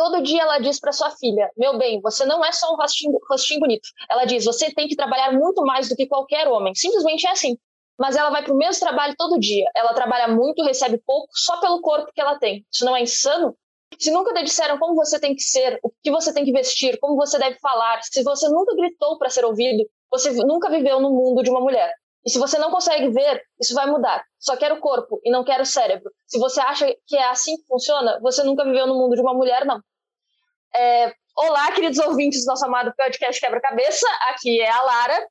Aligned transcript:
Todo 0.00 0.22
dia 0.22 0.40
ela 0.40 0.58
diz 0.58 0.80
para 0.80 0.92
sua 0.92 1.10
filha: 1.10 1.50
Meu 1.58 1.76
bem, 1.76 2.00
você 2.00 2.24
não 2.24 2.42
é 2.42 2.50
só 2.52 2.72
um 2.72 2.76
rostinho, 2.76 3.18
rostinho 3.28 3.60
bonito. 3.60 3.86
Ela 4.08 4.24
diz: 4.24 4.46
Você 4.46 4.72
tem 4.72 4.88
que 4.88 4.96
trabalhar 4.96 5.30
muito 5.30 5.60
mais 5.60 5.90
do 5.90 5.94
que 5.94 6.06
qualquer 6.06 6.48
homem. 6.48 6.74
Simplesmente 6.74 7.26
é 7.26 7.32
assim. 7.32 7.58
Mas 7.98 8.16
ela 8.16 8.30
vai 8.30 8.42
para 8.42 8.54
o 8.54 8.56
mesmo 8.56 8.80
trabalho 8.80 9.14
todo 9.18 9.38
dia. 9.38 9.66
Ela 9.76 9.92
trabalha 9.92 10.26
muito, 10.28 10.64
recebe 10.64 10.96
pouco, 11.04 11.28
só 11.34 11.60
pelo 11.60 11.82
corpo 11.82 12.10
que 12.14 12.20
ela 12.22 12.38
tem. 12.38 12.64
Isso 12.72 12.82
não 12.82 12.96
é 12.96 13.02
insano? 13.02 13.54
Se 13.98 14.10
nunca 14.10 14.32
te 14.32 14.42
disseram 14.42 14.78
como 14.78 14.94
você 14.94 15.20
tem 15.20 15.34
que 15.34 15.42
ser, 15.42 15.78
o 15.82 15.92
que 16.02 16.10
você 16.10 16.32
tem 16.32 16.46
que 16.46 16.52
vestir, 16.52 16.98
como 16.98 17.14
você 17.14 17.38
deve 17.38 17.58
falar, 17.58 18.00
se 18.02 18.22
você 18.22 18.48
nunca 18.48 18.74
gritou 18.74 19.18
para 19.18 19.28
ser 19.28 19.44
ouvido, 19.44 19.84
você 20.10 20.32
nunca 20.32 20.70
viveu 20.70 20.98
no 20.98 21.10
mundo 21.10 21.42
de 21.42 21.50
uma 21.50 21.60
mulher. 21.60 21.92
E 22.24 22.30
se 22.30 22.38
você 22.38 22.58
não 22.58 22.70
consegue 22.70 23.10
ver, 23.10 23.42
isso 23.60 23.74
vai 23.74 23.86
mudar. 23.86 24.24
Só 24.38 24.56
quer 24.56 24.72
o 24.72 24.80
corpo 24.80 25.20
e 25.22 25.30
não 25.30 25.44
quer 25.44 25.60
o 25.60 25.66
cérebro. 25.66 26.10
Se 26.26 26.38
você 26.38 26.58
acha 26.62 26.86
que 27.06 27.18
é 27.18 27.28
assim 27.28 27.54
que 27.58 27.66
funciona, 27.66 28.18
você 28.22 28.42
nunca 28.42 28.64
viveu 28.64 28.86
no 28.86 28.94
mundo 28.94 29.14
de 29.14 29.20
uma 29.20 29.34
mulher, 29.34 29.66
não. 29.66 29.78
É... 30.74 31.12
Olá, 31.36 31.72
queridos 31.72 31.98
ouvintes 31.98 32.44
do 32.44 32.48
nosso 32.48 32.64
amado 32.66 32.92
podcast 32.96 33.40
Quebra-Cabeça. 33.40 34.06
Aqui 34.28 34.60
é 34.60 34.70
a 34.70 34.82
Lara. 34.82 35.26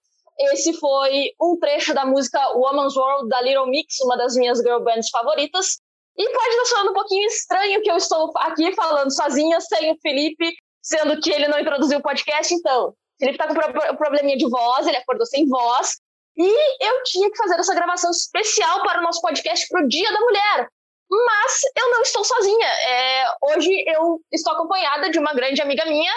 Esse 0.53 0.73
foi 0.73 1.31
um 1.39 1.57
trecho 1.59 1.93
da 1.93 2.05
música 2.05 2.39
Woman's 2.53 2.95
World 2.95 3.29
da 3.29 3.41
Little 3.41 3.67
Mix, 3.67 3.99
uma 4.01 4.17
das 4.17 4.35
minhas 4.35 4.59
girl 4.59 4.79
bands 4.79 5.09
favoritas. 5.09 5.79
E 6.17 6.29
pode 6.29 6.49
estar 6.49 6.65
soando 6.65 6.91
um 6.91 6.93
pouquinho 6.93 7.25
estranho 7.27 7.81
que 7.81 7.91
eu 7.91 7.97
estou 7.97 8.31
aqui 8.37 8.73
falando 8.73 9.13
sozinha, 9.13 9.59
sem 9.61 9.91
o 9.91 9.97
Felipe, 10.01 10.53
sendo 10.81 11.19
que 11.21 11.31
ele 11.31 11.47
não 11.47 11.59
introduziu 11.59 11.99
o 11.99 12.03
podcast. 12.03 12.53
Então, 12.53 12.93
Felipe 13.19 13.41
está 13.41 13.47
com 13.47 13.93
um 13.93 13.97
probleminha 13.97 14.37
de 14.37 14.49
voz, 14.49 14.87
ele 14.87 14.97
acordou 14.97 15.25
sem 15.25 15.47
voz. 15.47 15.97
E 16.37 16.85
eu 16.85 17.03
tinha 17.03 17.29
que 17.29 17.37
fazer 17.37 17.59
essa 17.59 17.75
gravação 17.75 18.09
especial 18.11 18.81
para 18.81 18.99
o 18.99 19.03
nosso 19.03 19.21
podcast 19.21 19.67
para 19.69 19.83
o 19.83 19.87
Dia 19.87 20.11
da 20.11 20.19
Mulher. 20.21 20.69
Mas 21.09 21.61
eu 21.75 21.89
não 21.91 22.01
estou 22.01 22.23
sozinha. 22.23 22.67
É, 22.67 23.23
hoje 23.41 23.83
eu 23.87 24.21
estou 24.31 24.53
acompanhada 24.53 25.09
de 25.09 25.17
uma 25.17 25.33
grande 25.33 25.61
amiga 25.61 25.85
minha, 25.85 26.11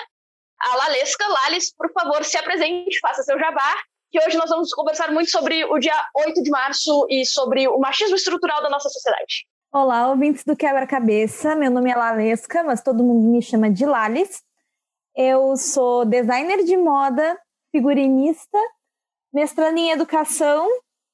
a 0.61 0.77
Lalesca. 0.77 1.27
Lales, 1.27 1.75
por 1.75 1.91
favor, 1.93 2.25
se 2.25 2.37
apresente, 2.37 2.99
faça 3.01 3.23
seu 3.23 3.39
jabá. 3.39 3.75
Que 4.11 4.23
hoje 4.23 4.37
nós 4.37 4.51
vamos 4.51 4.73
conversar 4.75 5.11
muito 5.11 5.31
sobre 5.31 5.65
o 5.65 5.79
dia 5.79 5.95
8 6.15 6.43
de 6.43 6.51
março 6.51 7.07
e 7.09 7.25
sobre 7.25 7.67
o 7.67 7.79
machismo 7.79 8.15
estrutural 8.15 8.63
da 8.63 8.69
nossa 8.69 8.91
sociedade. 8.91 9.47
Olá, 9.73 10.09
ouvintes 10.09 10.45
do 10.45 10.55
Quebra-Cabeça. 10.55 11.55
Meu 11.55 11.71
nome 11.71 11.91
é 11.91 11.97
Lalesca, 11.97 12.63
mas 12.63 12.83
todo 12.83 13.03
mundo 13.03 13.27
me 13.31 13.41
chama 13.41 13.71
de 13.71 13.87
Lales. 13.87 14.43
Eu 15.17 15.57
sou 15.57 16.05
designer 16.05 16.63
de 16.63 16.77
moda, 16.77 17.41
figurinista 17.71 18.59
mestrando 19.33 19.79
em 19.79 19.91
educação 19.91 20.69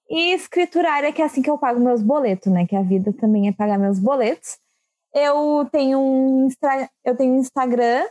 e 0.08 0.32
escriturária, 0.32 1.12
que 1.12 1.20
é 1.20 1.24
assim 1.24 1.42
que 1.42 1.50
eu 1.50 1.58
pago 1.58 1.78
meus 1.78 2.02
boletos, 2.02 2.50
né? 2.50 2.66
Que 2.66 2.76
a 2.76 2.82
vida 2.82 3.12
também 3.12 3.48
é 3.48 3.52
pagar 3.52 3.78
meus 3.78 3.98
boletos. 3.98 4.58
Eu 5.12 5.68
tenho 5.70 6.00
um, 6.00 6.48
eu 7.04 7.16
tenho 7.16 7.34
um 7.34 7.38
Instagram 7.38 8.04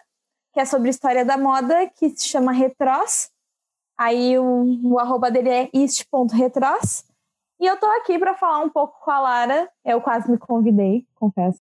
que 0.53 0.59
é 0.59 0.65
sobre 0.65 0.89
história 0.89 1.23
da 1.23 1.37
moda, 1.37 1.87
que 1.95 2.09
se 2.09 2.27
chama 2.27 2.51
Retros. 2.51 3.29
Aí 3.97 4.37
o, 4.37 4.93
o 4.93 4.99
arroba 4.99 5.29
dele 5.29 5.49
é 5.49 5.69
ist.retros. 5.73 7.03
E 7.59 7.65
eu 7.65 7.77
tô 7.77 7.85
aqui 7.85 8.19
para 8.19 8.35
falar 8.35 8.59
um 8.63 8.69
pouco 8.69 8.99
com 9.03 9.11
a 9.11 9.19
Lara. 9.19 9.69
Eu 9.83 10.01
quase 10.01 10.29
me 10.29 10.37
convidei, 10.37 11.05
confesso. 11.15 11.59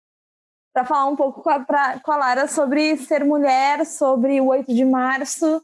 Para 0.74 0.86
falar 0.86 1.06
um 1.06 1.16
pouco 1.16 1.42
com 1.42 1.50
a, 1.50 1.60
pra, 1.60 2.00
com 2.00 2.12
a 2.12 2.18
Lara 2.18 2.48
sobre 2.48 2.98
ser 2.98 3.24
mulher, 3.24 3.86
sobre 3.86 4.40
o 4.40 4.48
8 4.48 4.74
de 4.74 4.86
março 4.86 5.64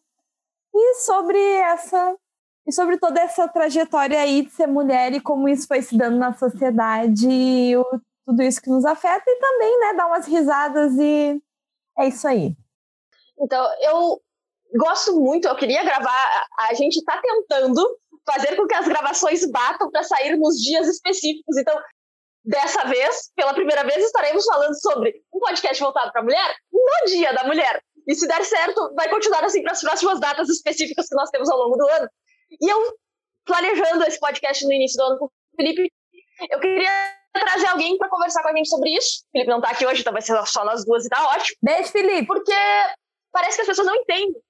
e 0.74 0.96
sobre 0.96 1.38
essa 1.38 2.16
e 2.68 2.72
sobre 2.72 2.98
toda 2.98 3.22
essa 3.22 3.48
trajetória 3.48 4.20
aí 4.20 4.44
de 4.44 4.52
ser 4.52 4.68
mulher 4.68 5.14
e 5.14 5.22
como 5.22 5.48
isso 5.48 5.68
foi 5.68 5.82
se 5.82 5.98
dando 5.98 6.18
na 6.18 6.34
sociedade 6.34 7.28
e 7.30 7.78
o, 7.78 7.86
tudo 8.26 8.42
isso 8.42 8.62
que 8.62 8.70
nos 8.70 8.86
afeta 8.86 9.24
e 9.28 9.40
também, 9.40 9.80
né, 9.80 9.94
dar 9.94 10.08
umas 10.08 10.26
risadas 10.26 10.94
e 10.98 11.42
é 11.98 12.08
isso 12.08 12.28
aí. 12.28 12.56
Então, 13.40 13.66
eu 13.82 14.22
gosto 14.78 15.20
muito, 15.20 15.48
eu 15.48 15.56
queria 15.56 15.84
gravar, 15.84 16.48
a 16.60 16.74
gente 16.74 16.98
está 16.98 17.22
tentando 17.22 17.98
fazer 18.26 18.56
com 18.56 18.66
que 18.66 18.76
as 18.76 18.88
gravações 18.88 19.46
batam 19.50 19.92
para 19.92 20.04
sair 20.04 20.36
nos 20.36 20.56
dias 20.56 20.88
específicos. 20.88 21.58
Então, 21.58 21.80
dessa 22.44 22.84
vez, 22.86 23.32
pela 23.36 23.54
primeira 23.54 23.84
vez, 23.84 24.04
estaremos 24.04 24.44
falando 24.46 24.74
sobre 24.82 25.14
um 25.34 25.40
podcast 25.40 25.82
voltado 25.82 26.12
para 26.12 26.22
a 26.22 26.24
mulher 26.24 26.56
no 26.72 27.12
Dia 27.12 27.34
da 27.34 27.44
Mulher. 27.44 27.82
E 28.08 28.16
se 28.16 28.28
der 28.28 28.44
certo, 28.44 28.94
vai 28.96 29.10
continuar 29.10 29.44
assim 29.44 29.62
para 29.62 29.72
as 29.72 29.82
próximas 29.82 30.20
datas 30.20 30.50
específicas 30.50 31.08
que 31.08 31.16
nós 31.16 31.30
temos 31.30 31.50
ao 31.50 31.58
longo 31.58 31.76
do 31.78 31.88
ano. 31.88 32.10
E 32.62 32.72
eu, 32.72 32.98
planejando 33.46 34.04
esse 34.06 34.20
podcast 34.20 34.66
no 34.66 34.74
início 34.74 34.98
do 34.98 35.04
ano 35.04 35.20
com 35.20 35.26
o 35.26 35.32
Felipe, 35.56 35.92
eu 36.50 36.60
queria 36.60 37.16
trazer 37.34 37.68
alguém 37.68 37.98
para 37.98 38.10
conversar 38.10 38.42
com 38.42 38.50
a 38.50 38.56
gente 38.56 38.70
sobre 38.70 38.92
isso. 38.92 39.24
O 39.28 39.32
Felipe 39.32 39.50
não 39.50 39.62
tá 39.62 39.70
aqui 39.70 39.86
hoje, 39.86 40.02
então 40.02 40.14
vai 40.14 40.22
ser 40.22 40.46
só 40.46 40.64
nós 40.64 40.86
duas 40.86 41.06
e 41.06 41.10
tá 41.10 41.24
ótimo. 41.30 41.58
Beijo, 41.62 41.92
Felipe! 41.92 42.28
Porque 42.28 42.54
parece 43.32 43.58
que 43.58 43.62
as 43.62 43.68
pessoas 43.68 43.88
não 43.88 43.96
entendem. 43.96 44.42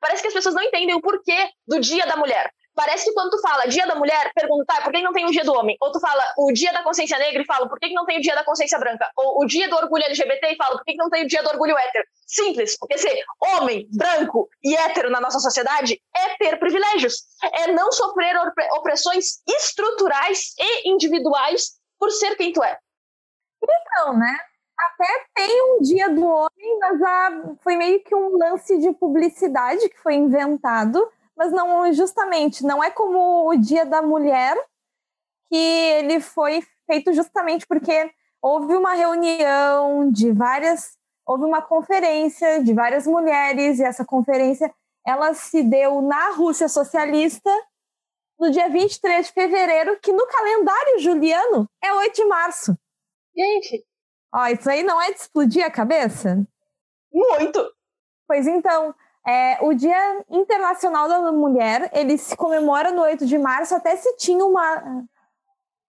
Parece 0.00 0.22
que 0.22 0.28
as 0.28 0.34
pessoas 0.34 0.54
não 0.54 0.62
entendem 0.62 0.94
o 0.94 1.02
porquê 1.02 1.50
do 1.66 1.78
Dia 1.78 2.06
da 2.06 2.16
Mulher. 2.16 2.50
Parece 2.74 3.06
que 3.06 3.12
quando 3.12 3.30
tu 3.30 3.40
fala 3.40 3.66
Dia 3.66 3.86
da 3.86 3.94
Mulher, 3.94 4.32
pergunta, 4.34 4.72
ah, 4.76 4.82
por 4.82 4.92
que 4.92 5.02
não 5.02 5.12
tem 5.12 5.26
o 5.26 5.30
Dia 5.30 5.44
do 5.44 5.52
Homem? 5.52 5.76
Ou 5.80 5.92
tu 5.92 6.00
fala 6.00 6.22
o 6.38 6.52
Dia 6.52 6.72
da 6.72 6.82
Consciência 6.82 7.18
Negra 7.18 7.42
e 7.42 7.46
fala, 7.46 7.68
por 7.68 7.78
que 7.78 7.92
não 7.92 8.06
tem 8.06 8.18
o 8.18 8.22
Dia 8.22 8.34
da 8.34 8.44
Consciência 8.44 8.78
Branca? 8.78 9.10
Ou 9.16 9.42
o 9.42 9.46
Dia 9.46 9.68
do 9.68 9.76
Orgulho 9.76 10.04
LGBT 10.04 10.52
e 10.52 10.56
fala, 10.56 10.76
por 10.76 10.84
que 10.84 10.94
não 10.96 11.10
tem 11.10 11.24
o 11.24 11.28
Dia 11.28 11.42
do 11.42 11.50
Orgulho 11.50 11.76
Hétero? 11.76 12.04
Simples, 12.26 12.78
porque 12.78 12.96
ser 12.96 13.24
homem, 13.40 13.88
branco 13.92 14.48
e 14.62 14.76
hétero 14.76 15.10
na 15.10 15.20
nossa 15.20 15.40
sociedade 15.40 16.00
é 16.16 16.36
ter 16.36 16.58
privilégios. 16.58 17.24
É 17.52 17.72
não 17.72 17.90
sofrer 17.90 18.36
opressões 18.72 19.42
estruturais 19.48 20.54
e 20.58 20.90
individuais 20.90 21.72
por 21.98 22.10
ser 22.10 22.36
quem 22.36 22.52
tu 22.52 22.62
é. 22.62 22.78
Então, 23.62 24.16
né? 24.16 24.38
Até 24.78 25.24
tem 25.34 25.62
um 25.72 25.82
dia 25.82 26.08
do 26.08 26.24
homem, 26.24 26.78
mas 26.80 27.02
a, 27.02 27.42
foi 27.62 27.76
meio 27.76 28.02
que 28.02 28.14
um 28.14 28.38
lance 28.38 28.78
de 28.78 28.92
publicidade 28.92 29.88
que 29.88 29.98
foi 29.98 30.14
inventado 30.14 31.06
mas 31.40 31.52
não 31.52 31.90
justamente, 31.94 32.62
não 32.62 32.84
é 32.84 32.90
como 32.90 33.48
o 33.48 33.56
Dia 33.56 33.86
da 33.86 34.02
Mulher, 34.02 34.54
que 35.48 35.56
ele 35.56 36.20
foi 36.20 36.62
feito 36.86 37.14
justamente 37.14 37.66
porque 37.66 38.12
houve 38.42 38.74
uma 38.74 38.92
reunião 38.92 40.12
de 40.12 40.32
várias, 40.32 40.98
houve 41.26 41.44
uma 41.44 41.62
conferência 41.62 42.62
de 42.62 42.74
várias 42.74 43.06
mulheres 43.06 43.78
e 43.78 43.84
essa 43.84 44.04
conferência 44.04 44.70
ela 45.06 45.32
se 45.32 45.62
deu 45.62 46.02
na 46.02 46.32
Rússia 46.32 46.68
socialista 46.68 47.50
no 48.38 48.50
dia 48.50 48.68
23 48.68 49.26
de 49.26 49.32
fevereiro, 49.32 49.98
que 49.98 50.12
no 50.12 50.26
calendário 50.26 50.98
juliano 50.98 51.66
é 51.82 51.90
8 51.90 52.16
de 52.16 52.24
março. 52.26 52.78
Gente, 53.34 53.82
ó, 54.34 54.46
isso 54.48 54.68
aí 54.68 54.82
não 54.82 55.00
é 55.00 55.10
de 55.10 55.20
explodir 55.20 55.64
a 55.64 55.70
cabeça? 55.70 56.46
Muito. 57.10 57.66
Pois 58.28 58.46
então, 58.46 58.94
é, 59.26 59.58
o 59.62 59.74
Dia 59.74 60.24
Internacional 60.30 61.08
da 61.08 61.32
Mulher, 61.32 61.90
ele 61.92 62.16
se 62.16 62.36
comemora 62.36 62.90
no 62.90 63.02
8 63.02 63.26
de 63.26 63.38
março, 63.38 63.74
até 63.74 63.94
se 63.96 64.16
tinha 64.16 64.44
uma, 64.44 65.04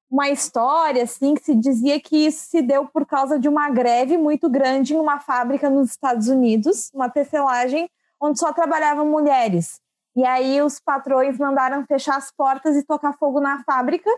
uma 0.09 0.29
história, 0.29 1.03
assim, 1.03 1.33
que 1.33 1.43
se 1.43 1.55
dizia 1.55 1.99
que 1.99 2.25
isso 2.25 2.49
se 2.49 2.61
deu 2.61 2.85
por 2.85 3.05
causa 3.05 3.39
de 3.39 3.47
uma 3.47 3.69
greve 3.69 4.17
muito 4.17 4.49
grande 4.49 4.93
em 4.93 4.99
uma 4.99 5.19
fábrica 5.19 5.69
nos 5.69 5.91
Estados 5.91 6.27
Unidos, 6.27 6.91
uma 6.93 7.09
tecelagem, 7.09 7.89
onde 8.19 8.37
só 8.37 8.51
trabalhavam 8.51 9.05
mulheres. 9.05 9.79
E 10.13 10.25
aí 10.25 10.61
os 10.61 10.79
patrões 10.79 11.37
mandaram 11.37 11.85
fechar 11.85 12.17
as 12.17 12.29
portas 12.31 12.75
e 12.75 12.85
tocar 12.85 13.17
fogo 13.17 13.39
na 13.39 13.63
fábrica, 13.63 14.09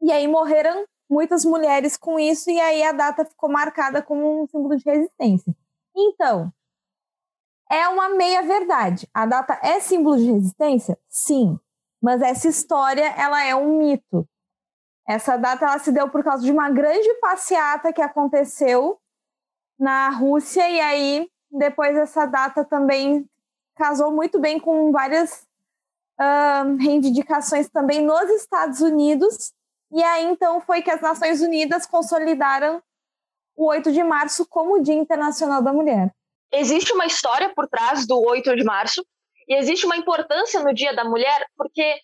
e 0.00 0.12
aí 0.12 0.28
morreram 0.28 0.84
muitas 1.10 1.44
mulheres 1.44 1.96
com 1.96 2.18
isso, 2.18 2.48
e 2.48 2.60
aí 2.60 2.82
a 2.84 2.92
data 2.92 3.24
ficou 3.24 3.50
marcada 3.50 4.00
como 4.00 4.42
um 4.42 4.46
símbolo 4.46 4.76
de 4.76 4.84
resistência. 4.84 5.52
Então, 5.96 6.52
é 7.74 7.88
uma 7.88 8.10
meia-verdade. 8.10 9.08
A 9.12 9.26
data 9.26 9.58
é 9.62 9.80
símbolo 9.80 10.16
de 10.16 10.30
resistência? 10.30 10.98
Sim. 11.08 11.58
Mas 12.00 12.22
essa 12.22 12.48
história, 12.48 13.06
ela 13.16 13.42
é 13.44 13.54
um 13.54 13.78
mito. 13.78 14.28
Essa 15.06 15.36
data 15.36 15.66
ela 15.66 15.78
se 15.78 15.90
deu 15.90 16.08
por 16.08 16.22
causa 16.22 16.44
de 16.44 16.52
uma 16.52 16.70
grande 16.70 17.12
passeata 17.14 17.92
que 17.92 18.00
aconteceu 18.00 18.98
na 19.78 20.08
Rússia 20.10 20.68
e 20.68 20.80
aí 20.80 21.28
depois 21.50 21.96
essa 21.96 22.26
data 22.26 22.64
também 22.64 23.28
casou 23.76 24.12
muito 24.12 24.38
bem 24.38 24.58
com 24.58 24.92
várias 24.92 25.46
uh, 26.20 26.76
reivindicações 26.78 27.68
também 27.68 28.00
nos 28.00 28.30
Estados 28.30 28.80
Unidos 28.80 29.52
e 29.90 30.02
aí 30.02 30.24
então 30.26 30.60
foi 30.60 30.80
que 30.80 30.90
as 30.90 31.00
Nações 31.00 31.42
Unidas 31.42 31.86
consolidaram 31.86 32.80
o 33.56 33.66
8 33.66 33.92
de 33.92 34.02
março 34.02 34.46
como 34.46 34.80
Dia 34.80 34.94
Internacional 34.94 35.60
da 35.60 35.72
Mulher 35.72 36.14
existe 36.54 36.92
uma 36.92 37.06
história 37.06 37.52
por 37.54 37.68
trás 37.68 38.06
do 38.06 38.20
8 38.20 38.56
de 38.56 38.64
março 38.64 39.04
e 39.48 39.54
existe 39.54 39.86
uma 39.86 39.96
importância 39.96 40.60
no 40.60 40.74
Dia 40.74 40.94
da 40.94 41.04
Mulher 41.04 41.46
porque 41.56 42.00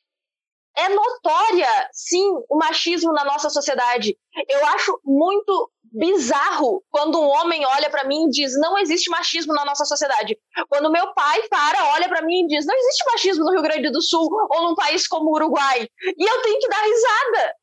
é 0.77 0.89
notória, 0.89 1.69
sim, 1.93 2.25
o 2.49 2.57
machismo 2.57 3.13
na 3.13 3.25
nossa 3.25 3.51
sociedade. 3.51 4.17
Eu 4.49 4.65
acho 4.67 5.01
muito 5.05 5.71
bizarro 5.93 6.83
quando 6.91 7.21
um 7.21 7.27
homem 7.27 7.67
olha 7.67 7.91
para 7.91 8.05
mim 8.05 8.27
e 8.27 8.31
diz: 8.31 8.53
não 8.59 8.79
existe 8.79 9.11
machismo 9.11 9.53
na 9.53 9.65
nossa 9.65 9.85
sociedade. 9.85 10.39
Quando 10.69 10.91
meu 10.91 11.13
pai 11.13 11.43
para, 11.49 11.93
olha 11.93 12.09
para 12.09 12.23
mim 12.23 12.45
e 12.45 12.47
diz: 12.47 12.65
não 12.67 12.77
existe 12.77 13.05
machismo 13.13 13.45
no 13.45 13.53
Rio 13.53 13.63
Grande 13.63 13.91
do 13.91 14.01
Sul 14.01 14.29
ou 14.51 14.63
num 14.63 14.75
país 14.75 15.07
como 15.07 15.31
o 15.31 15.35
Uruguai. 15.35 15.89
E 16.03 16.31
eu 16.31 16.43
tenho 16.43 16.61
que 16.61 16.69
dar 16.69 16.83
risada, 16.83 17.55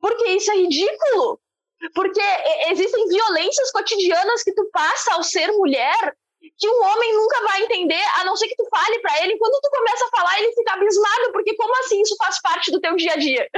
porque 0.00 0.28
isso 0.30 0.50
é 0.52 0.56
ridículo. 0.56 1.40
Porque 1.94 2.20
existem 2.68 3.08
violências 3.08 3.72
cotidianas 3.72 4.42
que 4.42 4.52
tu 4.52 4.68
passa 4.70 5.14
ao 5.14 5.22
ser 5.22 5.50
mulher 5.52 6.14
que 6.60 6.68
um 6.68 6.82
homem 6.84 7.16
nunca 7.16 7.42
vai 7.42 7.62
entender, 7.62 8.04
a 8.20 8.24
não 8.24 8.36
ser 8.36 8.46
que 8.46 8.54
tu 8.54 8.68
fale 8.68 8.98
para 9.00 9.24
ele. 9.24 9.38
Quando 9.38 9.58
tu 9.62 9.70
começa 9.70 10.04
a 10.04 10.18
falar, 10.18 10.38
ele 10.38 10.52
fica 10.52 10.74
abismado, 10.74 11.32
porque 11.32 11.56
como 11.56 11.74
assim 11.80 12.02
isso 12.02 12.14
faz 12.16 12.40
parte 12.42 12.70
do 12.70 12.80
teu 12.80 12.94
dia 12.96 13.14
a 13.14 13.16
dia? 13.16 13.48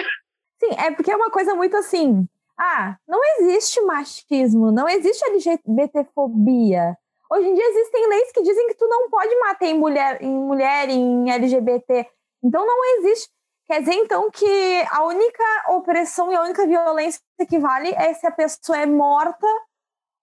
Sim, 0.62 0.70
é 0.78 0.93
porque 0.93 1.10
é 1.10 1.16
uma 1.16 1.31
coisa 1.31 1.54
muito 1.54 1.76
assim. 1.76 2.25
Ah, 2.56 2.96
não 3.08 3.20
existe 3.38 3.81
machismo, 3.81 4.70
não 4.70 4.88
existe 4.88 5.25
LGBTfobia. 5.25 6.96
Hoje 7.28 7.49
em 7.49 7.54
dia 7.54 7.66
existem 7.66 8.08
leis 8.08 8.31
que 8.31 8.43
dizem 8.43 8.69
que 8.69 8.75
tu 8.75 8.87
não 8.87 9.10
pode 9.10 9.34
matar 9.40 9.66
em 9.66 9.75
mulher, 9.75 10.22
em 10.22 10.28
mulher, 10.28 10.88
em 10.88 11.31
LGBT. 11.31 12.06
Então 12.44 12.64
não 12.64 12.84
existe. 12.99 13.31
Quer 13.66 13.81
dizer, 13.81 13.94
então, 13.94 14.31
que 14.31 14.84
a 14.90 15.04
única 15.04 15.44
opressão 15.70 16.31
e 16.31 16.37
a 16.37 16.43
única 16.43 16.66
violência 16.66 17.20
que 17.49 17.58
vale 17.58 17.93
é 17.94 18.12
se 18.12 18.26
a 18.26 18.31
pessoa 18.31 18.78
é 18.78 18.87
morta 18.87 19.46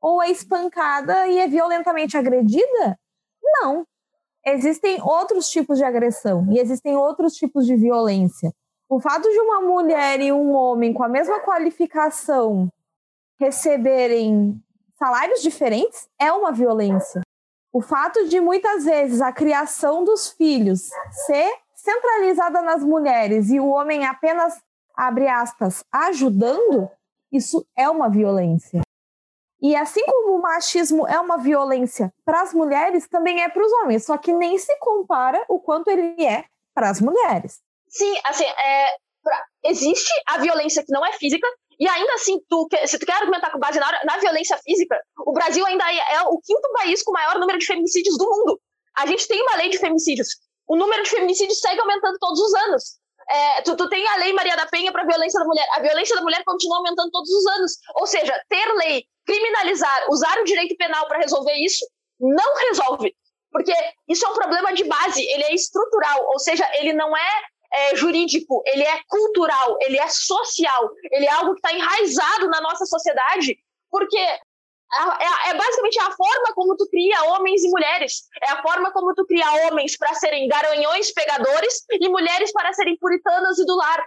ou 0.02 0.22
é 0.22 0.30
espancada 0.30 1.28
e 1.28 1.40
é 1.40 1.48
violentamente 1.48 2.18
agredida? 2.18 2.98
Não. 3.44 3.86
Existem 4.46 5.02
outros 5.02 5.50
tipos 5.50 5.78
de 5.78 5.84
agressão 5.84 6.48
e 6.52 6.60
existem 6.60 6.96
outros 6.96 7.34
tipos 7.34 7.66
de 7.66 7.76
violência. 7.76 8.54
O 8.88 9.00
fato 9.00 9.30
de 9.30 9.40
uma 9.40 9.62
mulher 9.62 10.20
e 10.20 10.32
um 10.32 10.54
homem 10.54 10.94
com 10.94 11.04
a 11.04 11.10
mesma 11.10 11.40
qualificação 11.42 12.70
receberem 13.40 14.60
salários 14.98 15.42
diferentes 15.42 16.08
é 16.20 16.32
uma 16.32 16.52
violência. 16.52 17.22
O 17.72 17.82
fato 17.82 18.28
de 18.28 18.40
muitas 18.40 18.86
vezes 18.86 19.22
a 19.22 19.32
criação 19.32 20.04
dos 20.04 20.30
filhos 20.30 20.90
ser 21.26 21.54
centralizada 21.76 22.62
nas 22.62 22.84
mulheres 22.84 23.50
e 23.50 23.60
o 23.60 23.68
homem 23.68 24.06
apenas, 24.06 24.60
abre 24.96 25.28
aspas, 25.28 25.84
ajudando, 25.92 26.90
isso 27.32 27.66
é 27.76 27.88
uma 27.90 28.10
violência. 28.10 28.82
E 29.62 29.76
assim 29.76 30.04
como 30.06 30.38
o 30.38 30.42
machismo 30.42 31.08
é 31.08 31.20
uma 31.20 31.38
violência 31.38 32.14
para 32.24 32.42
as 32.42 32.54
mulheres, 32.54 33.08
também 33.08 33.44
é 33.44 33.50
para 33.50 33.66
os 33.66 33.72
homens, 33.74 34.06
só 34.06 34.18
que 34.18 34.32
nem 34.32 34.58
se 34.58 34.76
compara 34.80 35.44
o 35.50 35.60
quanto 35.60 35.90
ele 35.90 36.24
é 36.24 36.46
para 36.74 36.90
as 36.90 37.02
mulheres. 37.02 37.60
Sim, 37.90 38.14
assim, 38.24 38.46
é, 38.46 38.96
pra, 39.22 39.44
existe 39.66 40.12
a 40.28 40.38
violência 40.38 40.84
que 40.84 40.94
não 40.94 41.06
é 41.06 41.12
física, 41.14 41.48
e 41.80 41.88
ainda 41.88 42.14
assim, 42.14 42.40
tu, 42.50 42.68
se 42.86 43.00
tu 43.00 43.06
quer 43.06 43.16
argumentar 43.16 43.52
com 43.52 43.60
base 43.60 43.80
na, 43.80 44.04
na 44.06 44.18
violência 44.18 44.58
física, 44.58 44.98
o 45.26 45.32
Brasil 45.34 45.66
ainda 45.66 45.84
é, 45.92 46.16
é 46.16 46.22
o 46.24 46.40
quinto 46.40 46.72
país 46.74 47.02
com 47.04 47.12
o 47.12 47.14
maior 47.14 47.40
número 47.40 47.58
de 47.58 47.66
feminicídios 47.66 48.18
do 48.18 48.26
mundo. 48.26 48.60
A 48.98 49.06
gente 49.06 49.28
tem 49.28 49.42
uma 49.42 49.56
lei 49.56 49.70
de 49.70 49.78
feminicídios. 49.78 50.28
O 50.68 50.76
número 50.76 51.02
de 51.04 51.10
feminicídios 51.10 51.60
segue 51.60 51.80
aumentando 51.80 52.18
todos 52.20 52.40
os 52.40 52.54
anos. 52.54 53.00
É, 53.30 53.62
tu, 53.62 53.78
tu, 53.78 53.88
tem 53.88 54.06
a 54.08 54.18
lei 54.18 54.34
Maria 54.34 54.58
da 54.58 54.66
Penha 54.66 54.92
para 54.92 55.06
violência 55.06 55.40
da 55.40 55.46
mulher. 55.46 55.68
A 55.74 55.80
violência 55.80 56.16
da 56.16 56.22
mulher 56.22 56.44
continua 56.44 56.78
aumentando 56.78 57.12
todos 57.12 57.30
os 57.30 57.46
anos. 57.46 57.72
Ou 57.96 58.08
seja, 58.08 58.34
ter 58.50 58.74
lei, 58.74 59.06
criminalizar, 59.30 60.10
usar 60.10 60.40
o 60.40 60.44
direito 60.44 60.76
penal 60.76 61.08
para 61.08 61.20
resolver 61.20 61.54
isso, 61.54 61.86
não 62.20 62.56
resolve. 62.68 63.16
Porque 63.52 63.74
isso 64.08 64.26
é 64.26 64.30
um 64.30 64.34
problema 64.34 64.74
de 64.74 64.84
base, 64.84 65.22
ele 65.22 65.44
é 65.44 65.54
estrutural, 65.54 66.26
ou 66.28 66.40
seja, 66.40 66.68
ele 66.80 66.94
não 66.94 67.16
é 67.16 67.44
é, 67.72 67.96
jurídico, 67.96 68.64
ele 68.66 68.84
é 68.84 69.00
cultural, 69.08 69.78
ele 69.82 70.00
é 70.00 70.08
social, 70.08 70.90
ele 71.12 71.26
é 71.26 71.32
algo 71.32 71.54
que 71.54 71.60
está 71.60 71.72
enraizado 71.72 72.48
na 72.50 72.60
nossa 72.62 72.84
sociedade, 72.86 73.60
porque 73.92 74.18
é, 74.18 75.50
é, 75.50 75.54
basicamente 75.54 76.00
a 76.00 76.12
forma 76.12 76.54
como 76.56 76.76
tu 76.76 76.90
cria 76.90 77.24
homens 77.26 77.64
e 77.64 77.70
mulheres. 77.70 78.24
É 78.42 78.54
a 78.54 78.62
forma 78.64 78.92
como 78.92 79.14
tu 79.14 79.24
cria 79.26 79.68
homens 79.68 79.96
para 79.96 80.16
serem 80.16 80.48
garanhões 80.48 81.12
pegadores 81.12 81.86
e 81.92 82.10
mulheres 82.10 82.52
para 82.52 82.74
serem 82.74 82.98
puritanas 82.98 83.60
e 83.60 83.66
do 83.66 83.76
lar. 83.76 84.04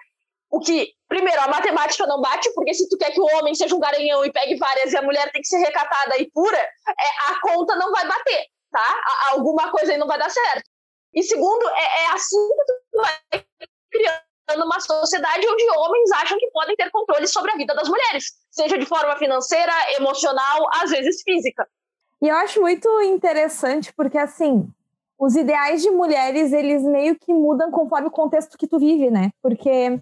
O 0.53 0.61
que, 0.61 0.93
primeiro, 1.09 1.41
a 1.41 1.49
matemática 1.49 2.07
não 2.07 2.21
bate, 2.21 2.53
porque 2.55 2.75
se 2.75 2.87
tu 2.89 2.99
quer 2.99 3.11
que 3.11 3.21
o 3.21 3.27
homem 3.37 3.55
seja 3.55 3.75
um 3.75 3.81
garanhão 3.81 4.23
e 4.23 4.31
pegue 4.31 4.57
várias 4.57 4.93
e 4.93 4.97
a 4.99 5.03
mulher 5.03 5.33
tem 5.33 5.41
que 5.41 5.49
ser 5.49 5.57
recatada 5.57 6.19
e 6.19 6.31
pura, 6.31 6.59
é, 6.59 7.31
a 7.33 7.41
conta 7.41 7.75
não 7.77 7.91
vai 7.91 8.07
bater, 8.07 8.47
tá? 8.71 9.01
Alguma 9.31 9.71
coisa 9.71 9.93
aí 9.93 9.99
não 9.99 10.07
vai 10.07 10.19
dar 10.19 10.31
certo. 10.31 10.69
E 11.15 11.23
segundo, 11.23 11.69
é, 11.71 12.03
é 12.03 12.07
assim 12.13 12.49
que 12.49 12.65
tu 12.67 13.01
vai 13.01 13.45
criando 13.91 14.67
uma 14.67 14.79
sociedade 14.79 15.47
onde 15.49 15.79
homens 15.79 16.13
acham 16.13 16.39
que 16.39 16.51
podem 16.51 16.77
ter 16.77 16.91
controle 16.91 17.27
sobre 17.27 17.53
a 17.53 17.57
vida 17.57 17.75
das 17.75 17.89
mulheres, 17.89 18.33
seja 18.51 18.77
de 18.77 18.85
forma 18.85 19.17
financeira, 19.17 19.73
emocional, 19.97 20.69
às 20.75 20.91
vezes 20.91 21.23
física. 21.23 21.67
E 22.21 22.29
eu 22.29 22.37
acho 22.37 22.61
muito 22.61 22.89
interessante 23.03 23.93
porque 23.95 24.19
assim, 24.19 24.71
os 25.19 25.37
ideais 25.37 25.81
de 25.81 25.91
mulheres, 25.91 26.53
eles 26.53 26.83
meio 26.83 27.17
que 27.17 27.33
mudam 27.33 27.71
conforme 27.71 28.09
o 28.09 28.11
contexto 28.11 28.59
que 28.59 28.67
tu 28.67 28.79
vive, 28.79 29.09
né? 29.09 29.31
Porque, 29.41 30.01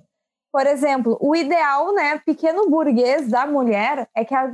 por 0.53 0.67
exemplo, 0.67 1.17
o 1.21 1.35
ideal, 1.35 1.95
né, 1.95 2.19
pequeno 2.19 2.69
burguês 2.69 3.29
da 3.29 3.47
mulher 3.47 4.09
é 4.15 4.25
que 4.25 4.35
a, 4.35 4.51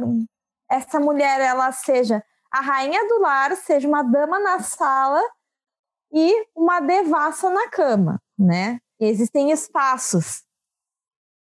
essa 0.70 1.00
mulher 1.00 1.40
ela 1.40 1.72
seja 1.72 2.22
a 2.50 2.60
rainha 2.60 3.06
do 3.08 3.20
lar, 3.20 3.56
seja 3.56 3.88
uma 3.88 4.02
dama 4.02 4.38
na 4.38 4.60
sala 4.60 5.22
e 6.12 6.46
uma 6.54 6.80
devassa 6.80 7.50
na 7.50 7.68
cama, 7.68 8.20
né? 8.38 8.78
E 9.00 9.06
existem 9.06 9.50
espaços. 9.50 10.44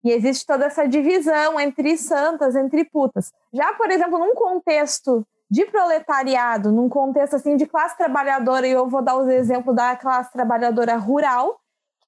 E 0.03 0.11
existe 0.11 0.45
toda 0.45 0.65
essa 0.65 0.87
divisão 0.87 1.59
entre 1.59 1.97
santas, 1.97 2.55
entre 2.55 2.83
putas. 2.85 3.31
Já, 3.53 3.73
por 3.73 3.89
exemplo, 3.89 4.19
num 4.19 4.35
contexto 4.35 5.25
de 5.49 5.65
proletariado, 5.65 6.71
num 6.71 6.89
contexto 6.89 7.35
assim 7.35 7.55
de 7.55 7.65
classe 7.65 7.97
trabalhadora, 7.97 8.67
e 8.67 8.71
eu 8.71 8.87
vou 8.87 9.01
dar 9.01 9.15
os 9.17 9.27
exemplos 9.27 9.75
da 9.75 9.95
classe 9.95 10.31
trabalhadora 10.31 10.97
rural, 10.97 11.59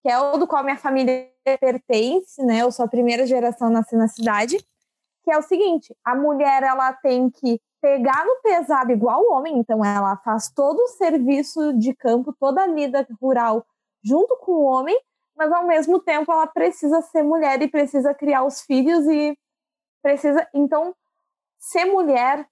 que 0.05 0.09
é 0.11 0.19
o 0.19 0.37
do 0.37 0.45
qual 0.45 0.63
minha 0.63 0.77
família 0.77 1.27
pertence, 1.59 2.39
né? 2.43 2.61
Eu 2.61 2.71
sou 2.71 2.85
a 2.85 2.87
primeira 2.87 3.25
geração 3.25 3.71
nasci 3.71 3.95
na 3.95 4.07
cidade, 4.07 4.63
que 5.23 5.31
é 5.31 5.35
o 5.35 5.41
seguinte: 5.41 5.97
a 6.05 6.13
mulher 6.13 6.61
ela 6.61 6.93
tem 6.93 7.27
que 7.27 7.59
pegar 7.81 8.23
no 8.23 8.35
pesado 8.43 8.91
igual 8.91 9.23
o 9.23 9.33
homem, 9.33 9.57
então 9.57 9.83
ela 9.83 10.15
faz 10.17 10.51
todo 10.51 10.77
o 10.77 10.89
serviço 10.89 11.73
de 11.73 11.91
campo, 11.95 12.35
toda 12.39 12.61
a 12.61 12.67
lida 12.67 13.07
rural 13.19 13.65
junto 14.03 14.37
com 14.37 14.51
o 14.51 14.65
homem, 14.65 14.95
mas 15.35 15.51
ao 15.51 15.65
mesmo 15.65 15.99
tempo 15.99 16.31
ela 16.31 16.45
precisa 16.45 17.01
ser 17.01 17.23
mulher 17.23 17.59
e 17.63 17.67
precisa 17.67 18.13
criar 18.13 18.43
os 18.43 18.61
filhos 18.61 19.07
e 19.07 19.35
precisa. 20.03 20.47
Então, 20.53 20.95
ser 21.57 21.85
mulher 21.85 22.47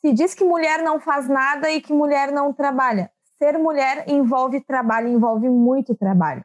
se 0.00 0.12
diz 0.12 0.34
que 0.34 0.44
mulher 0.44 0.84
não 0.84 1.00
faz 1.00 1.28
nada 1.28 1.68
e 1.68 1.80
que 1.80 1.92
mulher 1.92 2.30
não 2.30 2.52
trabalha. 2.52 3.10
Ser 3.38 3.58
mulher 3.58 4.04
envolve 4.08 4.60
trabalho, 4.60 5.08
envolve 5.08 5.48
muito 5.48 5.94
trabalho. 5.94 6.44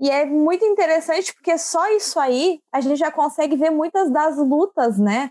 E 0.00 0.10
é 0.10 0.24
muito 0.24 0.64
interessante 0.64 1.34
porque 1.34 1.58
só 1.58 1.90
isso 1.96 2.20
aí 2.20 2.60
a 2.72 2.80
gente 2.80 2.96
já 2.96 3.10
consegue 3.10 3.56
ver 3.56 3.70
muitas 3.70 4.10
das 4.10 4.36
lutas, 4.36 4.98
né? 4.98 5.30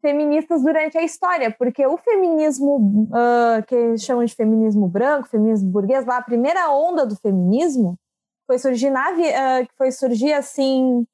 Feministas 0.00 0.62
durante 0.62 0.96
a 0.96 1.02
história, 1.02 1.54
porque 1.58 1.86
o 1.86 1.96
feminismo 1.98 3.08
uh, 3.08 3.62
que 3.66 3.98
chamam 3.98 4.24
de 4.24 4.34
feminismo 4.34 4.88
branco, 4.88 5.28
feminismo 5.28 5.70
burguês, 5.70 6.06
lá 6.06 6.18
a 6.18 6.22
primeira 6.22 6.70
onda 6.70 7.04
do 7.04 7.16
feminismo, 7.16 7.98
foi 8.46 8.58
surgir 8.58 8.90
na 8.90 9.10
uh, 9.10 9.68
foi 9.76 9.90
surgir 9.90 10.32
assim 10.32 11.06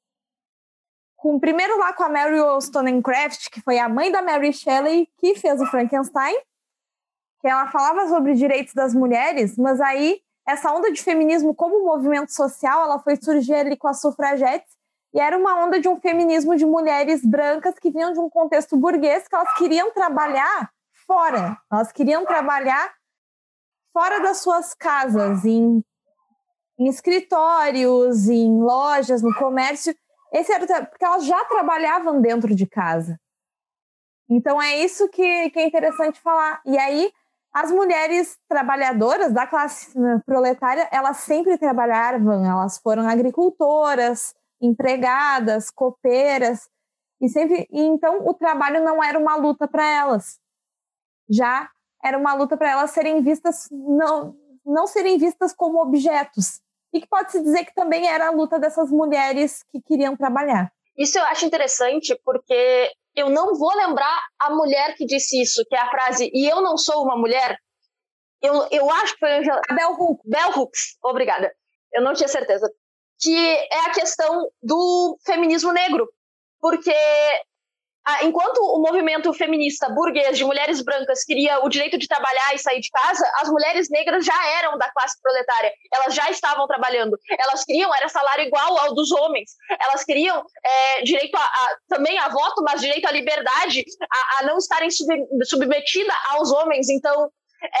com 1.17 1.39
primeiro 1.39 1.77
lá 1.79 1.93
com 1.93 2.03
a 2.03 2.09
Mary 2.09 2.39
Wollstonecraft, 2.39 3.49
que 3.49 3.59
foi 3.59 3.79
a 3.79 3.89
mãe 3.89 4.11
da 4.11 4.21
Mary 4.21 4.53
Shelley 4.53 5.09
que 5.17 5.35
fez 5.35 5.59
o 5.59 5.65
Frankenstein, 5.65 6.37
ela 7.49 7.67
falava 7.67 8.07
sobre 8.07 8.33
direitos 8.33 8.73
das 8.73 8.93
mulheres, 8.93 9.57
mas 9.57 9.79
aí 9.81 10.19
essa 10.47 10.71
onda 10.71 10.91
de 10.91 11.01
feminismo 11.03 11.53
como 11.53 11.85
movimento 11.85 12.31
social, 12.31 12.83
ela 12.83 12.99
foi 12.99 13.15
surgir 13.17 13.53
ali 13.53 13.77
com 13.77 13.87
as 13.87 13.99
sufragetes 13.99 14.75
e 15.13 15.19
era 15.19 15.37
uma 15.37 15.63
onda 15.65 15.79
de 15.79 15.87
um 15.87 15.99
feminismo 15.99 16.55
de 16.55 16.65
mulheres 16.65 17.25
brancas 17.25 17.77
que 17.79 17.91
vinham 17.91 18.13
de 18.13 18.19
um 18.19 18.29
contexto 18.29 18.77
burguês 18.77 19.27
que 19.27 19.35
elas 19.35 19.53
queriam 19.55 19.91
trabalhar 19.91 20.69
fora, 21.05 21.57
elas 21.71 21.91
queriam 21.91 22.25
trabalhar 22.25 22.93
fora 23.93 24.19
das 24.21 24.37
suas 24.37 24.73
casas, 24.73 25.43
em 25.43 25.83
em 26.79 26.87
escritórios, 26.87 28.29
em 28.29 28.61
lojas, 28.61 29.21
no 29.21 29.33
comércio. 29.33 29.95
Esse 30.31 30.51
era 30.51 30.85
porque 30.85 31.05
elas 31.05 31.25
já 31.25 31.43
trabalhavam 31.45 32.21
dentro 32.21 32.53
de 32.53 32.67
casa. 32.67 33.19
Então 34.29 34.61
é 34.61 34.77
isso 34.77 35.07
que, 35.09 35.49
que 35.49 35.59
é 35.59 35.65
interessante 35.65 36.19
falar. 36.19 36.61
E 36.65 36.77
aí 36.77 37.11
as 37.59 37.71
mulheres 37.71 38.37
trabalhadoras 38.47 39.33
da 39.33 39.47
classe 39.47 39.97
né, 39.97 40.21
proletária, 40.25 40.87
elas 40.91 41.17
sempre 41.17 41.57
trabalhavam, 41.57 42.45
elas 42.45 42.77
foram 42.77 43.07
agricultoras, 43.07 44.35
empregadas, 44.61 45.71
copeiras, 45.71 46.69
e 47.19 47.27
sempre, 47.27 47.67
e 47.71 47.81
então 47.81 48.27
o 48.27 48.33
trabalho 48.33 48.83
não 48.83 49.03
era 49.03 49.17
uma 49.17 49.35
luta 49.35 49.67
para 49.67 49.83
elas. 49.85 50.39
Já 51.27 51.67
era 52.03 52.17
uma 52.17 52.33
luta 52.35 52.55
para 52.55 52.69
elas 52.69 52.91
serem 52.91 53.21
vistas 53.21 53.67
não 53.71 54.35
não 54.63 54.85
serem 54.85 55.17
vistas 55.17 55.53
como 55.53 55.81
objetos, 55.81 56.61
e 56.93 56.99
que 56.99 57.07
pode-se 57.07 57.41
dizer 57.41 57.63
que 57.63 57.73
também 57.73 58.05
era 58.05 58.27
a 58.27 58.31
luta 58.31 58.59
dessas 58.59 58.91
mulheres 58.91 59.63
que 59.71 59.81
queriam 59.81 60.15
trabalhar. 60.15 60.71
Isso 60.97 61.17
eu 61.17 61.23
acho 61.23 61.45
interessante 61.45 62.19
porque 62.25 62.91
eu 63.17 63.31
não 63.31 63.55
vou 63.55 63.75
lembrar 63.75 64.27
a 64.39 64.51
mulher 64.51 64.95
que 64.95 65.03
disse 65.03 65.41
isso, 65.41 65.65
que 65.67 65.75
é 65.75 65.79
a 65.79 65.89
frase 65.89 66.29
e 66.31 66.47
eu 66.47 66.61
não 66.61 66.77
sou 66.77 67.03
uma 67.03 67.17
mulher. 67.17 67.57
Eu, 68.39 68.67
eu 68.69 68.87
acho 68.91 69.13
que 69.13 69.19
foi 69.19 69.31
a 69.31 69.73
Bell 69.73 69.93
Hooks. 69.93 70.23
Bell 70.23 70.51
Hooks, 70.55 70.97
obrigada. 71.03 71.51
Eu 71.91 72.03
não 72.03 72.13
tinha 72.13 72.27
certeza. 72.27 72.71
Que 73.19 73.35
é 73.35 73.79
a 73.87 73.91
questão 73.91 74.47
do 74.61 75.17
feminismo 75.25 75.73
negro. 75.73 76.07
Porque 76.59 76.93
enquanto 78.23 78.57
o 78.59 78.81
movimento 78.81 79.33
feminista 79.33 79.89
burguês 79.89 80.37
de 80.37 80.45
mulheres 80.45 80.81
brancas 80.81 81.23
queria 81.23 81.59
o 81.63 81.69
direito 81.69 81.97
de 81.97 82.07
trabalhar 82.07 82.53
e 82.53 82.57
sair 82.57 82.79
de 82.79 82.89
casa, 82.89 83.29
as 83.41 83.49
mulheres 83.49 83.89
negras 83.89 84.25
já 84.25 84.47
eram 84.59 84.77
da 84.77 84.89
classe 84.91 85.19
proletária, 85.21 85.71
elas 85.93 86.15
já 86.15 86.29
estavam 86.29 86.65
trabalhando, 86.67 87.17
elas 87.37 87.65
queriam 87.65 87.93
era 87.93 88.07
salário 88.07 88.45
igual 88.45 88.77
ao 88.79 88.95
dos 88.95 89.11
homens, 89.11 89.51
elas 89.79 90.03
queriam 90.03 90.43
é, 90.65 91.03
direito 91.03 91.35
a, 91.35 91.41
a, 91.41 91.77
também 91.89 92.17
a 92.17 92.29
voto, 92.29 92.63
mas 92.63 92.81
direito 92.81 93.07
à 93.07 93.11
liberdade, 93.11 93.83
a, 94.09 94.39
a 94.39 94.47
não 94.47 94.57
estarem 94.57 94.89
sub, 94.89 95.13
submetida 95.43 96.13
aos 96.29 96.51
homens. 96.51 96.89
Então 96.89 97.29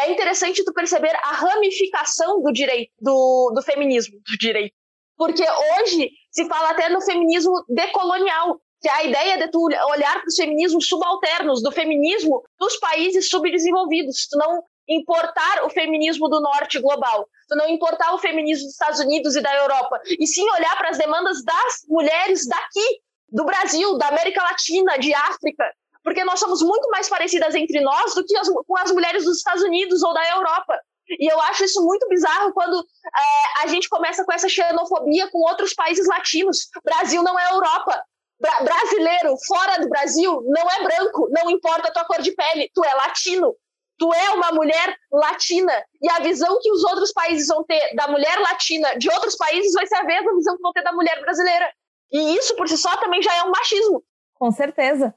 é 0.01 0.11
interessante 0.11 0.63
tu 0.63 0.73
perceber 0.73 1.15
a 1.23 1.31
ramificação 1.31 2.41
do 2.41 2.51
direito, 2.51 2.91
do, 2.99 3.51
do 3.55 3.61
feminismo, 3.61 4.17
do 4.25 4.37
direito. 4.37 4.75
Porque 5.17 5.43
hoje 5.43 6.11
se 6.31 6.47
fala 6.47 6.71
até 6.71 6.89
no 6.89 7.01
feminismo 7.01 7.63
decolonial, 7.67 8.59
que 8.81 8.87
é 8.87 8.91
a 8.91 9.03
ideia 9.03 9.37
de 9.37 9.47
tu 9.49 9.63
olhar 9.63 10.19
para 10.19 10.27
os 10.27 10.35
feminismos 10.35 10.87
subalternos, 10.87 11.61
do 11.63 11.71
feminismo 11.71 12.43
dos 12.59 12.77
países 12.77 13.29
subdesenvolvidos, 13.29 14.27
tu 14.27 14.37
não 14.37 14.63
importar 14.87 15.65
o 15.65 15.69
feminismo 15.69 16.29
do 16.29 16.39
norte 16.39 16.79
global, 16.79 17.27
tu 17.49 17.55
não 17.55 17.67
importar 17.69 18.13
o 18.13 18.19
feminismo 18.19 18.65
dos 18.65 18.73
Estados 18.73 18.99
Unidos 18.99 19.35
e 19.35 19.41
da 19.41 19.53
Europa, 19.55 19.99
e 20.07 20.25
sim 20.25 20.47
olhar 20.51 20.77
para 20.77 20.89
as 20.89 20.97
demandas 20.97 21.43
das 21.43 21.83
mulheres 21.87 22.47
daqui, 22.47 23.01
do 23.29 23.43
Brasil, 23.43 23.97
da 23.97 24.07
América 24.07 24.41
Latina, 24.41 24.97
de 24.97 25.13
África, 25.13 25.65
porque 26.03 26.23
nós 26.23 26.39
somos 26.39 26.61
muito 26.61 26.89
mais 26.89 27.09
parecidas 27.09 27.53
entre 27.53 27.81
nós 27.81 28.15
do 28.15 28.23
que 28.23 28.37
as, 28.37 28.47
com 28.47 28.77
as 28.77 28.91
mulheres 28.91 29.25
dos 29.25 29.37
Estados 29.37 29.63
Unidos 29.63 30.01
ou 30.01 30.13
da 30.13 30.29
Europa. 30.29 30.79
E 31.09 31.31
eu 31.31 31.39
acho 31.41 31.65
isso 31.65 31.83
muito 31.83 32.07
bizarro 32.07 32.53
quando 32.53 32.79
é, 32.79 33.63
a 33.63 33.67
gente 33.67 33.89
começa 33.89 34.23
com 34.23 34.31
essa 34.31 34.47
xenofobia 34.47 35.29
com 35.29 35.39
outros 35.39 35.73
países 35.73 36.07
latinos. 36.07 36.69
Brasil 36.83 37.21
não 37.23 37.37
é 37.37 37.51
Europa. 37.51 38.01
Bra 38.39 38.61
brasileiro 38.61 39.35
fora 39.47 39.81
do 39.81 39.89
Brasil 39.89 40.43
não 40.45 40.69
é 40.69 40.83
branco, 40.83 41.27
não 41.31 41.49
importa 41.49 41.87
a 41.87 41.91
tua 41.91 42.05
cor 42.05 42.21
de 42.21 42.31
pele, 42.31 42.69
tu 42.73 42.83
é 42.83 42.93
latino. 42.93 43.55
Tu 43.99 44.13
é 44.13 44.29
uma 44.29 44.51
mulher 44.51 44.95
latina. 45.11 45.73
E 45.99 46.07
a 46.07 46.19
visão 46.19 46.59
que 46.61 46.71
os 46.71 46.83
outros 46.83 47.11
países 47.11 47.47
vão 47.47 47.63
ter 47.63 47.95
da 47.95 48.07
mulher 48.07 48.39
latina 48.39 48.95
de 48.95 49.09
outros 49.09 49.35
países 49.35 49.73
vai 49.73 49.87
ser 49.87 49.95
a 49.95 50.03
mesma 50.03 50.35
visão 50.35 50.55
que 50.55 50.61
vão 50.61 50.71
ter 50.71 50.83
da 50.83 50.91
mulher 50.91 51.19
brasileira. 51.21 51.67
E 52.11 52.37
isso 52.37 52.55
por 52.55 52.67
si 52.67 52.77
só 52.77 52.95
também 52.97 53.21
já 53.23 53.35
é 53.35 53.43
um 53.43 53.49
machismo. 53.49 54.03
Com 54.35 54.51
certeza. 54.51 55.15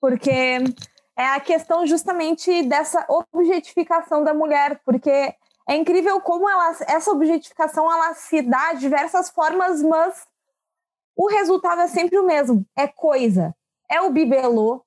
Porque 0.00 0.30
é 1.16 1.26
a 1.26 1.40
questão 1.40 1.86
justamente 1.86 2.62
dessa 2.62 3.04
objetificação 3.08 4.24
da 4.24 4.32
mulher, 4.32 4.80
porque 4.84 5.34
é 5.68 5.76
incrível 5.76 6.20
como 6.20 6.48
ela, 6.48 6.70
essa 6.88 7.10
objetificação 7.10 7.90
ela 7.92 8.14
se 8.14 8.42
dá 8.42 8.72
de 8.72 8.80
diversas 8.80 9.30
formas, 9.30 9.82
mas 9.82 10.26
o 11.16 11.28
resultado 11.28 11.80
é 11.80 11.88
sempre 11.88 12.18
o 12.18 12.26
mesmo: 12.26 12.66
é 12.76 12.86
coisa, 12.86 13.54
é 13.90 14.00
o 14.00 14.10
bibelô, 14.10 14.84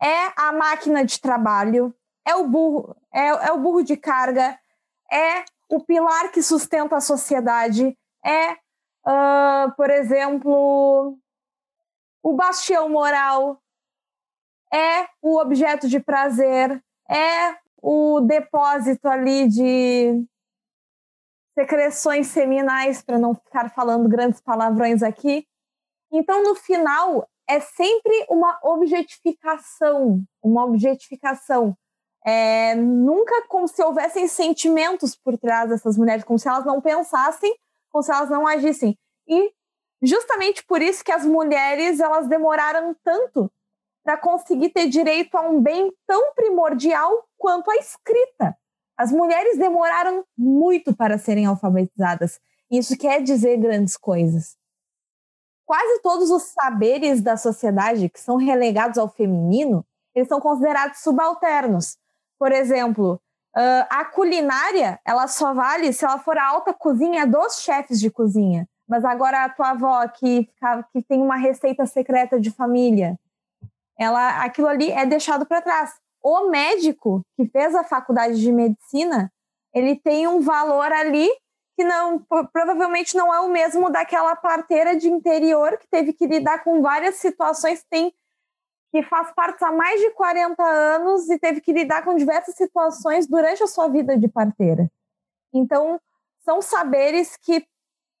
é 0.00 0.32
a 0.36 0.52
máquina 0.52 1.04
de 1.04 1.20
trabalho, 1.20 1.94
é 2.26 2.34
o 2.34 2.46
burro, 2.46 2.96
é, 3.12 3.28
é 3.28 3.52
o 3.52 3.58
burro 3.58 3.82
de 3.82 3.96
carga, 3.96 4.58
é 5.10 5.44
o 5.68 5.80
pilar 5.80 6.30
que 6.30 6.42
sustenta 6.42 6.96
a 6.96 7.00
sociedade, 7.00 7.96
é, 8.24 8.52
uh, 8.52 9.74
por 9.76 9.90
exemplo, 9.90 11.18
o 12.22 12.32
bastião 12.34 12.88
moral, 12.88 13.60
é 14.72 15.08
o 15.22 15.38
objeto 15.38 15.88
de 15.88 15.98
prazer, 15.98 16.82
é 17.08 17.56
o 17.82 18.20
depósito 18.20 19.08
ali 19.08 19.48
de 19.48 20.24
secreções 21.58 22.28
seminais, 22.28 23.02
para 23.02 23.18
não 23.18 23.34
ficar 23.34 23.68
falando 23.70 24.08
grandes 24.08 24.40
palavrões 24.40 25.02
aqui. 25.02 25.44
Então, 26.12 26.44
no 26.44 26.54
final, 26.54 27.28
é 27.48 27.58
sempre 27.58 28.26
uma 28.30 28.56
objetificação, 28.62 30.22
uma 30.40 30.64
objetificação. 30.64 31.76
É, 32.24 32.76
nunca 32.76 33.42
como 33.48 33.66
se 33.66 33.82
houvessem 33.82 34.28
sentimentos 34.28 35.16
por 35.16 35.36
trás 35.36 35.68
dessas 35.68 35.98
mulheres, 35.98 36.22
como 36.22 36.38
se 36.38 36.48
elas 36.48 36.64
não 36.64 36.80
pensassem, 36.80 37.52
como 37.90 38.04
se 38.04 38.12
elas 38.12 38.30
não 38.30 38.46
agissem. 38.46 38.96
E 39.26 39.52
justamente 40.00 40.64
por 40.64 40.80
isso 40.80 41.04
que 41.04 41.10
as 41.10 41.26
mulheres 41.26 41.98
elas 41.98 42.28
demoraram 42.28 42.94
tanto 43.02 43.50
para 44.04 44.16
conseguir 44.16 44.70
ter 44.70 44.88
direito 44.88 45.36
a 45.36 45.40
um 45.40 45.60
bem 45.60 45.92
tão 46.06 46.34
primordial 46.34 47.26
quanto 47.36 47.70
a 47.70 47.76
escrita. 47.76 48.56
As 48.98 49.12
mulheres 49.12 49.56
demoraram 49.56 50.24
muito 50.36 50.92
para 50.92 51.16
serem 51.18 51.46
alfabetizadas. 51.46 52.40
Isso 52.68 52.98
quer 52.98 53.22
dizer 53.22 53.56
grandes 53.56 53.96
coisas. 53.96 54.56
Quase 55.64 56.02
todos 56.02 56.32
os 56.32 56.42
saberes 56.42 57.20
da 57.20 57.36
sociedade 57.36 58.08
que 58.08 58.18
são 58.18 58.34
relegados 58.36 58.98
ao 58.98 59.08
feminino, 59.08 59.86
eles 60.12 60.26
são 60.28 60.40
considerados 60.40 60.98
subalternos. 60.98 61.96
Por 62.36 62.50
exemplo, 62.50 63.20
a 63.88 64.04
culinária, 64.04 64.98
ela 65.04 65.28
só 65.28 65.54
vale 65.54 65.92
se 65.92 66.04
ela 66.04 66.18
for 66.18 66.36
a 66.36 66.48
alta 66.48 66.74
cozinha 66.74 67.24
dos 67.24 67.60
chefes 67.60 68.00
de 68.00 68.10
cozinha. 68.10 68.68
Mas 68.88 69.04
agora 69.04 69.44
a 69.44 69.48
tua 69.48 69.70
avó 69.70 70.08
que, 70.08 70.50
que 70.92 71.02
tem 71.02 71.22
uma 71.22 71.36
receita 71.36 71.86
secreta 71.86 72.40
de 72.40 72.50
família, 72.50 73.16
ela, 73.96 74.42
aquilo 74.42 74.66
ali 74.66 74.90
é 74.90 75.06
deixado 75.06 75.46
para 75.46 75.62
trás 75.62 75.94
o 76.22 76.48
médico 76.48 77.22
que 77.36 77.46
fez 77.46 77.74
a 77.74 77.84
faculdade 77.84 78.40
de 78.40 78.52
medicina, 78.52 79.32
ele 79.74 79.96
tem 79.96 80.26
um 80.26 80.40
valor 80.40 80.90
ali 80.92 81.28
que 81.76 81.84
não 81.84 82.18
provavelmente 82.52 83.16
não 83.16 83.32
é 83.32 83.40
o 83.40 83.48
mesmo 83.48 83.88
daquela 83.88 84.34
parteira 84.34 84.96
de 84.96 85.08
interior 85.08 85.78
que 85.78 85.86
teve 85.88 86.12
que 86.12 86.26
lidar 86.26 86.64
com 86.64 86.82
várias 86.82 87.16
situações, 87.16 87.84
tem 87.88 88.12
que 88.90 89.02
faz 89.02 89.30
parte 89.32 89.62
há 89.64 89.70
mais 89.70 90.00
de 90.00 90.10
40 90.10 90.62
anos 90.62 91.28
e 91.28 91.38
teve 91.38 91.60
que 91.60 91.72
lidar 91.72 92.02
com 92.02 92.16
diversas 92.16 92.54
situações 92.54 93.26
durante 93.26 93.62
a 93.62 93.66
sua 93.66 93.86
vida 93.86 94.16
de 94.16 94.26
parteira. 94.26 94.90
Então, 95.52 96.00
são 96.40 96.62
saberes 96.62 97.36
que 97.36 97.66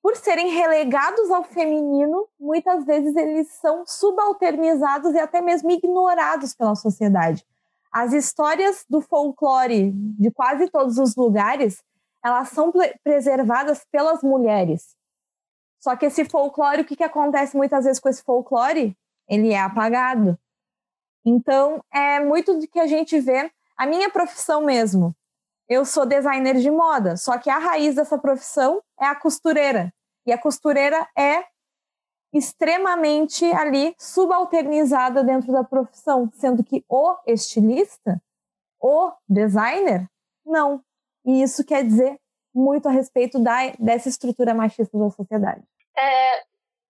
por 0.02 0.16
serem 0.16 0.50
relegados 0.50 1.30
ao 1.30 1.42
feminino, 1.42 2.28
muitas 2.38 2.84
vezes 2.84 3.16
eles 3.16 3.48
são 3.54 3.84
subalternizados 3.86 5.14
e 5.14 5.18
até 5.18 5.40
mesmo 5.40 5.70
ignorados 5.70 6.54
pela 6.54 6.74
sociedade. 6.74 7.44
As 7.98 8.12
histórias 8.12 8.84
do 8.88 9.00
folclore 9.00 9.90
de 9.92 10.30
quase 10.30 10.70
todos 10.70 10.98
os 10.98 11.16
lugares, 11.16 11.82
elas 12.24 12.48
são 12.50 12.72
preservadas 13.02 13.84
pelas 13.90 14.22
mulheres. 14.22 14.94
Só 15.80 15.96
que 15.96 16.06
esse 16.06 16.24
folclore, 16.24 16.82
o 16.82 16.84
que, 16.84 16.94
que 16.94 17.02
acontece 17.02 17.56
muitas 17.56 17.84
vezes 17.84 17.98
com 17.98 18.08
esse 18.08 18.22
folclore? 18.22 18.96
Ele 19.28 19.52
é 19.52 19.58
apagado. 19.58 20.38
Então, 21.24 21.82
é 21.92 22.20
muito 22.20 22.54
do 22.54 22.68
que 22.68 22.78
a 22.78 22.86
gente 22.86 23.18
vê. 23.18 23.50
A 23.76 23.84
minha 23.84 24.08
profissão 24.08 24.62
mesmo, 24.62 25.12
eu 25.68 25.84
sou 25.84 26.06
designer 26.06 26.54
de 26.54 26.70
moda, 26.70 27.16
só 27.16 27.36
que 27.36 27.50
a 27.50 27.58
raiz 27.58 27.96
dessa 27.96 28.16
profissão 28.16 28.80
é 29.00 29.06
a 29.06 29.16
costureira. 29.16 29.92
E 30.24 30.32
a 30.32 30.38
costureira 30.38 31.04
é 31.18 31.44
extremamente 32.32 33.44
ali 33.52 33.94
subalternizada 33.98 35.24
dentro 35.24 35.52
da 35.52 35.64
profissão, 35.64 36.30
sendo 36.34 36.62
que 36.62 36.84
o 36.88 37.16
estilista, 37.26 38.20
o 38.80 39.12
designer, 39.28 40.06
não. 40.44 40.82
E 41.24 41.42
isso 41.42 41.64
quer 41.64 41.84
dizer 41.84 42.18
muito 42.54 42.88
a 42.88 42.90
respeito 42.90 43.38
da, 43.38 43.70
dessa 43.78 44.08
estrutura 44.08 44.54
machista 44.54 44.98
da 44.98 45.10
sociedade. 45.10 45.62
É, 45.96 46.42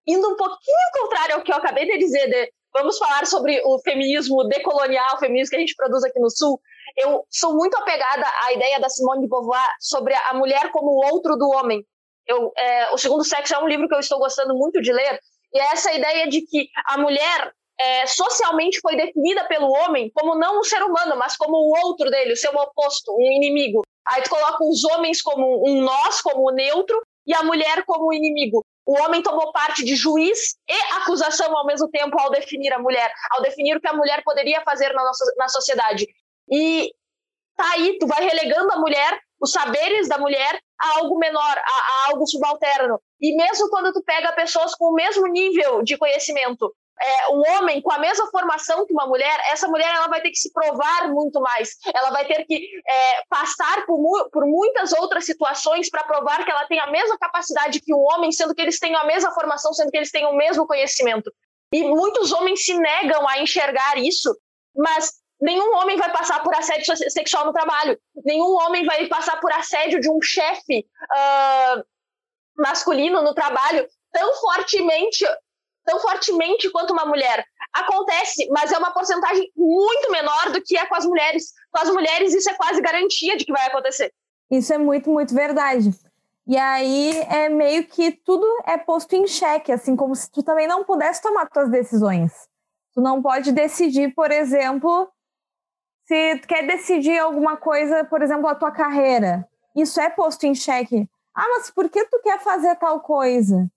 indo 0.07 0.27
um 0.29 0.37
pouquinho 0.37 0.91
contrário 1.01 1.35
ao 1.37 1.43
que 1.43 1.53
eu 1.53 1.57
acabei 1.57 1.87
de 1.87 1.99
dizer, 1.99 2.27
de, 2.29 2.53
vamos 2.73 2.99
falar 2.99 3.27
sobre 3.27 3.61
o 3.65 3.79
feminismo 3.81 4.45
decolonial, 4.45 5.17
o 5.17 5.19
feminismo 5.19 5.51
que 5.51 5.57
a 5.57 5.61
gente 5.61 5.75
produz 5.77 6.05
aqui 6.05 6.19
no 6.19 6.31
Sul. 6.31 6.61
Eu 6.97 7.25
sou 7.29 7.55
muito 7.55 7.77
apegada 7.77 8.27
à 8.45 8.53
ideia 8.53 8.81
da 8.81 8.89
Simone 8.89 9.23
de 9.23 9.29
Beauvoir 9.29 9.71
sobre 9.81 10.15
a 10.15 10.35
mulher 10.35 10.71
como 10.73 10.91
o 10.91 11.13
outro 11.13 11.37
do 11.37 11.49
homem. 11.49 11.85
Eu, 12.29 12.53
é, 12.57 12.91
o 12.93 12.99
Segundo 12.99 13.25
Sexo 13.25 13.55
é 13.55 13.59
um 13.59 13.67
livro 13.67 13.89
que 13.89 13.95
eu 13.95 14.01
estou 14.01 14.19
gostando 14.19 14.55
muito 14.55 14.81
de 14.83 14.93
ler, 14.93 15.19
e 15.53 15.59
é 15.59 15.73
essa 15.73 15.93
ideia 15.93 16.29
de 16.29 16.43
que 16.43 16.69
a 16.87 16.99
mulher 16.99 17.53
é, 17.81 18.07
socialmente 18.07 18.81
foi 18.81 18.97
definida 18.97 19.45
pelo 19.45 19.71
homem 19.71 20.11
como 20.15 20.35
não 20.35 20.61
um 20.61 20.65
ser 20.65 20.83
humano, 20.83 21.17
mas 21.17 21.37
como 21.37 21.57
o 21.57 21.87
outro 21.87 22.11
dele, 22.11 22.33
o 22.33 22.37
seu 22.37 22.53
oposto, 22.53 23.15
um 23.17 23.33
inimigo. 23.33 23.83
Aí 24.07 24.23
tu 24.23 24.31
coloca 24.31 24.65
os 24.65 24.85
homens 24.85 25.23
como 25.23 25.69
um 25.69 25.83
nós, 25.83 26.21
como 26.21 26.51
neutro, 26.51 27.01
e 27.27 27.35
a 27.35 27.43
mulher 27.43 27.85
como 27.85 28.13
inimigo. 28.13 28.65
O 28.87 28.99
homem 29.03 29.23
tomou 29.23 29.53
parte 29.53 29.85
de 29.85 29.95
juiz 29.95 30.57
e 30.69 30.95
acusação 30.97 31.55
ao 31.55 31.67
mesmo 31.67 31.89
tempo 31.91 32.19
ao 32.19 32.31
definir 32.31 32.73
a 32.73 32.79
mulher, 32.79 33.13
ao 33.33 33.43
definir 33.43 33.77
o 33.77 33.81
que 33.81 33.89
a 33.89 33.93
mulher 33.93 34.23
poderia 34.25 34.63
fazer 34.63 34.93
na, 34.95 35.05
nossa, 35.05 35.25
na 35.37 35.47
sociedade. 35.47 36.07
E 36.51 36.91
tá 37.55 37.71
aí, 37.75 37.99
tu 37.99 38.07
vai 38.07 38.25
relegando 38.25 38.73
a 38.73 38.81
mulher, 38.81 39.21
os 39.41 39.53
saberes 39.53 40.09
da 40.09 40.19
mulher, 40.19 40.61
a 40.81 40.99
algo 40.99 41.19
menor, 41.19 41.59
a, 41.59 42.07
a 42.07 42.11
algo 42.11 42.27
subalterno. 42.27 43.01
E 43.21 43.37
mesmo 43.37 43.69
quando 43.69 43.93
tu 43.93 44.03
pega 44.03 44.33
pessoas 44.33 44.75
com 44.75 44.87
o 44.87 44.95
mesmo 44.95 45.27
nível 45.27 45.83
de 45.83 45.97
conhecimento, 45.97 46.73
é, 47.01 47.31
um 47.31 47.43
homem 47.53 47.81
com 47.81 47.93
a 47.93 47.99
mesma 47.99 48.27
formação 48.29 48.85
que 48.85 48.93
uma 48.93 49.07
mulher, 49.07 49.41
essa 49.51 49.69
mulher 49.69 49.89
ela 49.95 50.09
vai 50.09 50.21
ter 50.21 50.31
que 50.31 50.39
se 50.39 50.53
provar 50.53 51.09
muito 51.09 51.41
mais. 51.41 51.77
Ela 51.95 52.11
vai 52.11 52.27
ter 52.27 52.45
que 52.45 52.57
é, 52.57 53.23
passar 53.29 53.87
por, 53.87 54.31
por, 54.31 54.45
muitas 54.47 54.93
outras 54.93 55.25
situações 55.25 55.89
para 55.89 56.05
provar 56.05 56.45
que 56.45 56.51
ela 56.51 56.67
tem 56.67 56.81
a 56.81 56.91
mesma 56.91 57.17
capacidade 57.19 57.81
que 57.81 57.95
um 57.95 58.05
homem, 58.13 58.33
sendo 58.33 58.55
que 58.55 58.63
eles 58.63 58.79
têm 58.79 58.95
a 58.97 59.05
mesma 59.05 59.31
formação, 59.33 59.73
sendo 59.73 59.91
que 59.91 59.97
eles 59.97 60.11
têm 60.11 60.27
o 60.27 60.37
mesmo 60.37 60.67
conhecimento. 60.67 61.33
E 61.73 61.85
muitos 61.85 62.33
homens 62.33 62.65
se 62.65 62.75
negam 62.75 63.29
a 63.29 63.41
enxergar 63.41 63.99
isso, 63.99 64.37
mas 64.75 65.13
nenhum 65.41 65.75
homem 65.77 65.97
vai 65.97 66.11
passar 66.11 66.43
por 66.43 66.55
assédio 66.55 66.97
sexual 67.11 67.47
no 67.47 67.53
trabalho, 67.53 67.99
nenhum 68.25 68.55
homem 68.57 68.85
vai 68.85 69.07
passar 69.07 69.41
por 69.41 69.53
assédio 69.53 70.01
de 70.01 70.11
um 70.11 70.21
chefe 70.21 70.87
uh, 71.03 71.85
masculino 72.57 73.23
no 73.23 73.35
trabalho 73.35 73.87
tão 74.13 74.35
fortemente, 74.37 75.25
tão 75.85 76.01
fortemente 76.01 76.71
quanto 76.71 76.93
uma 76.93 77.05
mulher. 77.05 77.45
Acontece, 77.73 78.49
mas 78.51 78.73
é 78.73 78.79
uma 78.79 78.93
porcentagem 78.93 79.51
muito 79.57 80.11
menor 80.11 80.51
do 80.53 80.63
que 80.63 80.77
é 80.77 80.87
com 80.87 80.95
as 80.95 81.05
mulheres. 81.05 81.53
Com 81.71 81.81
as 81.81 81.91
mulheres, 81.91 82.35
isso 82.35 82.51
é 82.51 82.55
quase 82.55 82.81
garantia 82.81 83.37
de 83.37 83.45
que 83.45 83.53
vai 83.53 83.67
acontecer. 83.67 84.13
Isso 84.51 84.73
é 84.73 84.79
muito, 84.79 85.11
muito 85.11 85.35
verdade. 85.35 85.91
E 86.47 86.57
aí 86.57 87.19
é 87.29 87.51
meio 87.51 87.87
que 87.87 88.11
tudo 88.11 88.47
é 88.65 88.79
posto 88.79 89.13
em 89.15 89.27
xeque, 89.27 89.71
assim 89.71 89.95
como 89.95 90.15
se 90.17 90.31
tu 90.31 90.43
também 90.43 90.67
não 90.67 90.83
pudesse 90.83 91.21
tomar 91.21 91.47
tuas 91.51 91.71
decisões. 91.71 92.33
Tu 92.95 93.03
não 93.03 93.21
pode 93.21 93.53
decidir, 93.53 94.15
por 94.15 94.31
exemplo, 94.31 95.07
se 96.09 96.39
tu 96.39 96.49
quer 96.49 96.67
decidir 96.67 97.19
alguma 97.19 97.59
coisa, 97.59 98.03
por 98.03 98.23
exemplo, 98.23 98.49
a 98.49 98.55
tua 98.55 98.73
carreira. 98.73 99.47
Isso 99.77 100.01
é 100.01 100.09
posto 100.09 100.45
em 100.45 100.55
xeque. 100.55 101.07
Ah, 101.35 101.47
mas 101.51 101.71
por 101.71 101.89
que 101.91 102.03
tu 102.07 102.19
quer 102.23 102.41
fazer 102.41 102.75
tal 102.77 103.01
coisa? 103.01 103.71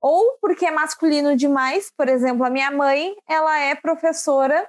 Ou 0.00 0.38
porque 0.40 0.64
é 0.64 0.70
masculino 0.70 1.36
demais, 1.36 1.90
por 1.90 2.08
exemplo, 2.08 2.44
a 2.44 2.48
minha 2.48 2.70
mãe, 2.70 3.14
ela 3.28 3.58
é 3.58 3.74
professora 3.74 4.66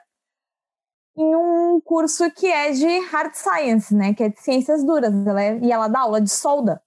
em 1.15 1.35
um 1.35 1.79
curso 1.79 2.29
que 2.31 2.47
é 2.47 2.71
de 2.71 2.99
hard 2.99 3.33
science, 3.35 3.93
né, 3.93 4.13
que 4.13 4.23
é 4.23 4.29
de 4.29 4.41
ciências 4.41 4.83
duras, 4.83 5.13
ela 5.25 5.41
é, 5.41 5.57
e 5.59 5.71
ela 5.71 5.87
dá 5.87 5.99
aula 5.99 6.19
de 6.19 6.29
solda. 6.29 6.81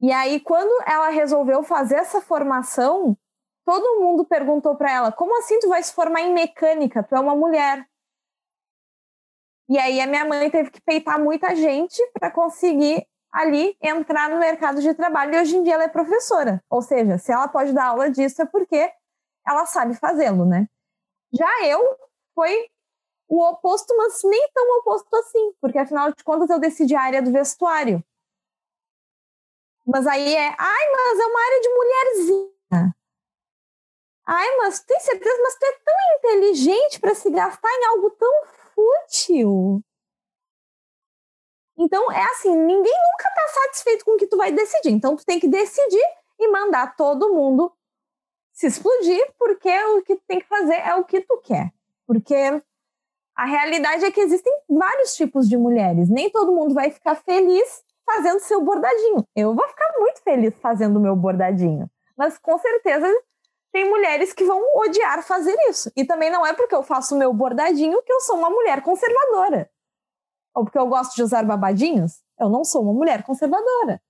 E 0.00 0.10
aí 0.10 0.40
quando 0.40 0.72
ela 0.86 1.10
resolveu 1.10 1.62
fazer 1.62 1.96
essa 1.96 2.20
formação, 2.20 3.16
todo 3.64 4.00
mundo 4.00 4.24
perguntou 4.24 4.74
para 4.76 4.90
ela: 4.90 5.12
"Como 5.12 5.38
assim 5.38 5.58
tu 5.60 5.68
vai 5.68 5.82
se 5.82 5.92
formar 5.92 6.22
em 6.22 6.32
mecânica? 6.32 7.02
Tu 7.02 7.14
é 7.14 7.20
uma 7.20 7.36
mulher?" 7.36 7.89
E 9.70 9.78
aí 9.78 10.00
a 10.00 10.06
minha 10.08 10.24
mãe 10.24 10.50
teve 10.50 10.68
que 10.68 10.80
peitar 10.80 11.16
muita 11.20 11.54
gente 11.54 12.04
para 12.12 12.28
conseguir 12.28 13.06
ali 13.30 13.76
entrar 13.80 14.28
no 14.28 14.40
mercado 14.40 14.82
de 14.82 14.92
trabalho 14.94 15.32
e 15.32 15.40
hoje 15.40 15.56
em 15.56 15.62
dia 15.62 15.74
ela 15.74 15.84
é 15.84 15.88
professora. 15.88 16.60
Ou 16.68 16.82
seja, 16.82 17.18
se 17.18 17.30
ela 17.30 17.46
pode 17.46 17.72
dar 17.72 17.86
aula 17.86 18.10
disso 18.10 18.42
é 18.42 18.46
porque 18.46 18.92
ela 19.46 19.64
sabe 19.66 19.94
fazê-lo, 19.94 20.44
né? 20.44 20.66
Já 21.32 21.48
eu 21.64 21.80
foi 22.34 22.68
o 23.28 23.40
oposto, 23.44 23.96
mas 23.96 24.20
nem 24.24 24.50
tão 24.52 24.78
oposto 24.80 25.14
assim, 25.14 25.52
porque 25.60 25.78
afinal 25.78 26.12
de 26.12 26.24
contas 26.24 26.50
eu 26.50 26.58
decidi 26.58 26.96
a 26.96 27.02
área 27.02 27.22
do 27.22 27.30
vestuário. 27.30 28.02
Mas 29.86 30.04
aí 30.04 30.34
é, 30.34 30.48
ai, 30.58 30.90
mas 30.90 31.20
é 31.20 31.26
uma 31.26 31.40
área 31.44 31.60
de 31.60 31.68
mulherzinha. 31.68 32.96
Ai, 34.26 34.56
mas 34.56 34.80
tem 34.80 34.98
certeza, 34.98 35.42
mas 35.42 35.54
tu 35.54 35.64
é 35.64 35.72
tão 35.84 35.94
inteligente 36.18 37.00
para 37.00 37.14
se 37.14 37.30
gastar 37.30 37.68
em 37.68 37.84
algo 37.86 38.10
tão 38.10 38.32
fútil. 38.80 39.82
Então, 41.78 42.10
é 42.12 42.22
assim, 42.22 42.54
ninguém 42.54 42.92
nunca 42.92 43.28
está 43.28 43.62
satisfeito 43.62 44.04
com 44.04 44.12
o 44.12 44.16
que 44.16 44.26
tu 44.26 44.36
vai 44.36 44.52
decidir. 44.52 44.90
Então, 44.90 45.16
tu 45.16 45.24
tem 45.24 45.40
que 45.40 45.48
decidir 45.48 46.04
e 46.38 46.48
mandar 46.48 46.94
todo 46.96 47.32
mundo 47.32 47.72
se 48.52 48.66
explodir, 48.66 49.32
porque 49.38 49.70
o 49.84 50.02
que 50.02 50.16
tu 50.16 50.22
tem 50.26 50.40
que 50.40 50.46
fazer 50.46 50.74
é 50.74 50.94
o 50.94 51.04
que 51.04 51.20
tu 51.22 51.38
quer. 51.38 51.72
Porque 52.06 52.62
a 53.34 53.44
realidade 53.46 54.04
é 54.04 54.10
que 54.10 54.20
existem 54.20 54.52
vários 54.68 55.14
tipos 55.14 55.48
de 55.48 55.56
mulheres. 55.56 56.10
Nem 56.10 56.28
todo 56.28 56.52
mundo 56.52 56.74
vai 56.74 56.90
ficar 56.90 57.14
feliz 57.14 57.82
fazendo 58.04 58.40
seu 58.40 58.62
bordadinho. 58.62 59.24
Eu 59.34 59.54
vou 59.54 59.66
ficar 59.68 59.94
muito 59.98 60.22
feliz 60.22 60.54
fazendo 60.60 61.00
meu 61.00 61.16
bordadinho. 61.16 61.90
Mas 62.16 62.36
com 62.36 62.58
certeza 62.58 63.06
tem 63.72 63.88
mulheres 63.88 64.32
que 64.32 64.44
vão 64.44 64.60
odiar 64.76 65.22
fazer 65.22 65.56
isso. 65.68 65.90
E 65.96 66.04
também 66.04 66.30
não 66.30 66.46
é 66.46 66.52
porque 66.52 66.74
eu 66.74 66.82
faço 66.82 67.16
meu 67.16 67.32
bordadinho 67.32 68.02
que 68.02 68.12
eu 68.12 68.20
sou 68.20 68.36
uma 68.36 68.50
mulher 68.50 68.82
conservadora 68.82 69.70
ou 70.54 70.64
porque 70.64 70.78
eu 70.78 70.86
gosto 70.86 71.14
de 71.14 71.22
usar 71.22 71.44
babadinhos, 71.44 72.22
eu 72.38 72.48
não 72.48 72.64
sou 72.64 72.82
uma 72.82 72.92
mulher 72.92 73.22
conservadora. 73.22 74.00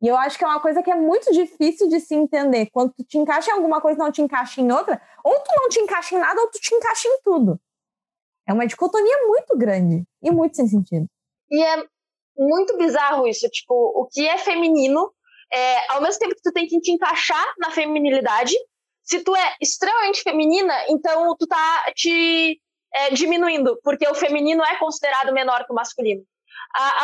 E 0.00 0.08
eu 0.08 0.16
acho 0.16 0.36
que 0.36 0.44
é 0.44 0.46
uma 0.48 0.60
coisa 0.60 0.82
que 0.82 0.90
é 0.90 0.96
muito 0.96 1.30
difícil 1.32 1.88
de 1.88 2.00
se 2.00 2.14
entender. 2.14 2.68
Quando 2.72 2.92
tu 2.92 3.04
te 3.04 3.18
encaixa 3.18 3.50
em 3.50 3.54
alguma 3.54 3.80
coisa 3.80 3.98
não 4.02 4.10
te 4.10 4.20
encaixa 4.20 4.60
em 4.60 4.70
outra, 4.72 5.00
ou 5.24 5.38
tu 5.40 5.50
não 5.56 5.68
te 5.68 5.78
encaixa 5.78 6.16
em 6.16 6.18
nada, 6.18 6.40
ou 6.40 6.50
tu 6.50 6.58
te 6.58 6.74
encaixa 6.74 7.06
em 7.06 7.20
tudo. 7.22 7.60
É 8.48 8.52
uma 8.52 8.66
dicotomia 8.66 9.26
muito 9.26 9.56
grande 9.56 10.04
e 10.20 10.30
muito 10.32 10.56
sem 10.56 10.66
sentido. 10.66 11.06
E 11.48 11.62
é 11.62 11.84
muito 12.36 12.76
bizarro 12.76 13.28
isso. 13.28 13.48
Tipo, 13.48 13.74
o 13.74 14.08
que 14.10 14.26
é 14.26 14.36
feminino, 14.38 15.12
é, 15.52 15.92
ao 15.92 16.02
mesmo 16.02 16.18
tempo 16.18 16.34
que 16.34 16.42
tu 16.42 16.52
tem 16.52 16.66
que 16.66 16.80
te 16.80 16.90
encaixar 16.90 17.54
na 17.58 17.70
feminilidade, 17.70 18.54
se 19.02 19.22
tu 19.22 19.34
é 19.36 19.56
extremamente 19.60 20.22
feminina, 20.22 20.74
então 20.88 21.36
tu 21.36 21.46
tá 21.46 21.92
te 21.94 22.60
é, 22.94 23.10
diminuindo, 23.10 23.78
porque 23.82 24.06
o 24.08 24.14
feminino 24.14 24.62
é 24.62 24.76
considerado 24.76 25.32
menor 25.32 25.64
que 25.64 25.72
o 25.72 25.74
masculino. 25.74 26.22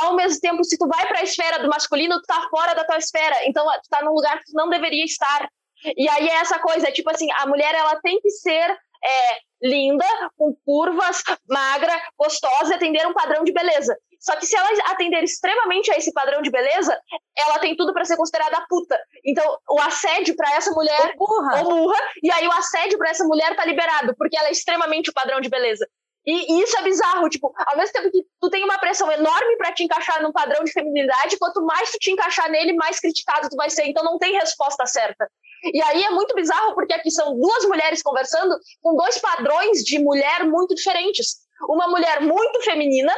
Ao 0.00 0.14
mesmo 0.14 0.40
tempo, 0.40 0.64
se 0.64 0.78
tu 0.78 0.87
vai 0.88 1.06
para 1.06 1.20
a 1.20 1.22
esfera 1.22 1.58
do 1.58 1.68
masculino, 1.68 2.20
tu 2.20 2.26
tá 2.26 2.46
fora 2.50 2.74
da 2.74 2.84
tua 2.84 2.96
esfera, 2.96 3.37
então 3.46 3.64
tu 3.82 3.88
tá 3.90 4.02
num 4.02 4.14
lugar 4.14 4.38
que 4.38 4.46
tu 4.46 4.54
não 4.54 4.70
deveria 4.70 5.04
estar. 5.04 5.48
E 5.96 6.08
aí 6.08 6.28
é 6.28 6.37
essa 6.37 6.58
coisa, 6.58 6.90
tipo 6.90 7.11
assim, 7.11 7.28
a 7.38 7.46
mulher 7.46 7.74
ela 7.74 8.00
tem 8.00 8.18
que 8.20 8.30
ser 8.30 8.70
é, 9.04 9.38
linda, 9.62 10.06
com 10.37 10.56
curvas, 10.64 11.22
magra, 11.48 11.92
gostosa, 12.18 12.74
atender 12.74 13.06
um 13.06 13.12
padrão 13.12 13.44
de 13.44 13.52
beleza. 13.52 13.96
Só 14.18 14.35
que 14.37 14.46
se 14.46 14.57
ela 14.57 14.68
atender 14.90 15.22
extremamente 15.22 15.90
a 15.92 15.96
esse 15.96 16.12
padrão 16.12 16.42
de 16.42 16.50
beleza, 16.50 16.98
ela 17.37 17.59
tem 17.59 17.76
tudo 17.76 17.92
para 17.92 18.04
ser 18.04 18.16
considerada 18.16 18.64
puta. 18.68 18.98
Então, 19.24 19.59
o 19.70 19.81
assédio 19.81 20.35
para 20.37 20.54
essa 20.57 20.70
mulher 20.72 21.14
ou 21.16 21.26
burra. 21.26 21.62
ou 21.62 21.64
burra, 21.70 22.00
e 22.22 22.31
aí 22.31 22.46
o 22.46 22.52
assédio 22.52 22.98
para 22.98 23.11
essa 23.11 23.24
mulher 23.24 23.54
tá 23.54 23.64
liberado, 23.64 24.14
porque 24.16 24.37
ela 24.37 24.48
é 24.48 24.52
extremamente 24.52 25.11
o 25.11 25.14
padrão 25.14 25.40
de 25.40 25.48
beleza. 25.48 25.87
E, 26.26 26.52
e, 26.52 26.62
isso 26.62 26.76
é 26.76 26.83
bizarro, 26.83 27.28
tipo, 27.31 27.54
ao 27.57 27.76
mesmo 27.76 27.92
tempo 27.92 28.11
que 28.11 28.22
tu 28.38 28.50
tem 28.50 28.62
uma 28.62 28.78
pressão 28.78 29.11
enorme 29.11 29.57
para 29.57 29.72
te 29.72 29.85
encaixar 29.85 30.22
num 30.22 30.31
padrão 30.31 30.62
de 30.62 30.72
feminilidade, 30.72 31.38
quanto 31.38 31.64
mais 31.64 31.90
tu 31.90 31.98
te 31.98 32.11
encaixar 32.11 32.50
nele, 32.50 32.74
mais 32.74 33.00
criticado 33.00 33.48
tu 33.48 33.57
vai 33.57 33.70
ser. 33.70 33.87
Então 33.87 34.04
não 34.04 34.18
tem 34.18 34.35
resposta 34.35 34.85
certa. 34.85 35.26
E 35.72 35.81
aí 35.81 36.04
é 36.04 36.11
muito 36.11 36.35
bizarro 36.35 36.74
porque 36.74 36.92
aqui 36.92 37.11
são 37.11 37.35
duas 37.35 37.64
mulheres 37.64 38.02
conversando 38.02 38.54
com 38.83 38.94
dois 38.94 39.18
padrões 39.18 39.83
de 39.83 39.98
mulher 39.98 40.44
muito 40.44 40.74
diferentes. 40.74 41.38
Uma 41.66 41.88
mulher 41.88 42.20
muito 42.20 42.62
feminina 42.62 43.14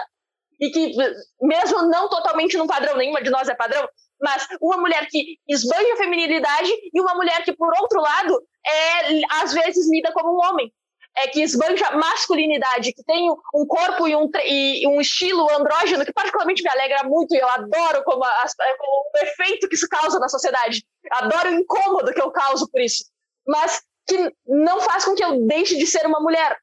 e 0.61 0.71
que, 0.71 0.93
mesmo 1.41 1.83
não 1.89 2.09
totalmente 2.09 2.57
num 2.57 2.67
padrão, 2.67 2.97
nenhuma 2.97 3.23
de 3.23 3.31
nós 3.31 3.49
é 3.49 3.55
padrão, 3.55 3.89
mas 4.21 4.47
uma 4.61 4.77
mulher 4.77 5.07
que 5.09 5.39
esbanja 5.49 5.95
a 5.95 5.97
feminilidade 5.97 6.71
e 6.93 7.01
uma 7.01 7.15
mulher 7.15 7.43
que, 7.43 7.53
por 7.55 7.73
outro 7.81 8.01
lado, 8.01 8.43
é, 8.67 9.43
às 9.43 9.53
vezes 9.53 9.91
lida 9.91 10.13
como 10.13 10.35
um 10.35 10.47
homem. 10.47 10.71
É 11.19 11.27
que 11.27 11.43
esbanja 11.43 11.91
masculinidade, 11.91 12.93
que 12.93 13.03
tem 13.03 13.29
um 13.53 13.67
corpo 13.67 14.07
e 14.07 14.15
um, 14.15 14.31
e 14.45 14.87
um 14.87 15.01
estilo 15.01 15.51
andrógeno 15.51 16.05
que 16.05 16.13
particularmente 16.13 16.63
me 16.63 16.71
alegra 16.71 17.03
muito 17.03 17.35
e 17.35 17.39
eu 17.39 17.49
adoro 17.49 18.05
como, 18.05 18.23
a, 18.23 18.45
como 18.79 19.11
o 19.13 19.19
efeito 19.25 19.69
que 19.69 19.75
isso 19.75 19.89
causa 19.89 20.21
na 20.21 20.29
sociedade. 20.29 20.85
Adoro 21.11 21.51
o 21.51 21.55
incômodo 21.55 22.13
que 22.13 22.23
eu 22.23 22.31
causo 22.31 22.71
por 22.71 22.81
isso. 22.81 23.05
Mas 23.45 23.83
que 24.07 24.33
não 24.47 24.81
faz 24.81 25.05
com 25.05 25.15
que 25.15 25.25
eu 25.25 25.45
deixe 25.47 25.77
de 25.77 25.87
ser 25.87 26.07
uma 26.07 26.21
mulher. 26.21 26.57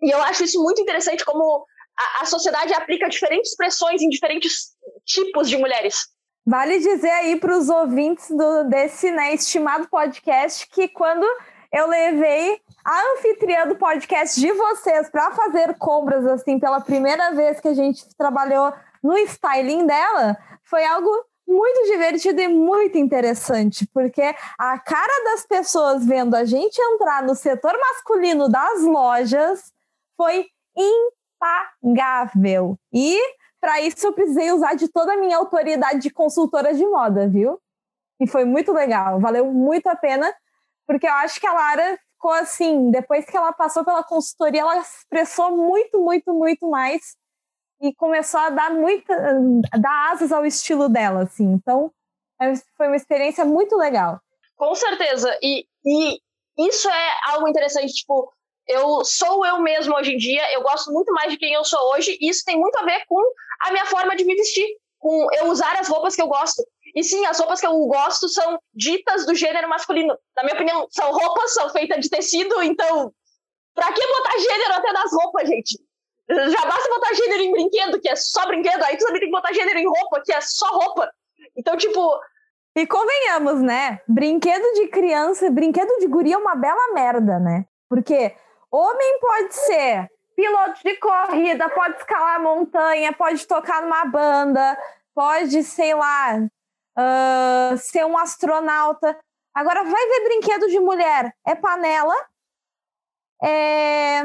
E 0.00 0.10
eu 0.10 0.22
acho 0.22 0.44
isso 0.44 0.62
muito 0.62 0.80
interessante 0.80 1.24
como 1.24 1.66
a, 1.98 2.22
a 2.22 2.26
sociedade 2.26 2.72
aplica 2.74 3.08
diferentes 3.08 3.54
pressões 3.56 4.02
em 4.02 4.08
diferentes 4.08 4.74
tipos 5.04 5.48
de 5.48 5.56
mulheres. 5.56 6.08
Vale 6.46 6.78
dizer 6.78 7.10
aí 7.10 7.36
para 7.36 7.56
os 7.56 7.68
ouvintes 7.68 8.28
do, 8.28 8.64
desse 8.64 9.10
né, 9.10 9.32
estimado 9.34 9.88
podcast 9.88 10.68
que 10.68 10.88
quando 10.88 11.24
eu 11.72 11.88
levei 11.88 12.60
a 12.84 13.12
anfitriã 13.12 13.66
do 13.66 13.76
podcast 13.76 14.38
de 14.38 14.52
vocês 14.52 15.08
para 15.10 15.32
fazer 15.32 15.74
compras 15.78 16.26
assim 16.26 16.60
pela 16.60 16.80
primeira 16.80 17.32
vez 17.32 17.60
que 17.60 17.68
a 17.68 17.74
gente 17.74 18.04
trabalhou 18.16 18.72
no 19.02 19.16
styling 19.18 19.86
dela, 19.86 20.36
foi 20.62 20.84
algo 20.84 21.10
muito 21.46 21.90
divertido 21.90 22.40
e 22.40 22.48
muito 22.48 22.96
interessante, 22.96 23.86
porque 23.92 24.34
a 24.58 24.78
cara 24.78 25.24
das 25.24 25.46
pessoas 25.46 26.04
vendo 26.04 26.34
a 26.34 26.44
gente 26.44 26.78
entrar 26.78 27.22
no 27.22 27.34
setor 27.34 27.72
masculino 27.78 28.48
das 28.48 28.82
lojas 28.82 29.72
foi 30.16 30.46
impagável. 31.82 32.78
E 32.92 33.18
para 33.60 33.80
isso 33.80 34.06
eu 34.06 34.12
precisei 34.12 34.50
usar 34.52 34.74
de 34.74 34.88
toda 34.88 35.12
a 35.14 35.16
minha 35.16 35.36
autoridade 35.36 36.00
de 36.00 36.10
consultora 36.10 36.74
de 36.74 36.86
moda, 36.86 37.28
viu? 37.28 37.60
E 38.20 38.26
foi 38.26 38.44
muito 38.44 38.72
legal, 38.72 39.20
valeu 39.20 39.46
muito 39.46 39.86
a 39.88 39.96
pena, 39.96 40.32
porque 40.86 41.06
eu 41.06 41.12
acho 41.14 41.40
que 41.40 41.46
a 41.46 41.52
Lara 41.52 41.98
ficou 42.12 42.32
assim, 42.32 42.90
depois 42.90 43.24
que 43.24 43.36
ela 43.36 43.52
passou 43.52 43.84
pela 43.84 44.04
consultoria, 44.04 44.60
ela 44.60 44.78
expressou 44.78 45.56
muito, 45.56 46.00
muito, 46.00 46.32
muito 46.32 46.68
mais 46.68 47.16
e 47.80 47.92
começou 47.94 48.40
a 48.40 48.50
dar 48.50 48.70
muita, 48.70 49.14
dar 49.78 50.12
asas 50.12 50.32
ao 50.32 50.46
estilo 50.46 50.88
dela, 50.88 51.24
assim. 51.24 51.44
Então, 51.44 51.92
é, 52.40 52.54
foi 52.76 52.86
uma 52.86 52.96
experiência 52.96 53.44
muito 53.44 53.76
legal. 53.76 54.20
Com 54.56 54.74
certeza. 54.74 55.36
E, 55.42 55.66
e 55.84 56.18
isso 56.58 56.88
é 56.88 57.10
algo 57.32 57.48
interessante, 57.48 57.92
tipo, 57.92 58.32
eu 58.66 59.04
sou 59.04 59.44
eu 59.44 59.60
mesmo 59.60 59.94
hoje 59.94 60.12
em 60.12 60.16
dia, 60.16 60.52
eu 60.52 60.62
gosto 60.62 60.92
muito 60.92 61.12
mais 61.12 61.30
de 61.30 61.38
quem 61.38 61.52
eu 61.52 61.64
sou 61.64 61.78
hoje, 61.92 62.16
e 62.20 62.28
isso 62.28 62.44
tem 62.44 62.58
muito 62.58 62.76
a 62.76 62.84
ver 62.84 63.04
com 63.06 63.20
a 63.60 63.70
minha 63.70 63.86
forma 63.86 64.16
de 64.16 64.24
me 64.24 64.34
vestir, 64.34 64.66
com 64.98 65.28
eu 65.34 65.46
usar 65.46 65.78
as 65.78 65.88
roupas 65.88 66.16
que 66.16 66.22
eu 66.22 66.26
gosto. 66.26 66.62
E 66.94 67.02
sim, 67.02 67.26
as 67.26 67.38
roupas 67.38 67.60
que 67.60 67.66
eu 67.66 67.76
gosto 67.86 68.28
são 68.28 68.58
ditas 68.72 69.26
do 69.26 69.34
gênero 69.34 69.68
masculino. 69.68 70.16
Na 70.36 70.44
minha 70.44 70.54
opinião, 70.54 70.86
são 70.90 71.10
roupas, 71.12 71.52
são 71.52 71.68
feitas 71.68 72.00
de 72.00 72.08
tecido, 72.08 72.62
então. 72.62 73.12
Pra 73.74 73.92
que 73.92 74.06
botar 74.06 74.38
gênero 74.38 74.74
até 74.74 74.92
nas 74.92 75.12
roupas, 75.12 75.48
gente? 75.48 75.78
Já 76.28 76.64
basta 76.64 76.88
botar 76.88 77.12
gênero 77.14 77.42
em 77.42 77.52
brinquedo, 77.52 78.00
que 78.00 78.08
é 78.08 78.16
só 78.16 78.46
brinquedo, 78.46 78.82
aí 78.84 78.96
tu 78.96 79.04
também 79.04 79.20
tem 79.20 79.28
que 79.28 79.36
botar 79.36 79.52
gênero 79.52 79.78
em 79.78 79.86
roupa, 79.86 80.22
que 80.24 80.32
é 80.32 80.40
só 80.40 80.68
roupa. 80.68 81.10
Então, 81.56 81.76
tipo. 81.76 82.18
E 82.76 82.86
convenhamos, 82.86 83.60
né? 83.60 84.00
Brinquedo 84.08 84.72
de 84.74 84.88
criança, 84.88 85.50
brinquedo 85.50 85.98
de 85.98 86.06
guria 86.06 86.34
é 86.34 86.38
uma 86.38 86.54
bela 86.54 86.92
merda, 86.94 87.38
né? 87.38 87.66
Porque 87.88 88.34
homem 88.74 89.20
pode 89.20 89.54
ser 89.54 90.10
piloto 90.36 90.80
de 90.82 90.96
corrida, 90.96 91.68
pode 91.68 91.96
escalar 91.96 92.42
montanha, 92.42 93.12
pode 93.12 93.46
tocar 93.46 93.82
numa 93.82 94.04
banda, 94.04 94.76
pode, 95.14 95.62
sei 95.62 95.94
lá, 95.94 96.38
uh, 96.38 97.78
ser 97.78 98.04
um 98.04 98.18
astronauta. 98.18 99.18
Agora 99.54 99.84
vai 99.84 100.08
ver 100.08 100.24
brinquedo 100.24 100.66
de 100.68 100.80
mulher. 100.80 101.32
É 101.46 101.54
panela, 101.54 102.14
é 103.42 104.22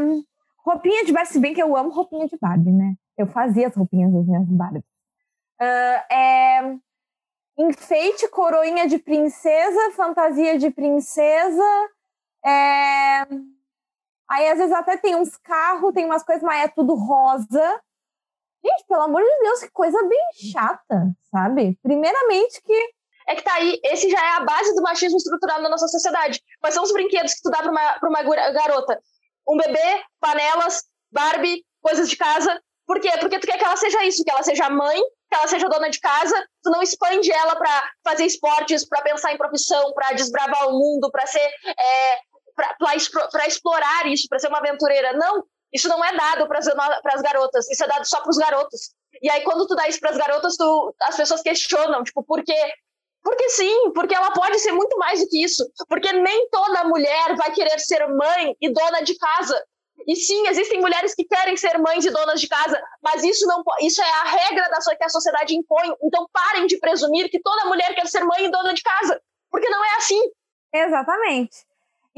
roupinha 0.66 1.06
de 1.06 1.12
Barbie, 1.12 1.30
se 1.30 1.40
bem 1.40 1.54
que 1.54 1.62
eu 1.62 1.76
amo 1.76 1.90
roupinha 1.90 2.28
de 2.28 2.38
Barbie, 2.38 2.72
né? 2.72 2.96
Eu 3.18 3.28
fazia 3.28 3.68
as 3.68 3.76
roupinhas 3.76 4.12
das 4.12 4.26
minhas 4.26 4.46
Barbie. 4.46 4.84
Uh, 5.62 6.14
é 6.14 6.80
enfeite, 7.60 8.26
coroinha 8.30 8.88
de 8.88 8.98
princesa, 8.98 9.92
fantasia 9.92 10.58
de 10.58 10.72
princesa. 10.72 11.90
É... 12.46 13.26
Aí 14.30 14.48
às 14.48 14.58
vezes 14.60 14.74
até 14.74 14.96
tem 14.98 15.16
uns 15.16 15.36
carros, 15.38 15.94
tem 15.94 16.06
umas 16.06 16.24
coisas, 16.24 16.44
mas 16.44 16.66
é 16.66 16.68
tudo 16.68 16.94
rosa. 16.94 17.82
Gente, 18.64 18.86
pelo 18.88 19.04
amor 19.04 19.22
de 19.22 19.40
Deus, 19.40 19.62
que 19.62 19.72
coisa 19.72 19.98
bem 20.08 20.52
chata, 20.52 21.12
sabe? 21.32 21.78
Primeiramente 21.82 22.62
que. 22.62 23.00
É 23.28 23.36
que 23.36 23.44
tá 23.44 23.54
aí, 23.54 23.80
esse 23.84 24.10
já 24.10 24.20
é 24.20 24.38
a 24.38 24.40
base 24.40 24.74
do 24.74 24.82
machismo 24.82 25.18
estrutural 25.18 25.62
na 25.62 25.70
nossa 25.70 25.88
sociedade. 25.88 26.42
Quais 26.60 26.74
são 26.74 26.84
os 26.84 26.92
brinquedos 26.92 27.36
que 27.36 27.44
tu 27.44 27.52
dá 27.52 27.60
pra 27.60 27.72
uma, 27.72 28.00
pra 28.00 28.10
uma 28.10 28.24
garota? 28.24 29.00
Um 29.48 29.56
bebê, 29.56 30.04
panelas, 30.20 30.84
Barbie, 31.12 31.64
coisas 31.80 32.10
de 32.10 32.18
casa. 32.18 32.60
Por 32.88 33.00
quê? 33.00 33.12
Porque 33.20 33.40
tu 33.40 33.46
quer 33.46 33.60
que 33.60 33.64
ela 33.64 33.78
seja 33.78 34.04
isso, 34.04 34.24
que 34.24 34.32
ela 34.32 34.42
seja 34.42 34.68
mãe, 34.68 35.00
que 35.30 35.36
ela 35.36 35.48
seja 35.48 35.70
dona 35.70 35.92
de 35.92 36.00
casa, 36.00 36.36
tu 36.64 36.72
não 36.72 36.82
expande 36.82 37.32
ela 37.32 37.56
para 37.56 37.92
fazer 38.04 38.26
esportes, 38.26 38.84
para 38.88 39.04
pensar 39.04 39.32
em 39.32 39.38
profissão, 39.38 39.94
para 39.94 40.14
desbravar 40.14 40.68
o 40.68 40.72
mundo, 40.72 41.12
para 41.12 41.28
ser 41.28 41.40
é, 41.40 42.20
para 43.32 43.48
explorar 43.48 44.08
isso, 44.08 44.28
para 44.28 44.40
ser 44.40 44.48
uma 44.48 44.60
aventureira. 44.60 45.14
Não, 45.14 45.44
isso 45.74 45.88
não 45.88 46.04
é 46.04 46.16
dado 46.16 46.48
para 46.48 46.60
as 46.60 47.22
garotas, 47.22 47.70
isso 47.70 47.84
é 47.84 47.88
dado 47.88 48.06
só 48.06 48.22
para 48.22 48.30
os 48.30 48.38
garotos. 48.38 48.92
E 49.22 49.30
aí, 49.30 49.42
quando 49.44 49.68
tu 49.68 49.76
dá 49.76 49.88
isso 49.88 50.00
para 50.00 50.12
as 50.12 50.18
garotas, 50.18 50.56
tu, 50.56 50.96
as 51.02 51.16
pessoas 51.16 51.42
questionam, 51.42 52.04
tipo, 52.04 52.24
por 52.24 52.44
quê? 52.44 52.74
Porque 53.22 53.50
sim, 53.50 53.92
porque 53.94 54.16
ela 54.16 54.32
pode 54.32 54.60
ser 54.60 54.72
muito 54.72 54.98
mais 54.98 55.20
do 55.20 55.28
que 55.28 55.44
isso. 55.44 55.64
Porque 55.88 56.12
nem 56.14 56.50
toda 56.50 56.86
mulher 56.86 57.36
vai 57.36 57.52
querer 57.52 57.78
ser 57.80 58.08
mãe 58.08 58.56
e 58.62 58.72
dona 58.72 59.02
de 59.02 59.18
casa. 59.18 59.62
E 60.08 60.16
sim, 60.16 60.48
existem 60.48 60.80
mulheres 60.80 61.14
que 61.14 61.26
querem 61.26 61.58
ser 61.58 61.78
mães 61.78 62.06
e 62.06 62.10
donas 62.10 62.40
de 62.40 62.48
casa, 62.48 62.82
mas 63.02 63.24
isso 63.24 63.46
não 63.46 63.62
isso 63.82 64.02
é 64.02 64.10
a 64.10 64.24
regra 64.24 64.70
da 64.70 64.96
que 64.96 65.04
a 65.04 65.10
sociedade 65.10 65.56
impõe. 65.56 65.94
Então 66.02 66.28
parem 66.32 66.68
de 66.68 66.80
presumir 66.80 67.30
que 67.30 67.42
toda 67.42 67.66
mulher 67.66 67.94
quer 67.94 68.08
ser 68.08 68.24
mãe 68.24 68.46
e 68.46 68.52
dona 68.52 68.74
de 68.74 68.82
casa, 68.82 69.22
porque 69.52 69.70
não 69.70 69.84
é 69.84 69.96
assim. 69.98 70.22
Exatamente. 70.74 71.69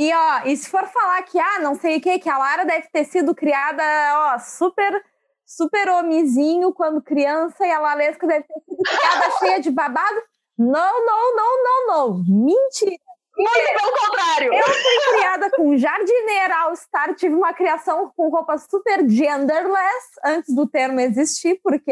E 0.01 0.11
ó, 0.11 0.41
e 0.45 0.57
se 0.57 0.67
for 0.67 0.83
falar 0.87 1.21
que 1.21 1.39
ah, 1.39 1.59
não 1.59 1.75
sei 1.75 1.97
o 1.97 2.01
que, 2.01 2.17
que 2.17 2.27
a 2.27 2.35
Lara 2.35 2.65
deve 2.65 2.87
ter 2.87 3.03
sido 3.03 3.35
criada, 3.35 3.83
ó, 4.15 4.39
super 4.39 4.99
super 5.45 5.89
homizinho 5.89 6.73
quando 6.73 7.03
criança 7.03 7.63
e 7.67 7.71
a 7.71 7.79
Lalesca 7.79 8.25
deve 8.25 8.45
ter 8.47 8.61
sido 8.61 8.81
criada 8.81 9.31
cheia 9.37 9.59
de 9.59 9.69
babado. 9.69 10.23
Não, 10.57 11.05
não, 11.05 11.35
não, 11.35 11.63
não, 11.63 11.87
não. 11.87 12.23
Mentira. 12.27 12.97
Muito 13.37 13.79
pelo 13.79 13.91
contrário. 13.91 14.51
Eu 14.51 14.63
fui 14.63 15.13
criada 15.13 15.51
com 15.51 15.77
jardineira 15.77 16.57
All 16.61 16.75
Star, 16.75 17.13
tive 17.13 17.35
uma 17.35 17.53
criação 17.53 18.11
com 18.17 18.29
roupas 18.29 18.65
super 18.71 19.07
genderless 19.07 20.19
antes 20.25 20.55
do 20.55 20.65
termo 20.65 20.99
existir, 20.99 21.59
porque 21.63 21.91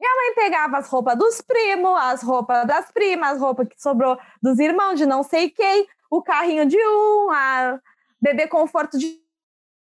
minha 0.00 0.14
mãe 0.14 0.34
pegava 0.36 0.78
as 0.78 0.88
roupas 0.88 1.18
dos 1.18 1.40
primos, 1.40 1.98
as 2.02 2.22
roupas 2.22 2.68
das 2.68 2.92
primas, 2.92 3.32
as 3.32 3.40
roupas 3.40 3.66
que 3.66 3.82
sobrou 3.82 4.16
dos 4.40 4.60
irmãos 4.60 4.94
de 4.94 5.06
não 5.06 5.24
sei 5.24 5.50
quem, 5.50 5.88
o 6.10 6.22
carrinho 6.22 6.66
de 6.66 6.76
um, 6.76 7.30
a 7.30 7.80
bebê 8.20 8.46
conforto 8.46 8.98
de 8.98 9.20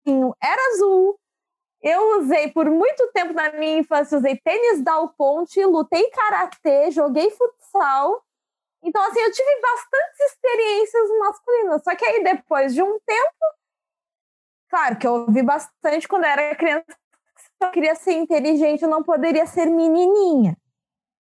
um 0.05 0.31
era 0.41 0.73
azul. 0.73 1.19
Eu 1.81 2.19
usei 2.19 2.51
por 2.51 2.69
muito 2.69 3.07
tempo 3.11 3.33
na 3.33 3.51
minha 3.53 3.79
infância, 3.79 4.17
usei 4.17 4.37
tênis 4.37 4.83
Dal 4.83 5.09
Ponte, 5.09 5.63
lutei 5.65 6.09
karatê, 6.11 6.91
joguei 6.91 7.31
futsal. 7.31 8.23
Então, 8.83 9.01
assim, 9.07 9.19
eu 9.19 9.31
tive 9.31 9.61
bastantes 9.61 10.19
experiências 10.19 11.09
masculinas. 11.19 11.83
Só 11.83 11.95
que 11.95 12.05
aí, 12.05 12.23
depois 12.23 12.73
de 12.73 12.83
um 12.83 12.99
tempo, 12.99 13.45
claro 14.69 14.97
que 14.97 15.07
eu 15.07 15.13
ouvi 15.13 15.41
bastante 15.41 16.07
quando 16.07 16.25
era 16.25 16.55
criança, 16.55 16.85
eu 17.61 17.71
queria 17.71 17.95
ser 17.95 18.13
inteligente, 18.13 18.83
eu 18.83 18.89
não 18.89 19.03
poderia 19.03 19.45
ser 19.45 19.65
menininha. 19.67 20.57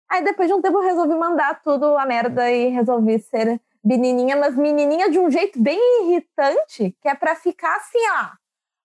Aí, 0.08 0.22
depois 0.22 0.48
de 0.48 0.54
um 0.54 0.60
tempo, 0.60 0.78
eu 0.78 0.82
resolvi 0.82 1.14
mandar 1.14 1.60
tudo 1.62 1.96
a 1.96 2.06
merda 2.06 2.50
e 2.50 2.68
resolvi 2.68 3.18
ser 3.18 3.60
menininha, 3.84 4.36
mas 4.36 4.56
menininha 4.56 5.10
de 5.10 5.18
um 5.18 5.30
jeito 5.30 5.60
bem 5.60 5.78
irritante, 6.04 6.96
que 7.00 7.08
é 7.08 7.14
para 7.14 7.36
ficar 7.36 7.76
assim, 7.76 7.98
ó. 8.10 8.30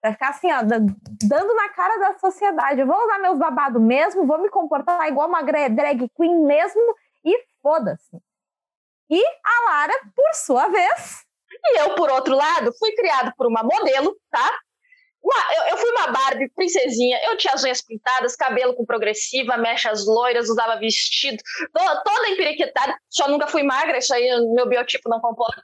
Pra 0.01 0.13
ficar 0.13 0.29
assim, 0.29 0.51
ó, 0.51 0.61
dando 0.61 1.55
na 1.55 1.69
cara 1.69 1.97
da 1.97 2.19
sociedade. 2.19 2.81
Eu 2.81 2.87
vou 2.87 2.97
usar 3.05 3.19
meus 3.19 3.37
babados 3.37 3.81
mesmo, 3.81 4.25
vou 4.25 4.39
me 4.41 4.49
comportar 4.49 5.07
igual 5.07 5.27
uma 5.27 5.41
drag 5.41 6.09
queen 6.15 6.45
mesmo 6.45 6.95
e 7.23 7.45
foda-se. 7.61 8.21
E 9.09 9.23
a 9.25 9.69
Lara, 9.69 9.93
por 10.15 10.33
sua 10.33 10.67
vez. 10.67 11.25
E 11.51 11.81
eu, 11.81 11.95
por 11.95 12.09
outro 12.11 12.35
lado, 12.35 12.71
fui 12.77 12.91
criado 12.93 13.33
por 13.35 13.47
uma 13.47 13.63
modelo, 13.63 14.15
tá? 14.29 14.59
Eu, 15.23 15.63
eu, 15.71 15.77
fui 15.77 15.91
uma 15.91 16.07
Barbie 16.07 16.49
princesinha, 16.55 17.19
eu 17.25 17.37
tinha 17.37 17.53
as 17.53 17.63
unhas 17.63 17.81
pintadas, 17.81 18.35
cabelo 18.35 18.73
com 18.73 18.85
progressiva, 18.85 19.57
mechas 19.57 20.05
loiras, 20.05 20.49
usava 20.49 20.79
vestido, 20.79 21.37
toda, 21.73 22.01
toda 22.03 22.29
emperequetada, 22.29 22.95
só 23.09 23.27
nunca 23.27 23.47
fui 23.47 23.61
magra, 23.61 23.97
isso 23.97 24.13
aí 24.13 24.27
meu 24.53 24.67
biotipo 24.67 25.09
não 25.09 25.19
comporta. 25.19 25.61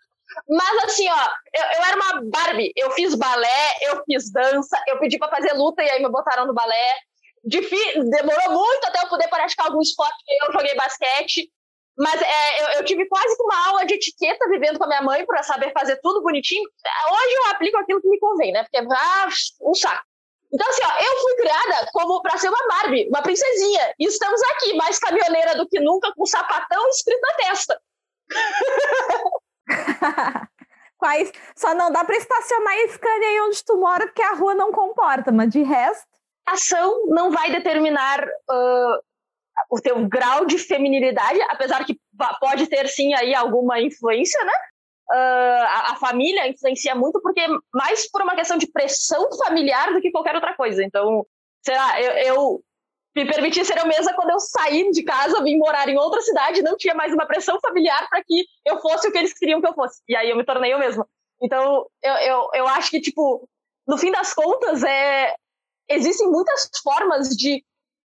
Mas 0.49 0.83
assim, 0.83 1.07
ó, 1.09 1.29
eu, 1.53 1.63
eu, 1.63 1.85
era 1.85 1.95
uma 1.95 2.29
Barbie, 2.29 2.73
eu 2.75 2.91
fiz 2.91 3.15
balé, 3.15 3.77
eu 3.81 4.03
fiz 4.03 4.31
dança, 4.31 4.77
eu 4.87 4.99
pedi 4.99 5.17
para 5.17 5.31
fazer 5.31 5.53
luta 5.53 5.81
e 5.81 5.89
aí 5.89 6.03
me 6.03 6.09
botaram 6.09 6.45
no 6.45 6.53
balé. 6.53 6.99
Demorou 7.43 8.51
muito 8.51 8.85
até 8.85 9.01
eu 9.03 9.07
poder 9.07 9.27
praticar 9.27 9.67
algum 9.67 9.81
esporte, 9.81 10.15
eu 10.41 10.51
joguei 10.51 10.75
basquete. 10.75 11.49
Mas 11.97 12.21
é, 12.21 12.62
eu, 12.62 12.67
eu, 12.79 12.86
tive 12.86 13.08
quase 13.08 13.38
que 13.38 13.43
uma 13.43 13.67
aula 13.67 13.86
de 13.86 13.93
etiqueta 13.93 14.49
vivendo 14.49 14.77
com 14.77 14.84
a 14.84 14.88
minha 14.88 15.01
mãe 15.01 15.25
para 15.25 15.43
saber 15.43 15.71
fazer 15.71 15.97
tudo 16.01 16.21
bonitinho. 16.21 16.67
Hoje 17.10 17.36
eu 17.36 17.51
aplico 17.51 17.77
aquilo 17.77 18.01
que 18.01 18.10
me 18.10 18.19
convém, 18.19 18.51
né? 18.51 18.63
Porque, 18.63 18.77
ah, 18.77 19.27
um 19.62 19.73
saco. 19.73 20.03
Então, 20.53 20.69
assim, 20.69 20.84
ó, 20.84 20.89
eu 21.03 21.21
fui 21.21 21.36
criada 21.38 21.89
como 21.91 22.21
para 22.21 22.38
ser 22.38 22.49
uma 22.49 22.67
Barbie, 22.67 23.08
uma 23.10 23.21
princesinha. 23.21 23.93
E 23.99 24.05
estamos 24.05 24.41
aqui, 24.51 24.73
mais 24.75 24.99
caminhoneira 24.99 25.55
do 25.55 25.67
que 25.67 25.79
nunca, 25.79 26.13
com 26.15 26.25
sapatão 26.25 26.88
escrito 26.89 27.21
na 27.21 27.34
testa. 27.34 27.81
Quais? 30.97 31.31
Só 31.55 31.73
não 31.75 31.91
dá 31.91 32.03
para 32.03 32.15
estacionar 32.15 32.73
e 32.77 32.89
Scania 32.89 33.27
aí 33.27 33.41
onde 33.41 33.63
tu 33.63 33.77
mora, 33.77 34.05
porque 34.05 34.21
a 34.21 34.34
rua 34.34 34.55
não 34.55 34.71
comporta, 34.71 35.31
mas 35.31 35.49
de 35.49 35.62
resto. 35.62 36.08
A 36.47 36.53
ação 36.53 37.08
não 37.08 37.31
vai 37.31 37.51
determinar 37.51 38.23
uh, 38.23 39.03
o 39.69 39.79
teu 39.79 40.07
grau 40.07 40.45
de 40.45 40.57
feminilidade, 40.57 41.39
apesar 41.49 41.85
que 41.85 41.99
pode 42.39 42.67
ter 42.67 42.87
sim 42.87 43.13
aí 43.13 43.33
alguma 43.33 43.79
influência, 43.79 44.43
né? 44.43 44.53
Uh, 45.11 45.65
a, 45.67 45.91
a, 45.91 45.95
família 45.97 46.47
influencia 46.47 46.95
muito 46.95 47.21
porque 47.21 47.45
mais 47.71 48.09
por 48.09 48.23
uma 48.23 48.35
questão 48.35 48.57
de 48.57 48.65
pressão 48.65 49.29
familiar 49.37 49.93
do 49.93 50.01
que 50.01 50.11
qualquer 50.11 50.33
outra 50.33 50.55
coisa. 50.55 50.83
Então, 50.83 51.23
sei 51.63 51.75
lá, 51.75 52.01
eu, 52.01 52.11
eu 52.11 52.63
me 53.15 53.25
permiti 53.25 53.63
ser 53.63 53.77
eu 53.77 53.87
mesma 53.87 54.13
quando 54.13 54.31
eu 54.31 54.39
saí 54.39 54.89
de 54.91 55.03
casa, 55.03 55.43
vim 55.43 55.57
morar 55.57 55.87
em 55.87 55.97
outra 55.97 56.21
cidade, 56.21 56.63
não 56.63 56.75
tinha 56.75 56.95
mais 56.95 57.13
uma 57.13 57.27
pressão 57.27 57.59
familiar 57.61 58.09
para 58.09 58.23
que 58.23 58.45
eu 58.65 58.79
fosse 58.79 59.07
o 59.07 59.11
que 59.11 59.17
eles 59.17 59.33
queriam 59.33 59.61
que 59.61 59.67
eu 59.67 59.73
fosse. 59.73 60.01
E 60.07 60.15
aí 60.15 60.29
eu 60.29 60.35
me 60.35 60.43
tornei 60.43 60.73
eu 60.73 60.79
mesma. 60.79 61.07
Então, 61.41 61.85
eu, 62.01 62.13
eu, 62.13 62.49
eu 62.53 62.67
acho 62.67 62.89
que, 62.89 62.99
tipo, 62.99 63.47
no 63.87 63.97
fim 63.97 64.11
das 64.11 64.33
contas, 64.33 64.83
é, 64.83 65.35
existem 65.89 66.27
muitas 66.29 66.69
formas 66.83 67.29
de 67.29 67.63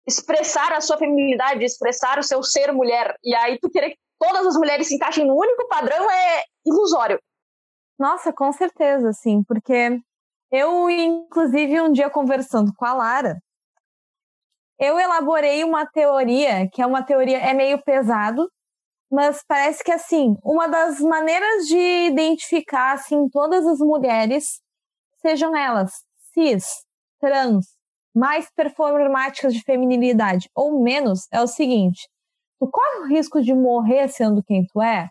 expressar 0.08 0.74
a 0.74 0.82
sua 0.82 0.98
feminilidade, 0.98 1.64
expressar 1.64 2.20
o 2.20 2.24
seu 2.24 2.44
ser 2.44 2.72
mulher. 2.72 3.16
E 3.24 3.34
aí 3.36 3.58
tu 3.60 3.70
querer 3.70 3.92
que 3.92 3.98
todas 4.20 4.46
as 4.48 4.56
mulheres 4.56 4.88
se 4.88 4.96
encaixem 4.96 5.26
no 5.26 5.36
único 5.36 5.68
padrão 5.68 6.10
é 6.10 6.44
ilusório. 6.66 7.20
Nossa, 7.98 8.34
com 8.34 8.52
certeza, 8.52 9.14
sim, 9.14 9.44
porque 9.44 10.00
eu, 10.52 10.90
inclusive, 10.90 11.82
um 11.82 11.92
dia 11.92 12.10
conversando 12.10 12.74
com 12.76 12.86
a 12.86 12.94
Lara, 12.94 13.40
eu 14.80 15.00
elaborei 15.00 15.64
uma 15.64 15.86
teoria, 15.86 16.70
que 16.72 16.82
é 16.82 16.86
uma 16.86 17.04
teoria, 17.04 17.38
é 17.38 17.54
meio 17.54 17.82
pesado, 17.84 18.50
mas 19.12 19.44
parece 19.48 19.84
que, 19.84 19.92
assim, 19.92 20.36
uma 20.44 20.68
das 20.68 21.00
maneiras 21.00 21.66
de 21.68 22.08
identificar, 22.08 22.94
assim, 22.94 23.30
todas 23.30 23.66
as 23.66 23.80
mulheres, 23.80 24.60
sejam 25.22 25.56
elas 25.56 25.92
cis, 26.34 26.84
trans, 27.20 27.73
mais 28.14 28.50
performáticas 28.52 29.54
de 29.54 29.62
feminilidade 29.64 30.50
ou 30.56 30.82
menos 30.82 31.28
é 31.32 31.42
o 31.42 31.48
seguinte: 31.48 32.08
tu 32.60 32.70
corre 32.70 33.00
o 33.00 33.08
risco 33.08 33.42
de 33.42 33.54
morrer 33.54 34.08
sendo 34.08 34.44
quem 34.44 34.66
tu 34.66 34.82
é? 34.82 35.10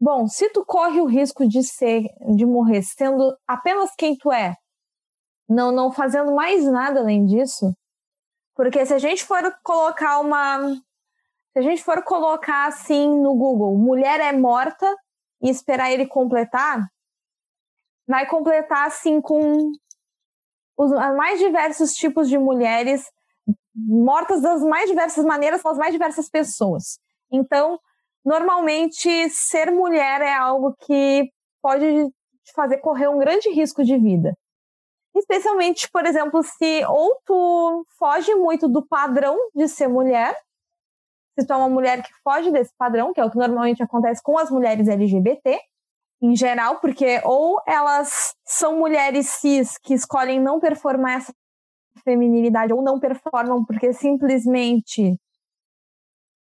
Bom, 0.00 0.26
se 0.26 0.48
tu 0.50 0.64
corre 0.64 1.00
o 1.00 1.04
risco 1.04 1.46
de 1.46 1.62
ser, 1.62 2.04
de 2.34 2.46
morrer 2.46 2.82
sendo 2.82 3.36
apenas 3.46 3.90
quem 3.96 4.16
tu 4.16 4.32
é, 4.32 4.54
não, 5.46 5.70
não 5.70 5.92
fazendo 5.92 6.34
mais 6.34 6.64
nada 6.64 7.00
além 7.00 7.26
disso, 7.26 7.74
porque 8.54 8.86
se 8.86 8.94
a 8.94 8.98
gente 8.98 9.24
for 9.24 9.42
colocar 9.62 10.20
uma, 10.20 10.74
se 11.52 11.58
a 11.58 11.62
gente 11.62 11.82
for 11.82 12.02
colocar 12.02 12.66
assim 12.66 13.08
no 13.08 13.34
Google, 13.34 13.76
mulher 13.76 14.20
é 14.20 14.32
morta 14.32 14.86
e 15.42 15.50
esperar 15.50 15.90
ele 15.90 16.06
completar, 16.06 16.86
vai 18.06 18.26
completar 18.26 18.86
assim 18.86 19.20
com 19.20 19.70
os 20.80 20.90
mais 21.14 21.38
diversos 21.38 21.92
tipos 21.92 22.26
de 22.26 22.38
mulheres 22.38 23.04
mortas 23.74 24.40
das 24.40 24.62
mais 24.62 24.88
diversas 24.88 25.24
maneiras 25.26 25.62
pelas 25.62 25.76
mais 25.76 25.92
diversas 25.92 26.30
pessoas. 26.30 26.98
Então, 27.30 27.78
normalmente, 28.24 29.28
ser 29.28 29.70
mulher 29.70 30.22
é 30.22 30.34
algo 30.34 30.74
que 30.80 31.30
pode 31.60 32.08
te 32.42 32.52
fazer 32.54 32.78
correr 32.78 33.08
um 33.08 33.18
grande 33.18 33.50
risco 33.50 33.84
de 33.84 33.98
vida. 33.98 34.34
Especialmente, 35.14 35.86
por 35.90 36.06
exemplo, 36.06 36.42
se 36.42 36.82
ou 36.86 37.14
tu 37.26 37.86
foge 37.98 38.34
muito 38.34 38.66
do 38.66 38.86
padrão 38.86 39.36
de 39.54 39.68
ser 39.68 39.86
mulher, 39.86 40.34
se 41.38 41.46
tu 41.46 41.52
é 41.52 41.56
uma 41.56 41.68
mulher 41.68 42.02
que 42.02 42.12
foge 42.24 42.50
desse 42.50 42.72
padrão, 42.78 43.12
que 43.12 43.20
é 43.20 43.24
o 43.24 43.30
que 43.30 43.36
normalmente 43.36 43.82
acontece 43.82 44.22
com 44.22 44.38
as 44.38 44.50
mulheres 44.50 44.88
LGBT, 44.88 45.60
em 46.22 46.36
geral, 46.36 46.80
porque 46.80 47.20
ou 47.24 47.60
elas 47.66 48.34
são 48.44 48.76
mulheres 48.76 49.26
cis 49.28 49.78
que 49.78 49.94
escolhem 49.94 50.40
não 50.40 50.60
performar 50.60 51.18
essa 51.18 51.32
feminilidade 52.04 52.72
ou 52.72 52.82
não 52.82 53.00
performam 53.00 53.64
porque 53.64 53.92
simplesmente 53.92 55.18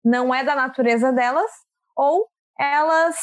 não 0.04 0.34
é 0.34 0.42
da 0.42 0.54
natureza 0.54 1.12
delas, 1.12 1.50
ou 1.96 2.28
elas 2.58 3.16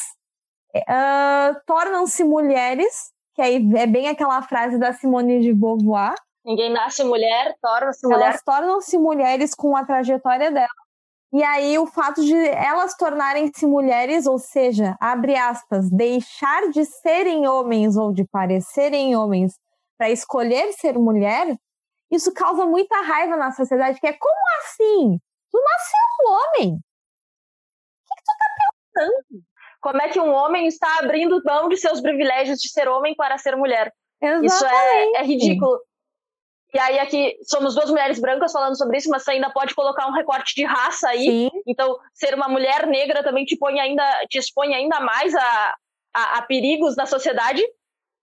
uh, 0.76 1.60
tornam-se 1.66 2.24
mulheres, 2.24 3.12
que 3.36 3.42
aí 3.42 3.56
é 3.78 3.86
bem 3.86 4.08
aquela 4.08 4.42
frase 4.42 4.78
da 4.78 4.94
Simone 4.94 5.42
de 5.42 5.54
Beauvoir. 5.54 6.16
Ninguém 6.46 6.72
nasce 6.72 7.04
mulher, 7.04 7.56
torna-se 7.62 8.08
mulher. 8.08 8.22
Elas 8.22 8.42
tornam-se 8.42 8.98
mulheres 8.98 9.54
com 9.54 9.76
a 9.76 9.86
trajetória 9.86 10.52
dela. 10.52 10.70
E 11.32 11.44
aí 11.44 11.78
o 11.78 11.86
fato 11.86 12.22
de 12.24 12.36
elas 12.36 12.96
tornarem-se 12.96 13.66
mulheres, 13.68 14.26
ou 14.26 14.40
seja, 14.40 14.98
abre 15.00 15.36
aspas, 15.36 15.90
deixar 15.90 16.70
de 16.70 16.84
serem 16.86 17.48
homens 17.48 17.96
ou 17.96 18.12
de 18.12 18.26
parecerem 18.26 19.16
homens 19.16 19.54
para 19.98 20.10
escolher 20.10 20.74
ser 20.74 20.98
mulher, 20.98 21.56
isso 22.12 22.34
causa 22.34 22.66
muita 22.66 23.00
raiva 23.02 23.36
na 23.38 23.52
sociedade, 23.52 24.00
que 24.00 24.08
é 24.08 24.14
como 24.14 24.34
assim? 24.60 25.20
Tu 25.52 25.60
nasceu 25.62 26.00
um 26.20 26.32
homem. 26.32 26.76
O 26.76 26.82
que, 28.08 28.16
que 28.16 28.24
tu 28.24 28.38
tá 28.40 28.46
pensando? 28.94 29.44
Como 29.82 30.02
é 30.02 30.10
que 30.10 30.20
um 30.20 30.32
homem 30.32 30.68
está 30.68 31.00
abrindo 31.00 31.42
mão 31.46 31.70
de 31.70 31.78
seus 31.78 32.02
privilégios 32.02 32.60
de 32.60 32.70
ser 32.70 32.88
homem 32.88 33.16
para 33.16 33.38
ser 33.38 33.56
mulher? 33.56 33.94
Exatamente. 34.22 34.46
Isso 34.46 34.66
é, 34.66 35.12
é 35.14 35.24
ridículo. 35.24 35.80
E 36.74 36.80
aí 36.80 37.00
aqui 37.00 37.36
somos 37.44 37.74
duas 37.74 37.90
mulheres 37.90 38.20
brancas 38.20 38.52
falando 38.52 38.78
sobre 38.78 38.98
isso, 38.98 39.10
mas 39.10 39.24
você 39.24 39.32
ainda 39.32 39.50
pode 39.50 39.74
colocar 39.74 40.08
um 40.08 40.14
recorte 40.14 40.54
de 40.54 40.64
raça 40.64 41.10
aí. 41.10 41.26
Sim. 41.26 41.50
Então, 41.68 41.98
ser 42.14 42.36
uma 42.36 42.48
mulher 42.48 42.86
negra 42.86 43.24
também 43.24 43.44
te 43.44 43.58
põe 43.58 43.80
ainda, 43.80 44.04
te 44.30 44.38
expõe 44.38 44.74
ainda 44.76 45.00
mais 45.00 45.34
a, 45.36 45.76
a, 46.16 46.38
a, 46.38 46.42
perigos 46.44 46.96
na 46.96 47.06
sociedade. 47.06 47.64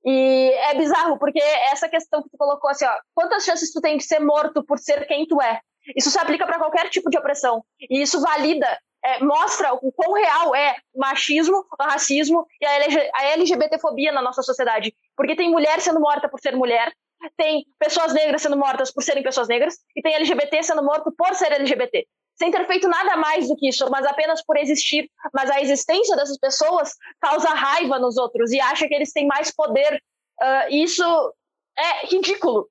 E 0.05 0.53
é 0.71 0.75
bizarro, 0.77 1.19
porque 1.19 1.41
essa 1.73 1.89
questão 1.89 2.23
que 2.23 2.31
tu 2.31 2.39
colocou 2.39 2.71
assim, 2.71 2.85
ó, 2.85 2.93
quantas 3.13 3.45
chances 3.45 3.73
tu 3.73 3.81
tem 3.81 3.97
de 3.97 4.05
ser 4.05 4.21
morto 4.21 4.65
por 4.65 4.79
ser 4.79 5.05
quem 5.07 5.27
tu 5.27 5.43
é? 5.43 5.61
Isso 5.97 6.11
se 6.11 6.19
aplica 6.19 6.47
para 6.47 6.59
qualquer 6.59 6.89
tipo 6.89 7.11
de 7.11 7.19
opressão. 7.19 7.65
E 7.81 8.01
isso 8.01 8.21
valida, 8.21 8.69
é, 9.05 9.23
mostra 9.23 9.73
o 9.75 9.93
quão 9.93 10.15
real 10.15 10.55
é 10.55 10.77
o 10.93 11.01
machismo, 11.01 11.65
o 11.79 11.83
racismo 11.83 12.47
e 12.61 12.67
a, 12.67 12.75
LG, 12.77 13.11
a 13.15 13.25
LGBTfobia 13.27 14.13
na 14.13 14.23
nossa 14.23 14.43
sociedade. 14.43 14.95
Porque 15.17 15.37
tem 15.37 15.51
mulher 15.51 15.81
sendo 15.81 16.01
morta 16.01 16.29
por 16.29 16.41
ser 16.41 16.57
mulher, 16.57 16.93
tem 17.37 17.65
pessoas 17.79 18.13
negras 18.13 18.43
sendo 18.43 18.57
mortas 18.57 18.93
por 18.93 19.03
serem 19.03 19.23
pessoas 19.23 19.49
negras, 19.49 19.77
e 19.95 20.03
tem 20.03 20.15
LGBT 20.15 20.63
sendo 20.63 20.83
morto 20.83 21.13
por 21.17 21.35
ser 21.35 21.53
LGBT 21.53 22.07
sem 22.39 22.51
ter 22.51 22.67
feito 22.67 22.87
nada 22.87 23.17
mais 23.17 23.49
do 23.49 23.57
que 23.57 23.69
isso, 23.69 23.89
mas 23.91 24.05
apenas 24.05 24.45
por 24.45 24.57
existir. 24.59 25.11
Mas 25.33 25.51
a 25.51 25.61
existência 25.61 26.15
dessas 26.17 26.39
pessoas 26.39 26.93
causa 27.21 27.49
raiva 27.49 27.99
nos 27.99 28.17
outros 28.17 28.53
e 28.53 28.61
acha 28.61 28.87
que 28.87 28.95
eles 28.95 29.13
têm 29.13 29.27
mais 29.27 29.51
poder. 29.55 30.03
Uh, 30.41 30.75
isso 30.75 31.35
é 31.79 32.07
ridículo. 32.07 32.69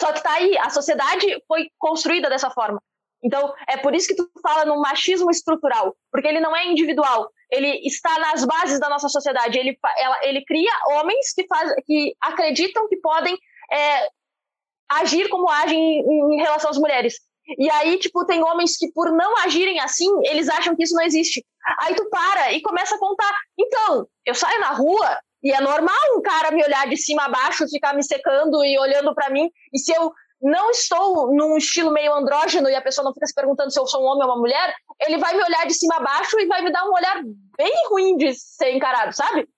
Só 0.00 0.12
que 0.12 0.22
tá 0.22 0.32
aí, 0.32 0.56
a 0.58 0.70
sociedade 0.70 1.26
foi 1.46 1.68
construída 1.78 2.30
dessa 2.30 2.50
forma. 2.50 2.80
Então, 3.22 3.52
é 3.68 3.76
por 3.76 3.94
isso 3.94 4.08
que 4.08 4.14
tu 4.14 4.30
fala 4.40 4.64
no 4.64 4.80
machismo 4.80 5.30
estrutural, 5.30 5.94
porque 6.10 6.28
ele 6.28 6.38
não 6.38 6.54
é 6.54 6.66
individual, 6.66 7.28
ele 7.50 7.84
está 7.84 8.16
nas 8.20 8.44
bases 8.44 8.78
da 8.78 8.88
nossa 8.88 9.08
sociedade. 9.08 9.58
Ele, 9.58 9.76
ela, 9.98 10.24
ele 10.24 10.44
cria 10.44 10.70
homens 10.92 11.32
que, 11.34 11.44
faz, 11.46 11.74
que 11.84 12.14
acreditam 12.20 12.88
que 12.88 12.96
podem 12.98 13.36
é, 13.72 14.08
agir 14.88 15.28
como 15.28 15.48
agem 15.50 16.00
em, 16.00 16.36
relação 16.36 16.70
às 16.70 16.78
mulheres. 16.78 17.14
E 17.58 17.70
aí, 17.70 17.98
tipo, 17.98 18.26
tem 18.26 18.42
homens 18.42 18.76
que, 18.76 18.92
por 18.92 19.10
não 19.10 19.38
agirem 19.38 19.80
assim, 19.80 20.10
eles 20.24 20.48
acham 20.48 20.76
que 20.76 20.82
isso 20.82 20.94
não 20.94 21.02
existe. 21.02 21.44
Aí 21.80 21.94
tu 21.94 22.08
para 22.10 22.52
e 22.52 22.60
começa 22.60 22.94
a 22.94 22.98
contar. 22.98 23.32
Então, 23.58 24.06
eu 24.26 24.34
saio 24.34 24.60
na 24.60 24.72
rua 24.72 25.18
e 25.42 25.52
é 25.52 25.60
normal 25.60 25.96
um 26.16 26.20
cara 26.20 26.50
me 26.50 26.62
olhar 26.62 26.88
de 26.88 26.96
cima 26.96 27.24
a 27.24 27.28
baixo, 27.28 27.68
ficar 27.68 27.94
me 27.94 28.02
secando 28.02 28.62
e 28.64 28.78
olhando 28.78 29.14
para 29.14 29.30
mim. 29.30 29.50
E 29.72 29.78
se 29.78 29.92
eu 29.92 30.12
não 30.40 30.70
estou 30.70 31.34
num 31.34 31.56
estilo 31.56 31.90
meio 31.90 32.12
andrógeno 32.12 32.68
e 32.68 32.74
a 32.74 32.82
pessoa 32.82 33.04
não 33.04 33.14
fica 33.14 33.26
se 33.26 33.34
perguntando 33.34 33.70
se 33.70 33.80
eu 33.80 33.86
sou 33.86 34.02
um 34.02 34.06
homem 34.06 34.24
ou 34.24 34.30
uma 34.30 34.40
mulher, 34.40 34.74
ele 35.00 35.18
vai 35.18 35.34
me 35.34 35.42
olhar 35.42 35.66
de 35.66 35.74
cima 35.74 35.96
a 35.96 36.00
baixo 36.00 36.38
e 36.38 36.46
vai 36.46 36.62
me 36.62 36.70
dar 36.70 36.84
um 36.84 36.92
olhar 36.92 37.22
bem 37.56 37.72
ruim 37.88 38.16
de 38.16 38.34
ser 38.34 38.72
encarado, 38.72 39.14
sabe? 39.14 39.48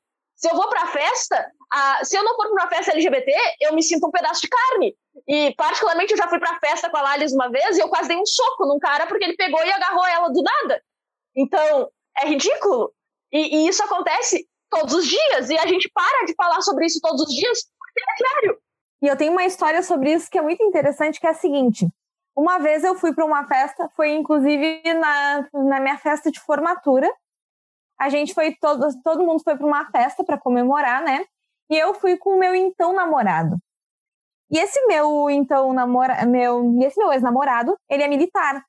Se 0.40 0.50
eu 0.50 0.56
vou 0.56 0.70
pra 0.70 0.86
festa, 0.86 1.52
a, 1.70 2.02
se 2.02 2.16
eu 2.16 2.24
não 2.24 2.34
for 2.34 2.46
pra 2.46 2.64
uma 2.64 2.68
festa 2.68 2.92
LGBT, 2.92 3.30
eu 3.60 3.74
me 3.74 3.82
sinto 3.82 4.06
um 4.06 4.10
pedaço 4.10 4.40
de 4.40 4.48
carne. 4.48 4.96
E, 5.28 5.54
particularmente, 5.54 6.12
eu 6.12 6.16
já 6.16 6.28
fui 6.28 6.38
pra 6.38 6.58
festa 6.58 6.88
com 6.88 6.96
a 6.96 7.02
Lalis 7.02 7.34
uma 7.34 7.50
vez 7.50 7.76
e 7.76 7.80
eu 7.80 7.90
quase 7.90 8.08
dei 8.08 8.16
um 8.16 8.24
soco 8.24 8.64
num 8.64 8.78
cara 8.78 9.06
porque 9.06 9.22
ele 9.22 9.36
pegou 9.36 9.62
e 9.62 9.70
agarrou 9.70 10.06
ela 10.06 10.28
do 10.30 10.42
nada. 10.42 10.82
Então, 11.36 11.90
é 12.16 12.26
ridículo. 12.26 12.90
E, 13.30 13.58
e 13.58 13.68
isso 13.68 13.84
acontece 13.84 14.48
todos 14.70 14.94
os 14.94 15.06
dias. 15.06 15.50
E 15.50 15.58
a 15.58 15.66
gente 15.66 15.90
para 15.92 16.24
de 16.24 16.34
falar 16.34 16.62
sobre 16.62 16.86
isso 16.86 17.00
todos 17.02 17.20
os 17.20 17.34
dias 17.34 17.58
porque 17.78 18.00
é 18.00 18.14
diário. 18.16 18.58
E 19.02 19.08
eu 19.08 19.16
tenho 19.16 19.32
uma 19.32 19.44
história 19.44 19.82
sobre 19.82 20.14
isso 20.14 20.30
que 20.30 20.38
é 20.38 20.42
muito 20.42 20.62
interessante, 20.62 21.20
que 21.20 21.26
é 21.26 21.30
a 21.30 21.34
seguinte. 21.34 21.86
Uma 22.34 22.58
vez 22.58 22.82
eu 22.82 22.94
fui 22.94 23.14
para 23.14 23.26
uma 23.26 23.46
festa, 23.46 23.90
foi 23.94 24.12
inclusive 24.12 24.82
na, 24.94 25.46
na 25.52 25.80
minha 25.80 25.98
festa 25.98 26.30
de 26.30 26.40
formatura. 26.40 27.06
A 28.00 28.08
gente 28.08 28.32
foi, 28.32 28.54
todo, 28.54 28.88
todo 29.04 29.22
mundo 29.22 29.42
foi 29.44 29.58
para 29.58 29.66
uma 29.66 29.84
festa 29.90 30.24
para 30.24 30.38
comemorar, 30.38 31.02
né? 31.04 31.22
E 31.68 31.76
eu 31.76 31.92
fui 31.92 32.16
com 32.16 32.30
o 32.30 32.38
meu 32.38 32.54
então 32.54 32.94
namorado. 32.94 33.58
E 34.50 34.58
esse 34.58 34.84
meu 34.86 35.28
então 35.28 35.72
namorado, 35.74 36.28
meu, 36.28 36.78
esse 36.80 36.98
meu 36.98 37.12
ex-namorado, 37.12 37.76
ele 37.90 38.02
é 38.02 38.08
militar. 38.08 38.64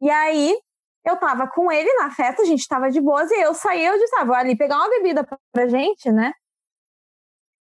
E 0.00 0.10
aí 0.10 0.58
eu 1.04 1.16
tava 1.16 1.46
com 1.46 1.70
ele 1.70 1.90
na 1.94 2.10
festa, 2.10 2.42
a 2.42 2.44
gente 2.44 2.66
tava 2.66 2.90
de 2.90 3.00
boas 3.00 3.30
e 3.30 3.40
eu 3.40 3.54
saí, 3.54 3.84
eu 3.84 3.96
disse, 3.98 4.16
ah, 4.18 4.24
vou 4.24 4.34
ali 4.34 4.56
pegar 4.56 4.76
uma 4.76 4.90
bebida 4.90 5.24
pra 5.52 5.68
gente, 5.68 6.10
né? 6.10 6.32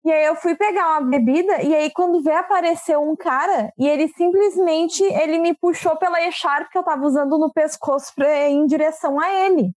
E 0.06 0.12
aí 0.12 0.26
eu 0.26 0.36
fui 0.36 0.56
pegar 0.56 0.99
uma 0.99 1.10
bebida 1.10 1.62
e 1.62 1.73
aí 1.76 1.91
quando 1.91 2.21
vê 2.21 2.34
apareceu 2.34 3.02
um 3.02 3.15
cara 3.15 3.71
e 3.78 3.88
ele 3.88 4.08
simplesmente 4.10 5.02
ele 5.04 5.38
me 5.38 5.56
puxou 5.56 5.95
pela 5.95 6.21
echarpe 6.23 6.71
que 6.71 6.78
eu 6.78 6.84
tava 6.84 7.06
usando 7.06 7.38
no 7.38 7.54
pescoço 7.54 8.13
pra, 8.15 8.49
em 8.49 8.65
direção 8.65 9.19
a 9.19 9.32
ele. 9.32 9.71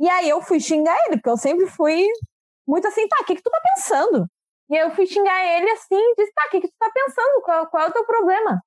E 0.00 0.08
aí 0.08 0.28
eu 0.28 0.40
fui 0.40 0.58
xingar 0.58 0.96
ele, 1.06 1.16
porque 1.16 1.28
eu 1.28 1.36
sempre 1.36 1.66
fui 1.66 2.06
muito 2.66 2.88
assim, 2.88 3.06
tá, 3.06 3.18
o 3.20 3.24
que 3.24 3.36
que 3.36 3.42
tu 3.42 3.50
tá 3.50 3.60
pensando? 3.74 4.26
E 4.70 4.76
eu 4.76 4.90
fui 4.92 5.04
xingar 5.04 5.44
ele 5.44 5.70
assim, 5.72 6.14
disse, 6.16 6.32
tá, 6.32 6.44
o 6.46 6.50
que, 6.50 6.60
que 6.62 6.68
tu 6.68 6.74
tá 6.78 6.90
pensando? 6.94 7.42
Qual, 7.42 7.66
qual 7.66 7.84
é 7.84 7.88
o 7.88 7.92
teu 7.92 8.06
problema? 8.06 8.62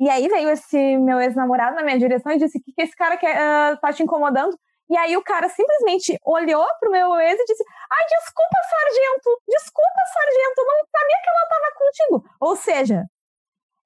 E 0.00 0.08
aí 0.08 0.28
veio 0.28 0.50
esse 0.50 0.96
meu 0.96 1.20
ex-namorado 1.20 1.76
na 1.76 1.82
minha 1.82 1.98
direção 1.98 2.32
e 2.32 2.38
disse, 2.38 2.58
o 2.58 2.62
que, 2.62 2.72
que 2.72 2.82
esse 2.82 2.96
cara 2.96 3.16
quer, 3.16 3.36
uh, 3.36 3.76
tá 3.80 3.92
te 3.92 4.02
incomodando? 4.02 4.56
E 4.90 4.96
aí 4.96 5.16
o 5.16 5.22
cara 5.22 5.48
simplesmente 5.48 6.18
olhou 6.24 6.66
pro 6.80 6.90
meu 6.90 7.14
ex 7.20 7.38
e 7.38 7.44
disse, 7.44 7.62
ai, 7.90 8.06
desculpa, 8.08 8.56
sargento, 8.70 9.42
desculpa, 9.46 10.00
sargento, 10.14 10.64
não 10.66 10.86
sabia 10.90 11.16
que 11.22 11.30
ela 11.30 11.48
tava 11.48 11.74
contigo. 11.78 12.36
Ou 12.40 12.56
seja, 12.56 13.04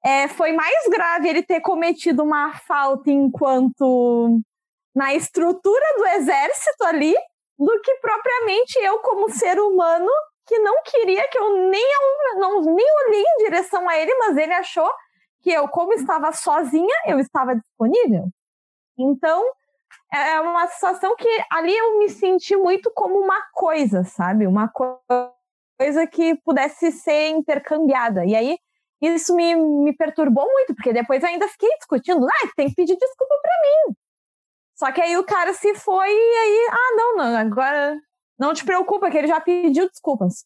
é, 0.05 0.27
foi 0.29 0.53
mais 0.53 0.87
grave 0.89 1.27
ele 1.27 1.43
ter 1.43 1.59
cometido 1.61 2.23
uma 2.23 2.53
falta 2.53 3.11
enquanto 3.11 4.39
na 4.95 5.13
estrutura 5.13 5.85
do 5.97 6.05
exército 6.07 6.83
ali 6.85 7.15
do 7.57 7.81
que 7.81 7.95
propriamente 7.95 8.77
eu 8.79 8.99
como 8.99 9.29
ser 9.29 9.59
humano 9.59 10.09
que 10.45 10.59
não 10.59 10.81
queria 10.83 11.27
que 11.29 11.37
eu 11.37 11.69
nem, 11.69 11.85
não, 12.35 12.61
nem 12.61 12.85
olhei 13.07 13.21
em 13.21 13.43
direção 13.43 13.87
a 13.87 13.97
ele, 13.97 14.13
mas 14.15 14.37
ele 14.37 14.53
achou 14.53 14.91
que 15.41 15.51
eu, 15.51 15.67
como 15.67 15.93
estava 15.93 16.31
sozinha, 16.31 16.95
eu 17.07 17.19
estava 17.19 17.55
disponível. 17.55 18.25
Então, 18.97 19.43
é, 20.13 20.33
é 20.33 20.41
uma 20.41 20.67
situação 20.67 21.15
que 21.15 21.29
ali 21.51 21.75
eu 21.75 21.99
me 21.99 22.09
senti 22.09 22.55
muito 22.55 22.91
como 22.93 23.19
uma 23.19 23.41
coisa, 23.53 24.03
sabe? 24.03 24.47
Uma 24.47 24.69
coisa 24.69 26.07
que 26.07 26.35
pudesse 26.43 26.91
ser 26.91 27.29
intercambiada. 27.29 28.25
E 28.25 28.35
aí, 28.35 28.57
isso 29.01 29.35
me, 29.35 29.55
me 29.55 29.93
perturbou 29.95 30.45
muito, 30.45 30.73
porque 30.75 30.93
depois 30.93 31.21
eu 31.21 31.29
ainda 31.29 31.47
fiquei 31.49 31.69
discutindo, 31.77 32.25
ah, 32.25 32.49
tem 32.55 32.69
que 32.69 32.75
pedir 32.75 32.97
desculpa 32.97 33.35
para 33.41 33.51
mim. 33.61 33.95
Só 34.83 34.91
que 34.91 34.99
aí 34.99 35.15
o 35.15 35.23
cara 35.23 35.53
se 35.53 35.73
foi 35.75 36.09
e 36.09 36.37
aí, 36.37 36.67
ah, 36.69 36.95
não, 36.97 37.15
não, 37.15 37.37
agora 37.37 37.97
não 38.37 38.53
te 38.53 38.65
preocupa, 38.65 39.09
que 39.09 39.17
ele 39.17 39.29
já 39.29 39.39
pediu 39.39 39.87
desculpas. 39.87 40.45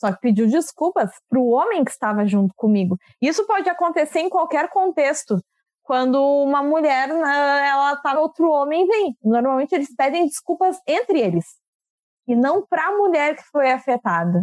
Só 0.00 0.10
que 0.12 0.20
pediu 0.20 0.48
desculpas 0.48 1.10
para 1.28 1.38
o 1.38 1.50
homem 1.50 1.84
que 1.84 1.90
estava 1.90 2.24
junto 2.24 2.54
comigo. 2.56 2.96
Isso 3.20 3.46
pode 3.46 3.68
acontecer 3.68 4.20
em 4.20 4.30
qualquer 4.30 4.70
contexto. 4.70 5.38
Quando 5.82 6.18
uma 6.42 6.62
mulher, 6.62 7.08
né, 7.08 7.68
ela 7.68 7.96
tá 7.96 8.18
outro 8.18 8.50
homem 8.50 8.86
vem. 8.86 9.14
Normalmente 9.22 9.74
eles 9.74 9.94
pedem 9.94 10.24
desculpas 10.24 10.78
entre 10.88 11.20
eles. 11.20 11.44
E 12.26 12.34
não 12.34 12.66
para 12.66 12.86
a 12.86 12.96
mulher 12.96 13.36
que 13.36 13.42
foi 13.52 13.70
afetada. 13.70 14.42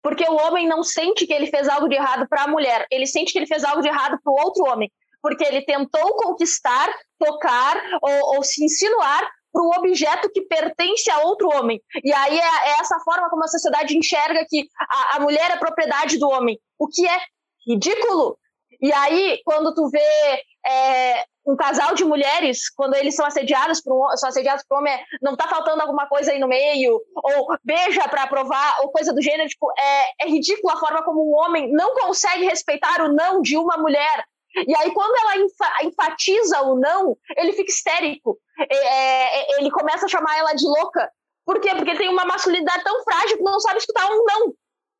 Porque 0.00 0.22
o 0.30 0.36
homem 0.36 0.68
não 0.68 0.84
sente 0.84 1.26
que 1.26 1.32
ele 1.32 1.48
fez 1.48 1.68
algo 1.68 1.88
de 1.88 1.96
errado 1.96 2.28
para 2.28 2.44
a 2.44 2.48
mulher, 2.48 2.86
ele 2.92 3.08
sente 3.08 3.32
que 3.32 3.40
ele 3.40 3.46
fez 3.46 3.64
algo 3.64 3.82
de 3.82 3.88
errado 3.88 4.20
para 4.22 4.32
o 4.32 4.36
outro 4.36 4.64
homem, 4.66 4.88
porque 5.22 5.44
ele 5.44 5.62
tentou 5.62 6.16
conquistar, 6.16 6.88
tocar 7.18 7.80
ou, 8.02 8.36
ou 8.36 8.42
se 8.42 8.64
insinuar 8.64 9.30
para 9.52 9.62
um 9.62 9.70
objeto 9.78 10.30
que 10.30 10.42
pertence 10.42 11.10
a 11.10 11.20
outro 11.20 11.48
homem. 11.48 11.80
E 12.02 12.12
aí 12.12 12.38
é, 12.38 12.42
é, 12.42 12.80
essa 12.80 12.98
forma 13.00 13.28
como 13.28 13.44
a 13.44 13.48
sociedade 13.48 13.96
enxerga 13.96 14.44
que 14.48 14.66
a, 14.80 15.16
a 15.16 15.20
mulher 15.20 15.50
é 15.50 15.56
propriedade 15.56 16.18
do 16.18 16.28
homem, 16.28 16.58
o 16.78 16.88
que 16.88 17.06
é 17.06 17.18
ridículo. 17.66 18.38
E 18.80 18.92
aí, 18.92 19.40
quando 19.44 19.72
tu 19.74 19.88
vê 19.90 20.42
é, 20.66 21.24
um 21.46 21.54
casal 21.54 21.94
de 21.94 22.04
mulheres, 22.04 22.68
quando 22.70 22.94
eles 22.94 23.14
são 23.14 23.26
assediados 23.26 23.80
por 23.80 23.94
um, 23.94 24.16
são 24.16 24.28
assediados 24.28 24.64
por 24.68 24.76
um 24.76 24.78
homem, 24.78 24.98
não 25.20 25.36
tá 25.36 25.46
faltando 25.46 25.82
alguma 25.82 26.08
coisa 26.08 26.32
aí 26.32 26.38
no 26.38 26.48
meio, 26.48 27.00
ou 27.14 27.56
beija 27.62 28.08
para 28.08 28.26
provar, 28.26 28.80
ou 28.80 28.90
coisa 28.90 29.12
do 29.12 29.22
gênero, 29.22 29.48
tipo, 29.48 29.70
é, 29.78 30.24
é 30.24 30.28
ridículo 30.28 30.72
a 30.72 30.78
forma 30.78 31.04
como 31.04 31.22
um 31.22 31.34
homem 31.34 31.70
não 31.72 31.94
consegue 31.94 32.44
respeitar 32.44 33.02
o 33.02 33.12
não 33.12 33.42
de 33.42 33.56
uma 33.56 33.76
mulher. 33.76 34.24
E 34.54 34.76
aí, 34.76 34.92
quando 34.92 35.14
ela 35.16 35.46
enfatiza 35.84 36.62
o 36.62 36.78
não, 36.78 37.16
ele 37.36 37.52
fica 37.52 37.70
histérico. 37.70 38.38
É, 38.58 38.76
é, 38.76 39.60
ele 39.60 39.70
começa 39.70 40.06
a 40.06 40.08
chamar 40.08 40.36
ela 40.38 40.52
de 40.52 40.66
louca. 40.66 41.10
Por 41.44 41.60
quê? 41.60 41.70
Porque 41.74 41.96
tem 41.96 42.08
uma 42.08 42.24
masculinidade 42.24 42.84
tão 42.84 43.02
frágil 43.02 43.36
que 43.38 43.42
não 43.42 43.58
sabe 43.60 43.78
escutar 43.78 44.06
um 44.10 44.24
não. 44.24 44.54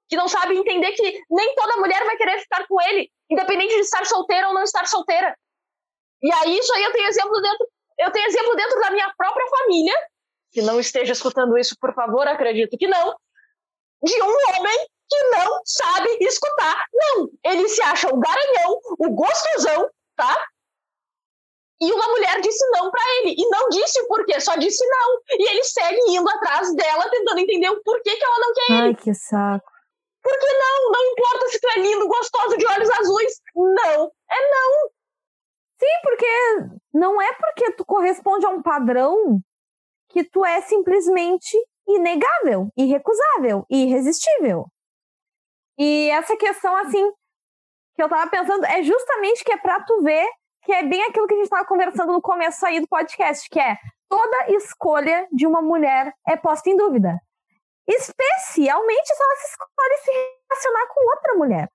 Que 0.09 0.17
não 0.17 0.29
sabe 0.29 0.57
entender 0.57 0.93
que 0.93 1.21
nem 1.31 1.55
toda 1.55 1.77
mulher 1.77 2.05
vai 2.05 2.17
querer 2.17 2.41
ficar 2.41 2.67
com 2.67 2.81
ele, 2.83 3.11
independente 3.31 3.75
de 3.75 3.81
estar 3.81 4.05
solteira 4.07 4.49
ou 4.49 4.55
não 4.55 4.62
estar 4.62 4.87
solteira. 4.87 5.37
E 6.23 6.33
aí, 6.33 6.59
isso 6.59 6.73
aí 6.75 6.85
eu 6.85 6.93
tenho 6.93 7.09
exemplo 7.09 7.41
dentro, 7.41 7.69
eu 7.99 8.11
tenho 8.11 8.27
exemplo 8.27 8.55
dentro 8.57 8.81
da 8.81 8.91
minha 8.91 9.12
própria 9.17 9.47
família, 9.49 9.95
que 10.53 10.61
não 10.61 10.79
esteja 10.79 11.12
escutando 11.12 11.59
isso, 11.59 11.75
por 11.81 11.95
favor, 11.95 12.29
acredito 12.29 12.77
que 12.77 12.87
não, 12.87 13.17
de 14.05 14.23
um 14.23 14.57
homem 14.57 14.87
que 15.12 15.29
não 15.37 15.61
sabe 15.64 16.16
escutar. 16.20 16.87
Não, 16.92 17.29
ele 17.44 17.68
se 17.68 17.83
acha 17.83 18.09
o 18.09 18.18
garanhão, 18.18 18.81
o 18.98 19.11
gostosão, 19.11 19.90
tá? 20.16 20.46
E 21.81 21.92
uma 21.92 22.09
mulher 22.09 22.40
disse 22.40 22.64
não 22.70 22.90
para 22.90 23.03
ele. 23.18 23.35
E 23.37 23.48
não 23.48 23.68
disse 23.68 24.01
o 24.01 24.07
porquê, 24.07 24.40
só 24.40 24.57
disse 24.57 24.87
não. 24.88 25.20
E 25.31 25.51
ele 25.51 25.64
segue 25.64 26.01
indo 26.09 26.31
atrás 26.31 26.75
dela, 26.75 27.11
tentando 27.11 27.40
entender 27.40 27.68
o 27.68 27.83
porquê 27.83 28.16
que 28.16 28.25
ela 28.25 28.38
não 28.38 28.55
quer 28.55 28.70
ele. 28.70 28.83
Ai, 28.83 28.94
que 28.94 29.12
saco. 29.14 29.70
Por 30.22 30.38
que 30.38 30.46
não? 30.46 30.92
Não 30.92 31.12
importa 31.12 31.48
se 31.48 31.61
tu 31.61 31.68
é 31.68 31.81
lindo, 31.81 32.07
gostoso, 32.07 32.57
de 32.57 32.66
olhos 32.66 32.90
azuis. 32.90 33.40
Não, 33.57 34.12
é 34.31 34.51
não. 34.51 34.90
Sim, 35.81 36.01
porque 36.05 36.27
não 36.94 37.20
é 37.20 37.33
porque 37.33 37.72
tu 37.72 37.85
corresponde 37.85 38.46
a 38.46 38.51
um 38.51 38.62
padrão 38.62 39.40
que 40.09 40.22
tu 40.22 40.44
é 40.44 40.61
simplesmente 40.61 41.59
inegável, 41.88 42.68
irrecusável, 42.77 43.66
irresistível. 43.68 44.66
E 45.79 46.11
essa 46.11 46.37
questão, 46.37 46.77
assim, 46.77 47.11
que 47.95 48.03
eu 48.03 48.09
tava 48.09 48.31
pensando, 48.31 48.65
é 48.67 48.83
justamente 48.83 49.45
que 49.45 49.53
é 49.53 49.57
pra 49.57 49.83
tu 49.85 50.03
ver 50.03 50.27
que 50.63 50.73
é 50.73 50.83
bem 50.83 51.03
aquilo 51.05 51.27
que 51.27 51.35
a 51.35 51.37
gente 51.39 51.49
tava 51.49 51.67
conversando 51.67 52.13
no 52.13 52.23
começo 52.23 52.65
aí 52.65 52.81
do 52.81 52.87
podcast, 52.87 53.49
que 53.51 53.59
é 53.59 53.77
toda 54.09 54.53
escolha 54.53 55.27
de 55.33 55.47
uma 55.47 55.61
mulher 55.61 56.13
é 56.29 56.37
posta 56.37 56.71
em 56.71 56.77
dúvida. 56.77 57.19
Especialmente 57.87 59.07
se 59.07 59.23
ela 59.23 59.37
se 59.37 59.47
escolhe 59.49 59.97
se 60.05 60.11
relacionar 60.13 60.87
com 60.95 61.11
outra 61.17 61.35
mulher. 61.35 61.69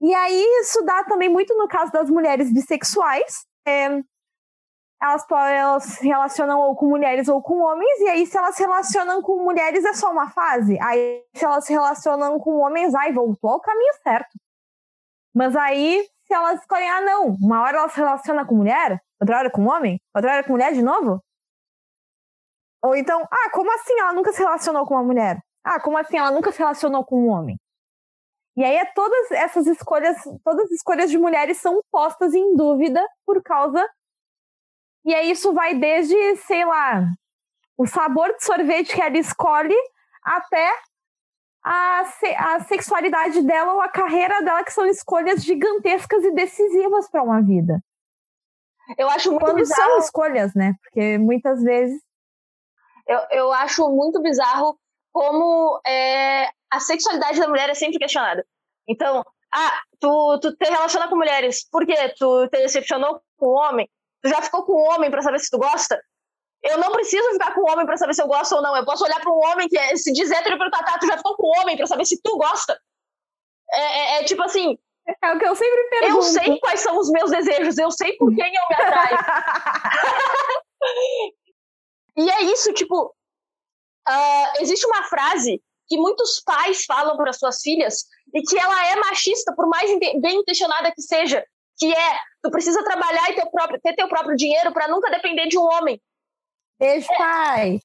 E 0.00 0.12
aí 0.14 0.44
isso 0.60 0.82
dá 0.84 1.04
também 1.04 1.28
muito 1.28 1.56
no 1.56 1.68
caso 1.68 1.92
das 1.92 2.10
mulheres 2.10 2.52
bissexuais. 2.52 3.46
É, 3.66 3.88
elas, 5.02 5.26
elas 5.30 5.84
se 5.84 6.06
relacionam 6.06 6.60
ou 6.60 6.76
com 6.76 6.86
mulheres 6.86 7.28
ou 7.28 7.42
com 7.42 7.60
homens, 7.60 8.00
e 8.00 8.08
aí 8.08 8.26
se 8.26 8.38
elas 8.38 8.54
se 8.54 8.62
relacionam 8.62 9.20
com 9.20 9.42
mulheres 9.42 9.84
é 9.84 9.92
só 9.92 10.12
uma 10.12 10.30
fase. 10.30 10.78
Aí 10.80 11.24
se 11.34 11.44
elas 11.44 11.64
se 11.64 11.72
relacionam 11.72 12.38
com 12.38 12.58
homens, 12.58 12.94
aí 12.94 13.12
voltou 13.12 13.50
ao 13.50 13.60
caminho 13.60 13.92
certo. 14.02 14.30
Mas 15.34 15.56
aí, 15.56 16.06
se 16.26 16.34
elas 16.34 16.60
escolhem, 16.60 16.88
ah 16.90 17.00
não, 17.00 17.36
uma 17.40 17.62
hora 17.62 17.78
ela 17.78 17.88
se 17.88 17.96
relaciona 17.96 18.46
com 18.46 18.54
mulher, 18.54 19.00
outra 19.20 19.38
hora 19.38 19.50
com 19.50 19.66
homem, 19.66 20.00
outra 20.14 20.32
hora 20.32 20.44
com 20.44 20.52
mulher 20.52 20.72
de 20.72 20.82
novo. 20.82 21.20
Ou 22.84 22.94
então, 22.94 23.22
ah, 23.30 23.50
como 23.52 23.72
assim 23.74 23.98
ela 23.98 24.12
nunca 24.12 24.32
se 24.32 24.40
relacionou 24.40 24.86
com 24.86 24.94
uma 24.94 25.02
mulher? 25.02 25.38
Ah, 25.64 25.80
como 25.80 25.98
assim 25.98 26.18
ela 26.18 26.30
nunca 26.30 26.52
se 26.52 26.58
relacionou 26.58 27.04
com 27.04 27.24
um 27.24 27.28
homem? 27.28 27.56
E 28.56 28.62
aí 28.64 28.76
é 28.76 28.84
todas 28.84 29.30
essas 29.30 29.66
escolhas, 29.66 30.16
todas 30.44 30.66
as 30.66 30.72
escolhas 30.72 31.10
de 31.10 31.16
mulheres 31.16 31.58
são 31.58 31.80
postas 31.90 32.34
em 32.34 32.54
dúvida 32.54 33.04
por 33.24 33.42
causa. 33.42 33.88
E 35.04 35.14
aí 35.14 35.30
isso 35.30 35.52
vai 35.52 35.74
desde, 35.74 36.36
sei 36.36 36.64
lá, 36.64 37.04
o 37.76 37.86
sabor 37.86 38.34
de 38.34 38.44
sorvete 38.44 38.94
que 38.94 39.02
ela 39.02 39.18
escolhe 39.18 39.76
até 40.22 40.70
a, 41.64 42.02
a 42.38 42.60
sexualidade 42.60 43.42
dela 43.42 43.74
ou 43.74 43.80
a 43.80 43.88
carreira 43.88 44.42
dela, 44.42 44.64
que 44.64 44.72
são 44.72 44.86
escolhas 44.86 45.42
gigantescas 45.42 46.24
e 46.24 46.32
decisivas 46.32 47.08
para 47.10 47.22
uma 47.22 47.42
vida. 47.42 47.82
Eu 48.98 49.08
acho 49.08 49.30
muito 49.30 49.44
Quando 49.44 49.56
bizarro. 49.56 49.90
são 49.90 49.98
escolhas, 49.98 50.54
né? 50.54 50.74
Porque 50.82 51.18
muitas 51.18 51.62
vezes. 51.62 52.00
Eu, 53.06 53.20
eu 53.30 53.52
acho 53.52 53.88
muito 53.90 54.20
bizarro 54.20 54.78
como 55.12 55.80
é, 55.86 56.48
a 56.70 56.80
sexualidade 56.80 57.38
da 57.38 57.48
mulher 57.48 57.68
é 57.68 57.74
sempre 57.74 57.98
questionada. 57.98 58.44
Então, 58.88 59.24
ah, 59.52 59.82
tu, 60.00 60.38
tu 60.40 60.56
te 60.56 60.68
relaciona 60.68 61.08
com 61.08 61.16
mulheres, 61.16 61.68
por 61.70 61.86
quê? 61.86 61.94
Tu 62.18 62.48
te 62.48 62.58
decepcionou 62.58 63.20
com 63.36 63.48
um 63.48 63.56
homem? 63.56 63.88
Tu 64.22 64.28
já 64.28 64.40
ficou 64.40 64.64
com 64.64 64.74
um 64.74 64.94
homem 64.94 65.10
para 65.10 65.22
saber 65.22 65.40
se 65.40 65.50
tu 65.50 65.58
gosta? 65.58 66.00
Eu 66.62 66.78
não 66.78 66.92
preciso 66.92 67.28
ficar 67.32 67.52
com 67.54 67.62
um 67.62 67.72
homem 67.72 67.84
para 67.84 67.96
saber 67.96 68.14
se 68.14 68.22
eu 68.22 68.28
gosto 68.28 68.54
ou 68.54 68.62
não. 68.62 68.76
Eu 68.76 68.84
posso 68.84 69.04
olhar 69.04 69.20
para 69.20 69.32
um 69.32 69.40
homem 69.46 69.68
que 69.68 69.76
é, 69.76 69.96
se 69.96 70.12
diz 70.12 70.30
hétero 70.30 70.54
e 70.54 70.58
perguntar, 70.58 70.84
tá, 70.84 70.96
tu 70.98 71.06
já 71.06 71.16
ficou 71.16 71.36
com 71.36 71.48
um 71.48 71.60
homem 71.60 71.76
para 71.76 71.86
saber 71.86 72.04
se 72.04 72.20
tu 72.22 72.36
gosta? 72.36 72.80
É, 73.72 73.80
é, 73.80 74.20
é, 74.20 74.24
tipo 74.24 74.42
assim. 74.42 74.78
É 75.20 75.32
o 75.32 75.38
que 75.38 75.44
eu 75.44 75.56
sempre 75.56 75.88
pergunto. 75.90 76.18
Eu 76.18 76.22
sei 76.22 76.60
quais 76.60 76.80
são 76.80 76.96
os 76.96 77.10
meus 77.10 77.32
desejos, 77.32 77.76
eu 77.76 77.90
sei 77.90 78.16
por 78.16 78.32
quem 78.32 78.54
eu 78.54 78.62
me 78.70 78.76
atraio. 78.76 79.18
e 82.18 82.30
é 82.30 82.42
isso, 82.42 82.72
tipo. 82.72 83.12
Uh, 84.08 84.60
existe 84.60 84.86
uma 84.86 85.02
frase 85.04 85.60
que 85.88 85.96
muitos 85.96 86.40
pais 86.40 86.84
falam 86.84 87.16
para 87.16 87.32
suas 87.32 87.60
filhas 87.60 88.04
e 88.32 88.42
que 88.42 88.58
ela 88.58 88.86
é 88.86 88.96
machista, 88.96 89.54
por 89.54 89.68
mais 89.68 89.90
bem 89.98 90.38
intencionada 90.38 90.92
que 90.92 91.02
seja, 91.02 91.44
que 91.82 91.92
é 91.92 92.18
tu 92.40 92.50
precisa 92.50 92.84
trabalhar 92.84 93.30
e 93.30 93.34
ter, 93.34 93.50
próprio, 93.50 93.80
ter 93.80 93.94
teu 93.96 94.08
próprio 94.08 94.36
dinheiro 94.36 94.72
para 94.72 94.86
nunca 94.86 95.10
depender 95.10 95.48
de 95.48 95.58
um 95.58 95.64
homem. 95.64 96.00
Beijo, 96.78 97.08
é, 97.12 97.16
pai. 97.16 97.80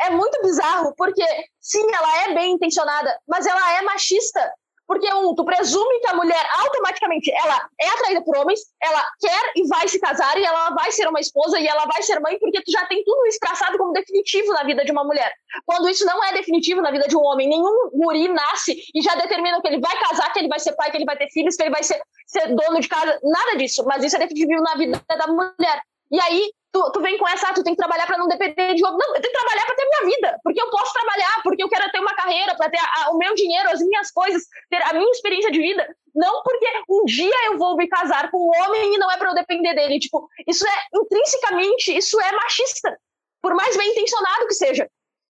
É 0.00 0.10
muito 0.10 0.40
bizarro, 0.42 0.94
porque 0.96 1.22
sim, 1.60 1.86
ela 1.94 2.24
é 2.24 2.34
bem 2.34 2.52
intencionada, 2.52 3.20
mas 3.28 3.46
ela 3.46 3.78
é 3.78 3.82
machista. 3.82 4.52
Porque, 4.86 5.12
um, 5.14 5.34
tu 5.34 5.44
presume 5.44 6.00
que 6.00 6.08
a 6.08 6.14
mulher 6.14 6.46
automaticamente 6.58 7.30
ela 7.32 7.68
é 7.80 7.88
atraída 7.88 8.22
por 8.22 8.36
homens, 8.36 8.60
ela 8.82 9.02
quer 9.18 9.52
e 9.56 9.66
vai 9.66 9.88
se 9.88 9.98
casar, 9.98 10.36
e 10.38 10.44
ela 10.44 10.70
vai 10.70 10.92
ser 10.92 11.08
uma 11.08 11.20
esposa, 11.20 11.58
e 11.58 11.66
ela 11.66 11.86
vai 11.86 12.02
ser 12.02 12.20
mãe, 12.20 12.38
porque 12.38 12.62
tu 12.62 12.70
já 12.70 12.84
tem 12.86 13.02
tudo 13.04 13.26
isso 13.26 13.38
traçado 13.40 13.78
como 13.78 13.92
definitivo 13.92 14.52
na 14.52 14.62
vida 14.64 14.84
de 14.84 14.92
uma 14.92 15.04
mulher. 15.04 15.32
Quando 15.64 15.88
isso 15.88 16.04
não 16.04 16.22
é 16.24 16.32
definitivo 16.32 16.80
na 16.82 16.90
vida 16.90 17.08
de 17.08 17.16
um 17.16 17.22
homem, 17.22 17.48
nenhum 17.48 17.90
guri 17.92 18.28
nasce 18.28 18.76
e 18.94 19.00
já 19.00 19.14
determina 19.14 19.60
que 19.60 19.68
ele 19.68 19.80
vai 19.80 19.98
casar, 20.00 20.32
que 20.32 20.38
ele 20.38 20.48
vai 20.48 20.60
ser 20.60 20.72
pai, 20.72 20.90
que 20.90 20.96
ele 20.96 21.04
vai 21.04 21.16
ter 21.16 21.28
filhos, 21.30 21.56
que 21.56 21.62
ele 21.62 21.70
vai 21.70 21.82
ser, 21.82 22.00
ser 22.26 22.54
dono 22.54 22.80
de 22.80 22.88
casa, 22.88 23.18
nada 23.22 23.56
disso. 23.56 23.84
Mas 23.86 24.04
isso 24.04 24.16
é 24.16 24.18
definitivo 24.18 24.62
na 24.62 24.74
vida 24.74 25.02
da 25.08 25.26
mulher. 25.26 25.82
E 26.10 26.20
aí, 26.20 26.52
tu, 26.74 26.90
tu 26.90 27.00
vem 27.00 27.16
com 27.16 27.28
essa, 27.28 27.48
ah, 27.48 27.54
tu 27.54 27.62
tem 27.62 27.72
que 27.72 27.80
trabalhar 27.80 28.04
para 28.04 28.18
não 28.18 28.26
depender 28.26 28.74
de 28.74 28.84
outro. 28.84 28.98
Não, 28.98 29.14
eu 29.14 29.22
tenho 29.22 29.32
que 29.32 29.40
trabalhar 29.40 29.64
para 29.64 29.76
ter 29.76 29.84
minha 29.84 30.16
vida, 30.16 30.40
porque 30.42 30.60
eu 30.60 30.68
posso 30.70 30.92
trabalhar, 30.92 31.42
porque 31.44 31.62
eu 31.62 31.68
quero 31.68 31.90
ter 31.92 32.00
uma 32.00 32.14
carreira, 32.16 32.56
para 32.56 32.68
ter 32.68 32.78
a, 32.78 33.04
a, 33.04 33.10
o 33.12 33.16
meu 33.16 33.32
dinheiro, 33.34 33.70
as 33.70 33.78
minhas 33.78 34.10
coisas, 34.10 34.42
ter 34.68 34.82
a 34.82 34.92
minha 34.92 35.10
experiência 35.12 35.52
de 35.52 35.60
vida. 35.60 35.86
Não 36.12 36.42
porque 36.42 36.66
um 36.90 37.04
dia 37.04 37.46
eu 37.46 37.58
vou 37.58 37.76
me 37.76 37.86
casar 37.88 38.28
com 38.30 38.38
um 38.38 38.64
homem 38.64 38.94
e 38.94 38.98
não 38.98 39.08
é 39.10 39.16
para 39.16 39.30
eu 39.30 39.34
depender 39.34 39.72
dele. 39.74 40.00
Tipo, 40.00 40.28
isso 40.48 40.66
é 40.66 40.98
intrinsecamente, 40.98 41.96
isso 41.96 42.20
é 42.20 42.32
machista, 42.32 42.98
por 43.40 43.54
mais 43.54 43.76
bem 43.76 43.92
intencionado 43.92 44.46
que 44.48 44.54
seja. 44.54 44.90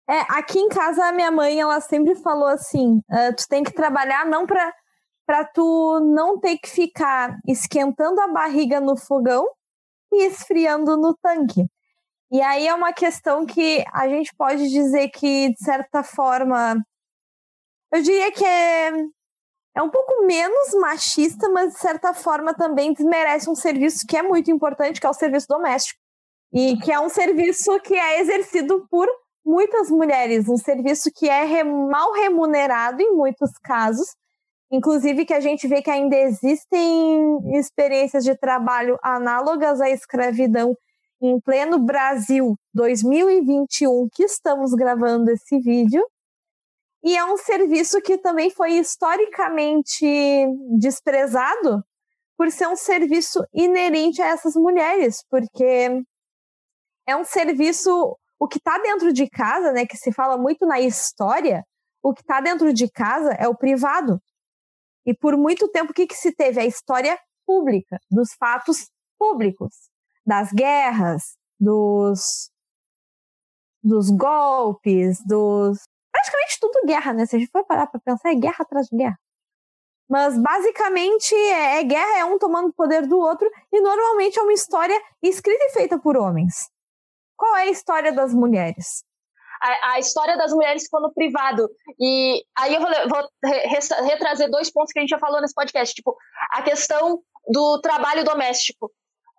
É, 0.09 0.21
aqui 0.31 0.59
em 0.59 0.69
casa 0.69 1.05
a 1.05 1.13
minha 1.13 1.31
mãe, 1.31 1.61
ela 1.61 1.81
sempre 1.81 2.15
falou 2.15 2.49
assim, 2.49 2.99
uh, 3.11 3.37
tu 3.37 3.47
tem 3.49 3.63
que 3.63 3.73
trabalhar 3.73 4.25
não 4.25 4.47
para 4.47 4.73
para 5.27 5.45
tu 5.45 5.99
não 6.15 6.39
ter 6.39 6.57
que 6.57 6.71
ficar 6.71 7.37
esquentando 7.49 8.21
a 8.21 8.29
barriga 8.29 8.79
no 8.79 8.97
fogão 8.97 9.45
e 10.13 10.27
esfriando 10.27 10.97
no 10.97 11.15
tanque. 11.15 11.67
E 12.31 12.43
aí 12.43 12.67
é 12.67 12.75
uma 12.75 12.93
questão 12.93 13.47
que 13.47 13.85
a 13.93 14.09
gente 14.09 14.35
pode 14.35 14.69
dizer 14.69 15.09
que, 15.11 15.51
de 15.51 15.65
certa 15.65 16.03
forma, 16.03 16.85
eu 17.93 18.03
diria 18.03 18.33
que 18.33 18.45
é, 18.45 18.91
é 19.77 19.83
um 19.83 19.91
pouco 19.91 20.27
menos 20.27 20.75
machista, 20.81 21.49
mas 21.51 21.75
de 21.75 21.79
certa 21.79 22.13
forma 22.13 22.53
também 22.53 22.93
desmerece 22.93 23.49
um 23.49 23.55
serviço 23.55 24.07
que 24.07 24.17
é 24.17 24.23
muito 24.23 24.51
importante, 24.51 25.01
que 25.01 25.07
é 25.07 25.11
o 25.11 25.15
serviço 25.15 25.47
doméstico. 25.49 26.01
E 26.53 26.77
que 26.79 26.93
é 26.93 26.99
um 26.99 27.09
serviço 27.09 27.79
que 27.81 27.95
é 27.95 28.21
exercido 28.21 28.87
por 28.91 29.09
muitas 29.45 29.89
mulheres, 29.91 30.49
um 30.49 30.57
serviço 30.57 31.11
que 31.15 31.29
é 31.29 31.63
mal 31.63 32.13
remunerado 32.13 33.01
em 33.01 33.13
muitos 33.15 33.51
casos, 33.63 34.09
inclusive 34.71 35.25
que 35.25 35.35
a 35.35 35.41
gente 35.41 35.67
vê 35.69 35.83
que 35.83 35.91
ainda 35.91 36.17
existem 36.17 37.57
experiências 37.57 38.25
de 38.25 38.37
trabalho 38.37 38.99
análogas 39.03 39.81
à 39.81 39.89
escravidão 39.91 40.77
em 41.21 41.41
pleno 41.41 41.79
Brasil 41.79 42.57
2021, 42.75 44.09
que 44.13 44.25
estamos 44.25 44.73
gravando 44.75 45.31
esse 45.31 45.59
vídeo. 45.59 46.07
E 47.03 47.17
é 47.17 47.25
um 47.25 47.37
serviço 47.37 48.01
que 48.03 48.19
também 48.19 48.51
foi 48.51 48.73
historicamente 48.73 50.07
desprezado 50.79 51.85
por 52.37 52.51
ser 52.51 52.69
um 52.69 52.77
serviço 52.77 53.45
inerente 53.55 54.21
a 54.21 54.27
essas 54.27 54.55
mulheres, 54.55 55.25
porque 55.31 56.03
é 57.07 57.17
um 57.17 57.25
serviço, 57.25 58.17
o 58.39 58.47
que 58.47 58.59
está 58.59 58.79
dentro 58.79 59.13
de 59.13 59.29
casa, 59.29 59.73
né, 59.73 59.87
que 59.87 59.97
se 59.97 60.13
fala 60.13 60.37
muito 60.37 60.67
na 60.67 60.81
história, 60.81 61.65
o 62.03 62.13
que 62.13 62.21
está 62.21 62.41
dentro 62.41 62.73
de 62.75 62.91
casa 62.91 63.33
é 63.35 63.49
o 63.49 63.55
privado. 63.55 64.21
E 65.07 65.15
por 65.15 65.37
muito 65.37 65.69
tempo, 65.69 65.93
o 65.93 65.95
que, 65.95 66.07
que 66.07 66.17
se 66.17 66.33
teve? 66.33 66.61
A 66.61 66.67
história 66.67 67.19
pública, 67.47 68.01
dos 68.11 68.35
fatos 68.35 68.91
públicos, 69.17 69.73
das 70.27 70.53
guerras, 70.53 71.37
dos, 71.59 72.51
dos 73.83 74.11
golpes, 74.11 75.25
dos. 75.25 75.79
Praticamente 76.11 76.59
tudo 76.61 76.87
guerra, 76.87 77.13
né? 77.13 77.25
Se 77.25 77.37
a 77.37 77.39
gente 77.39 77.51
for 77.51 77.65
parar 77.65 77.87
para 77.87 78.01
pensar, 78.01 78.31
é 78.31 78.35
guerra 78.35 78.57
atrás 78.61 78.87
de 78.89 78.97
guerra. 78.97 79.19
Mas 80.09 80.41
basicamente 80.41 81.35
é, 81.35 81.81
é 81.81 81.85
guerra, 81.85 82.19
é 82.19 82.25
um 82.25 82.39
tomando 82.39 82.69
o 82.69 82.73
poder 82.73 83.07
do 83.07 83.19
outro, 83.19 83.49
e 83.73 83.81
normalmente 83.81 84.39
é 84.39 84.43
uma 84.43 84.53
história 84.53 85.01
escrita 85.23 85.65
e 85.65 85.71
feita 85.71 85.99
por 85.99 86.17
homens. 86.17 86.69
Qual 87.37 87.57
é 87.57 87.63
a 87.63 87.71
história 87.71 88.13
das 88.13 88.33
mulheres? 88.33 89.05
A, 89.67 89.93
a, 89.93 89.99
história 89.99 90.37
das 90.37 90.53
mulheres 90.53 90.85
ficou 90.85 91.13
privado. 91.13 91.69
E 91.99 92.43
aí 92.59 92.75
eu 92.75 92.81
vou, 92.81 92.91
vou 93.09 93.29
re, 93.45 94.07
retrazer 94.07 94.51
dois 94.51 94.71
pontos 94.71 94.93
que 94.93 94.99
a 94.99 95.03
gente 95.03 95.11
já 95.11 95.19
falou 95.19 95.41
nesse 95.41 95.55
podcast. 95.55 95.95
Tipo, 95.95 96.17
a 96.53 96.63
questão 96.63 97.21
do 97.49 97.81
trabalho 97.81 98.25
doméstico. 98.25 98.91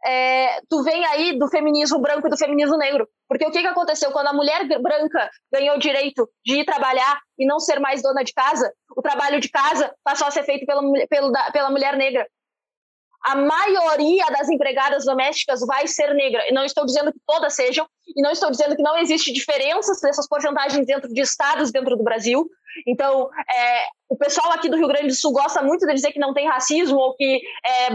É, 0.06 0.62
tu 0.70 0.84
vem 0.84 1.04
aí 1.06 1.38
do 1.38 1.48
feminismo 1.48 2.00
branco 2.00 2.28
e 2.28 2.30
do 2.30 2.38
feminismo 2.38 2.78
negro. 2.78 3.08
Porque 3.28 3.46
o 3.46 3.52
que, 3.52 3.62
que 3.62 3.68
aconteceu? 3.68 4.12
Quando 4.12 4.28
a 4.28 4.34
mulher 4.34 4.66
branca 4.80 5.30
ganhou 5.52 5.76
o 5.76 5.80
direito 5.80 6.30
de 6.46 6.62
ir 6.62 6.66
trabalhar 6.66 7.20
e 7.38 7.46
não 7.46 7.60
ser 7.60 7.80
mais 7.80 8.02
dona 8.02 8.24
de 8.24 8.34
casa, 8.34 8.72
o 8.96 9.02
trabalho 9.02 9.40
de 9.40 9.50
casa 9.50 9.94
passou 10.04 10.28
a 10.28 10.32
ser 10.32 10.44
feito 10.44 10.66
pela, 10.66 11.52
pela 11.52 11.70
mulher 11.70 11.98
negra 11.98 12.26
a 13.24 13.36
maioria 13.36 14.26
das 14.28 14.50
empregadas 14.50 15.06
domésticas 15.06 15.60
vai 15.66 15.88
ser 15.88 16.14
negra. 16.14 16.44
Não 16.52 16.64
estou 16.64 16.86
dizendo 16.86 17.12
que 17.12 17.20
todas 17.26 17.54
sejam, 17.54 17.88
e 18.16 18.22
não 18.22 18.32
estou 18.32 18.50
dizendo 18.50 18.76
que 18.76 18.82
não 18.82 18.98
existe 18.98 19.34
diferenças 19.34 20.00
dessas 20.02 20.28
porcentagens 20.28 20.86
dentro 20.86 21.14
de 21.14 21.22
estados 21.22 21.72
dentro 21.72 21.98
do 21.98 22.04
Brasil. 22.04 22.50
Então, 22.86 23.30
é, 23.50 23.86
o 24.08 24.16
pessoal 24.16 24.52
aqui 24.52 24.70
do 24.70 24.78
Rio 24.78 24.88
Grande 24.88 25.08
do 25.08 25.16
Sul 25.16 25.34
gosta 25.34 25.62
muito 25.62 25.86
de 25.86 25.94
dizer 25.94 26.12
que 26.12 26.20
não 26.20 26.34
tem 26.34 26.48
racismo, 26.48 26.98
ou 26.98 27.16
que 27.16 27.42
é, 27.66 27.90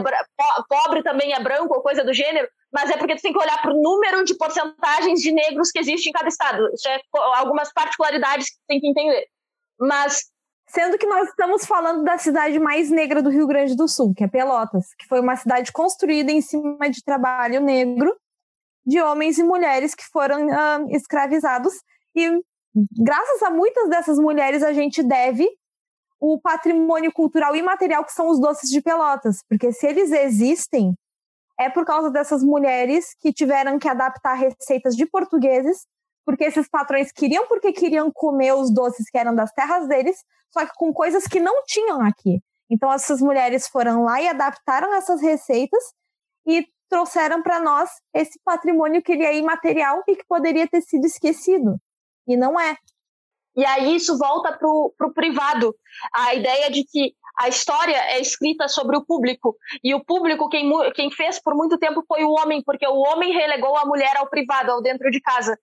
pobre 0.69 1.03
também 1.03 1.33
é 1.33 1.41
branco, 1.41 1.75
ou 1.75 1.83
coisa 1.83 2.05
do 2.05 2.13
gênero, 2.13 2.49
mas 2.73 2.91
é 2.91 2.97
porque 2.97 3.17
tu 3.17 3.23
tem 3.23 3.33
que 3.33 3.39
olhar 3.39 3.61
para 3.63 3.73
o 3.73 3.81
número 3.81 4.25
de 4.25 4.35
porcentagens 4.37 5.21
de 5.21 5.31
negros 5.31 5.71
que 5.71 5.79
existe 5.79 6.09
em 6.09 6.13
cada 6.13 6.29
estado. 6.29 6.69
Isso 6.75 6.89
é 6.89 7.01
algumas 7.37 7.73
particularidades 7.73 8.51
que 8.51 8.57
tem 8.67 8.81
que 8.81 8.89
entender. 8.89 9.27
Mas 9.79 10.33
Sendo 10.67 10.97
que 10.97 11.07
nós 11.07 11.29
estamos 11.29 11.67
falando 11.67 12.03
da 12.03 12.17
cidade 12.17 12.59
mais 12.59 12.91
negra 12.91 13.23
do 13.23 13.31
Rio 13.31 13.47
Grande 13.47 13.77
do 13.77 13.87
Sul, 13.89 14.15
que 14.15 14.25
é 14.25 14.29
Pelotas, 14.29 14.95
que 14.99 15.07
foi 15.07 15.21
uma 15.21 15.37
cidade 15.37 15.71
construída 15.73 16.33
em 16.33 16.41
cima 16.41 16.89
de 16.89 17.03
trabalho 17.05 17.61
negro 17.61 18.15
de 18.85 19.01
homens 19.01 19.39
e 19.39 19.43
mulheres 19.43 19.95
que 19.95 20.05
foram 20.05 20.47
uh, 20.47 20.89
escravizados. 20.91 21.73
E 22.15 22.41
graças 22.75 23.43
a 23.43 23.51
muitas 23.51 23.89
dessas 23.89 24.19
mulheres, 24.19 24.63
a 24.63 24.73
gente 24.73 25.03
deve 25.03 25.49
o 26.21 26.41
patrimônio 26.41 27.13
cultural 27.13 27.55
imaterial 27.57 28.05
que 28.05 28.13
são 28.13 28.29
os 28.29 28.41
doces 28.41 28.71
de 28.71 28.81
Pelotas. 28.81 29.39
Porque 29.49 29.73
se 29.73 29.87
eles 29.87 30.11
existem, 30.11 30.95
é 31.59 31.69
por 31.69 31.85
causa 31.85 32.11
dessas 32.11 32.43
mulheres 32.43 33.15
que 33.21 33.33
tiveram 33.33 33.79
que 33.79 33.89
adaptar 33.89 34.35
receitas 34.35 34.97
de 34.97 35.07
portugueses 35.07 35.87
porque 36.25 36.45
esses 36.45 36.69
patrões 36.69 37.13
queriam 37.13 37.47
porque 37.47 37.73
queriam 37.73 38.11
comer 38.13 38.55
os 38.55 38.73
doces 38.73 39.09
que 39.11 39.19
eram 39.19 39.35
das 39.35 39.53
terras 39.53 39.89
deles, 39.89 40.25
só 40.51 40.65
que 40.65 40.73
com 40.75 40.93
coisas 40.93 41.27
que 41.27 41.41
não 41.41 41.65
tinham 41.65 42.01
aqui. 42.03 42.41
Então 42.71 42.93
essas 42.93 43.21
mulheres 43.21 43.69
foram 43.69 44.05
lá 44.05 44.21
e 44.21 44.29
adaptaram 44.29 44.95
essas 44.95 45.21
receitas 45.21 45.83
e 46.47 46.67
trouxeram 46.89 47.43
para 47.43 47.61
nós 47.61 47.91
esse 48.15 48.39
patrimônio 48.45 49.03
que 49.03 49.13
ele 49.13 49.25
é 49.25 49.37
imaterial 49.37 50.03
e 50.07 50.17
que 50.17 50.25
poderia 50.27 50.69
ter 50.69 50.83
sido 50.83 51.07
esquecido. 51.07 51.77
E 52.27 52.37
não 52.37 52.59
é. 52.59 52.77
E 53.57 53.65
aí 53.65 53.97
isso 53.97 54.17
volta 54.17 54.57
para 54.57 54.69
o 54.69 55.15
privado. 55.15 55.75
A 56.15 56.35
ideia 56.35 56.71
de 56.71 56.85
que 56.85 57.15
a 57.39 57.49
história 57.49 57.97
é 57.97 58.21
escrita 58.21 58.69
sobre 58.69 58.97
o 58.97 59.05
público. 59.05 59.57
E 59.83 59.95
o 59.95 60.05
público, 60.05 60.49
quem, 60.49 60.71
quem 60.93 61.11
fez 61.11 61.41
por 61.41 61.55
muito 61.55 61.79
tempo 61.79 62.05
foi 62.07 62.25
o 62.25 62.31
homem, 62.31 62.63
porque 62.65 62.87
o 62.87 62.99
homem 62.99 63.33
relegou 63.33 63.77
a 63.77 63.85
mulher 63.85 64.17
ao 64.17 64.29
privado, 64.29 64.71
ao 64.71 64.83
dentro 64.83 65.11
de 65.11 65.21
casa. 65.21 65.59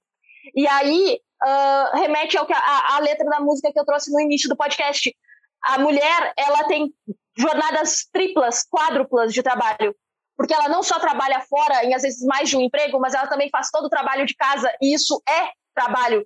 E 0.55 0.67
aí 0.67 1.19
uh, 1.43 1.97
remete 1.97 2.37
ao 2.37 2.45
que 2.45 2.53
a, 2.53 2.95
a, 2.95 2.99
letra 2.99 3.25
da 3.29 3.39
música 3.39 3.71
que 3.71 3.79
eu 3.79 3.85
trouxe 3.85 4.11
no 4.11 4.19
início 4.19 4.49
do 4.49 4.55
podcast. 4.55 5.15
A 5.63 5.77
mulher, 5.79 6.33
ela 6.37 6.63
tem 6.65 6.93
jornadas 7.37 8.07
triplas, 8.11 8.63
quádruplas 8.69 9.33
de 9.33 9.43
trabalho. 9.43 9.95
Porque 10.37 10.53
ela 10.53 10.69
não 10.69 10.81
só 10.81 10.99
trabalha 10.99 11.41
fora, 11.41 11.83
em 11.83 11.93
às 11.93 12.01
vezes 12.01 12.25
mais 12.25 12.49
de 12.49 12.55
um 12.55 12.61
emprego, 12.61 12.99
mas 12.99 13.13
ela 13.13 13.27
também 13.27 13.49
faz 13.49 13.69
todo 13.69 13.85
o 13.85 13.89
trabalho 13.89 14.25
de 14.25 14.35
casa. 14.35 14.71
E 14.81 14.93
isso 14.93 15.21
é 15.27 15.49
trabalho. 15.75 16.25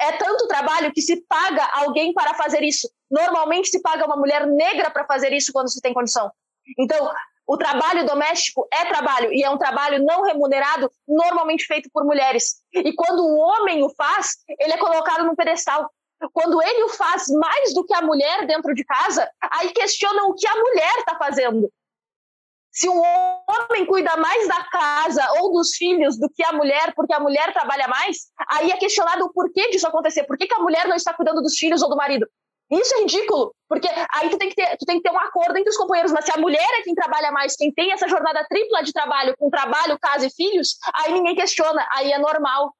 É 0.00 0.12
tanto 0.12 0.46
trabalho 0.46 0.92
que 0.92 1.02
se 1.02 1.24
paga 1.28 1.64
alguém 1.72 2.12
para 2.12 2.34
fazer 2.34 2.62
isso. 2.62 2.88
Normalmente 3.10 3.68
se 3.68 3.82
paga 3.82 4.06
uma 4.06 4.16
mulher 4.16 4.46
negra 4.46 4.90
para 4.90 5.04
fazer 5.06 5.32
isso 5.32 5.52
quando 5.52 5.70
se 5.70 5.80
tem 5.80 5.92
condição. 5.92 6.30
Então, 6.78 7.10
o 7.48 7.56
trabalho 7.56 8.04
doméstico 8.04 8.68
é 8.70 8.84
trabalho 8.84 9.32
e 9.32 9.42
é 9.42 9.48
um 9.48 9.56
trabalho 9.56 10.04
não 10.04 10.22
remunerado, 10.22 10.92
normalmente 11.08 11.64
feito 11.64 11.88
por 11.90 12.04
mulheres. 12.04 12.56
E 12.74 12.92
quando 12.92 13.20
o 13.20 13.38
homem 13.38 13.82
o 13.82 13.88
faz, 13.94 14.36
ele 14.60 14.74
é 14.74 14.76
colocado 14.76 15.24
num 15.24 15.34
pedestal. 15.34 15.90
Quando 16.34 16.62
ele 16.62 16.82
o 16.84 16.90
faz 16.90 17.26
mais 17.28 17.72
do 17.72 17.86
que 17.86 17.94
a 17.94 18.02
mulher 18.02 18.46
dentro 18.46 18.74
de 18.74 18.84
casa, 18.84 19.26
aí 19.50 19.70
questionam 19.70 20.28
o 20.28 20.34
que 20.34 20.46
a 20.46 20.54
mulher 20.56 20.94
está 20.98 21.16
fazendo. 21.16 21.72
Se 22.70 22.86
um 22.86 23.00
homem 23.00 23.86
cuida 23.86 24.14
mais 24.18 24.46
da 24.46 24.64
casa 24.64 25.26
ou 25.40 25.54
dos 25.54 25.74
filhos 25.74 26.18
do 26.18 26.28
que 26.28 26.44
a 26.44 26.52
mulher, 26.52 26.92
porque 26.94 27.14
a 27.14 27.20
mulher 27.20 27.50
trabalha 27.54 27.88
mais, 27.88 28.26
aí 28.46 28.70
é 28.70 28.76
questionado 28.76 29.24
o 29.24 29.32
porquê 29.32 29.70
disso 29.70 29.88
acontecer. 29.88 30.24
Por 30.24 30.36
que, 30.36 30.46
que 30.46 30.54
a 30.54 30.58
mulher 30.58 30.86
não 30.86 30.96
está 30.96 31.14
cuidando 31.14 31.40
dos 31.40 31.56
filhos 31.56 31.80
ou 31.80 31.88
do 31.88 31.96
marido? 31.96 32.28
Isso 32.70 32.94
é 32.96 33.00
ridículo, 33.00 33.54
porque 33.66 33.88
aí 34.12 34.28
tu 34.28 34.36
tem, 34.36 34.50
que 34.50 34.54
ter, 34.54 34.76
tu 34.76 34.84
tem 34.84 34.96
que 34.96 35.02
ter 35.02 35.14
um 35.14 35.18
acordo 35.18 35.56
entre 35.56 35.70
os 35.70 35.76
companheiros, 35.76 36.12
mas 36.12 36.26
se 36.26 36.32
a 36.32 36.36
mulher 36.36 36.68
é 36.78 36.82
quem 36.82 36.94
trabalha 36.94 37.32
mais, 37.32 37.56
quem 37.56 37.72
tem 37.72 37.92
essa 37.92 38.06
jornada 38.06 38.44
tripla 38.48 38.82
de 38.82 38.92
trabalho, 38.92 39.34
com 39.38 39.48
trabalho, 39.48 39.98
casa 39.98 40.26
e 40.26 40.30
filhos, 40.30 40.76
aí 40.94 41.12
ninguém 41.12 41.34
questiona, 41.34 41.86
aí 41.92 42.12
é 42.12 42.18
normal. 42.18 42.74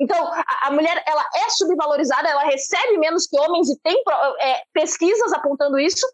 Então, 0.00 0.32
a, 0.32 0.44
a 0.62 0.70
mulher, 0.70 1.02
ela 1.06 1.24
é 1.34 1.50
subvalorizada, 1.50 2.28
ela 2.28 2.44
recebe 2.44 2.96
menos 2.96 3.26
que 3.26 3.38
homens 3.38 3.68
e 3.68 3.78
tem 3.80 4.02
é, 4.40 4.62
pesquisas 4.72 5.32
apontando 5.32 5.78
isso, 5.78 6.06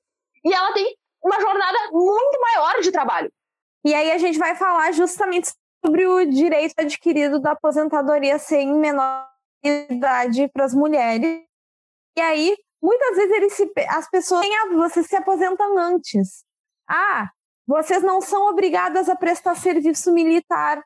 e 0.44 0.52
ela 0.52 0.72
tem 0.72 0.96
uma 1.22 1.40
jornada 1.40 1.78
muito 1.92 2.40
maior 2.40 2.80
de 2.80 2.90
trabalho. 2.90 3.32
E 3.84 3.94
aí 3.94 4.10
a 4.10 4.18
gente 4.18 4.38
vai 4.38 4.56
falar 4.56 4.92
justamente 4.92 5.52
sobre 5.84 6.06
o 6.06 6.24
direito 6.24 6.74
adquirido 6.78 7.38
da 7.38 7.52
aposentadoria 7.52 8.38
sem 8.38 8.72
menor 8.72 9.28
idade 9.62 10.48
para 10.48 10.64
as 10.64 10.74
mulheres. 10.74 11.42
E 12.16 12.20
aí, 12.20 12.56
Muitas 12.84 13.16
vezes 13.16 13.32
eles 13.34 13.52
se, 13.54 13.72
as 13.88 14.10
pessoas 14.10 14.42
têm, 14.42 14.76
vocês 14.76 15.06
se 15.06 15.16
aposentam 15.16 15.78
antes. 15.78 16.44
Ah, 16.86 17.30
vocês 17.66 18.02
não 18.02 18.20
são 18.20 18.46
obrigadas 18.50 19.08
a 19.08 19.16
prestar 19.16 19.54
serviço 19.54 20.12
militar. 20.12 20.84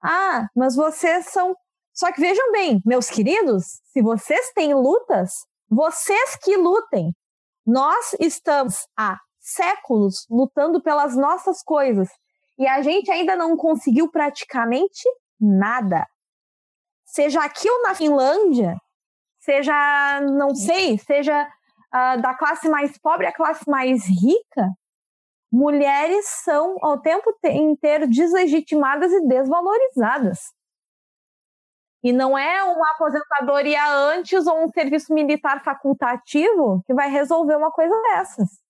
Ah, 0.00 0.46
mas 0.54 0.76
vocês 0.76 1.26
são. 1.26 1.56
Só 1.92 2.12
que 2.12 2.20
vejam 2.20 2.52
bem, 2.52 2.80
meus 2.86 3.10
queridos, 3.10 3.64
se 3.92 4.00
vocês 4.00 4.52
têm 4.54 4.74
lutas, 4.74 5.44
vocês 5.68 6.36
que 6.36 6.56
lutem. 6.56 7.12
Nós 7.66 8.14
estamos 8.20 8.86
há 8.96 9.18
séculos 9.40 10.26
lutando 10.30 10.80
pelas 10.80 11.16
nossas 11.16 11.64
coisas 11.64 12.10
e 12.56 12.64
a 12.64 12.80
gente 12.80 13.10
ainda 13.10 13.34
não 13.34 13.56
conseguiu 13.56 14.08
praticamente 14.08 15.02
nada. 15.40 16.06
Seja 17.04 17.42
aqui 17.42 17.68
ou 17.68 17.82
na 17.82 17.92
Finlândia, 17.92 18.76
seja, 19.44 20.20
não 20.22 20.54
sei, 20.54 20.98
seja 20.98 21.46
uh, 21.94 22.20
da 22.20 22.34
classe 22.34 22.68
mais 22.68 22.96
pobre 22.98 23.26
à 23.26 23.32
classe 23.32 23.68
mais 23.68 24.04
rica, 24.06 24.70
mulheres 25.52 26.26
são 26.42 26.76
ao 26.82 26.98
tempo 26.98 27.32
inteiro 27.44 28.08
deslegitimadas 28.08 29.12
e 29.12 29.26
desvalorizadas. 29.26 30.52
E 32.02 32.12
não 32.12 32.36
é 32.36 32.62
uma 32.64 32.90
aposentadoria 32.94 33.82
antes 34.12 34.46
ou 34.46 34.64
um 34.64 34.68
serviço 34.68 35.14
militar 35.14 35.62
facultativo 35.62 36.82
que 36.86 36.92
vai 36.92 37.08
resolver 37.08 37.56
uma 37.56 37.70
coisa 37.70 37.94
dessas. 38.02 38.63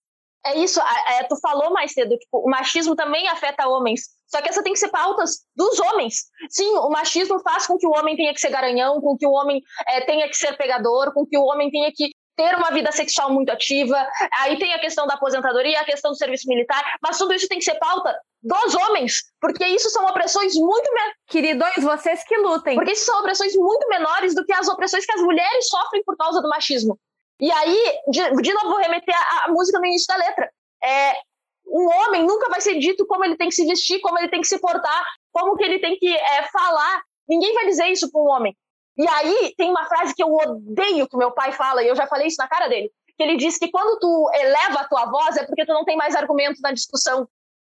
É 0.46 0.58
isso, 0.58 0.80
é, 0.80 1.24
tu 1.24 1.36
falou 1.40 1.72
mais 1.72 1.92
cedo, 1.92 2.16
tipo, 2.18 2.38
o 2.38 2.50
machismo 2.50 2.94
também 2.94 3.26
afeta 3.28 3.66
homens. 3.66 4.02
Só 4.26 4.42
que 4.42 4.48
essa 4.48 4.62
tem 4.62 4.72
que 4.72 4.78
ser 4.78 4.88
pautas 4.88 5.38
dos 5.56 5.78
homens. 5.78 6.24
Sim, 6.50 6.76
o 6.78 6.90
machismo 6.90 7.40
faz 7.40 7.66
com 7.66 7.78
que 7.78 7.86
o 7.86 7.92
homem 7.92 8.16
tenha 8.16 8.32
que 8.34 8.40
ser 8.40 8.50
garanhão, 8.50 9.00
com 9.00 9.16
que 9.16 9.26
o 9.26 9.30
homem 9.30 9.62
é, 9.88 10.00
tenha 10.02 10.28
que 10.28 10.36
ser 10.36 10.56
pegador, 10.56 11.12
com 11.14 11.24
que 11.24 11.38
o 11.38 11.44
homem 11.44 11.70
tenha 11.70 11.90
que 11.94 12.10
ter 12.36 12.54
uma 12.56 12.70
vida 12.70 12.90
sexual 12.92 13.32
muito 13.32 13.50
ativa. 13.50 13.96
Aí 14.40 14.58
tem 14.58 14.74
a 14.74 14.80
questão 14.80 15.06
da 15.06 15.14
aposentadoria, 15.14 15.80
a 15.80 15.84
questão 15.84 16.10
do 16.10 16.16
serviço 16.16 16.48
militar, 16.48 16.82
mas 17.02 17.16
tudo 17.16 17.32
isso 17.32 17.48
tem 17.48 17.58
que 17.58 17.64
ser 17.64 17.78
pauta 17.78 18.14
dos 18.42 18.74
homens, 18.74 19.22
porque 19.40 19.66
isso 19.66 19.88
são 19.88 20.04
opressões 20.04 20.54
muito 20.54 20.92
menores. 20.92 21.14
Queridos, 21.28 21.66
vocês 21.82 22.22
que 22.24 22.36
lutem. 22.36 22.74
Porque 22.74 22.92
isso 22.92 23.06
são 23.06 23.20
opressões 23.20 23.54
muito 23.56 23.88
menores 23.88 24.34
do 24.34 24.44
que 24.44 24.52
as 24.52 24.68
opressões 24.68 25.06
que 25.06 25.12
as 25.12 25.22
mulheres 25.22 25.68
sofrem 25.68 26.04
por 26.04 26.16
causa 26.16 26.42
do 26.42 26.48
machismo. 26.48 26.98
E 27.40 27.50
aí, 27.50 28.00
de, 28.08 28.42
de 28.42 28.52
novo, 28.52 28.68
vou 28.68 28.78
remeter 28.78 29.14
à 29.42 29.48
música 29.48 29.78
no 29.78 29.86
início 29.86 30.06
da 30.06 30.16
letra. 30.16 30.50
É, 30.82 31.14
um 31.66 31.88
homem 31.88 32.24
nunca 32.24 32.48
vai 32.48 32.60
ser 32.60 32.78
dito 32.78 33.06
como 33.06 33.24
ele 33.24 33.36
tem 33.36 33.48
que 33.48 33.54
se 33.54 33.66
vestir, 33.66 34.00
como 34.00 34.18
ele 34.18 34.28
tem 34.28 34.40
que 34.40 34.46
se 34.46 34.58
portar, 34.58 35.04
como 35.32 35.56
que 35.56 35.64
ele 35.64 35.80
tem 35.80 35.96
que 35.96 36.14
é, 36.14 36.42
falar. 36.48 37.02
Ninguém 37.28 37.52
vai 37.54 37.66
dizer 37.66 37.86
isso 37.86 38.10
para 38.10 38.20
um 38.20 38.28
homem. 38.28 38.56
E 38.96 39.08
aí 39.08 39.54
tem 39.56 39.70
uma 39.70 39.86
frase 39.86 40.14
que 40.14 40.22
eu 40.22 40.32
odeio 40.32 41.08
que 41.08 41.16
meu 41.16 41.32
pai 41.32 41.52
fala, 41.52 41.82
e 41.82 41.88
eu 41.88 41.96
já 41.96 42.06
falei 42.06 42.28
isso 42.28 42.36
na 42.38 42.46
cara 42.46 42.68
dele, 42.68 42.92
que 43.16 43.22
ele 43.22 43.36
diz 43.36 43.58
que 43.58 43.70
quando 43.70 43.98
tu 43.98 44.30
eleva 44.34 44.80
a 44.80 44.88
tua 44.88 45.06
voz 45.06 45.36
é 45.36 45.44
porque 45.44 45.66
tu 45.66 45.72
não 45.72 45.84
tem 45.84 45.96
mais 45.96 46.14
argumento 46.14 46.60
na 46.60 46.72
discussão. 46.72 47.28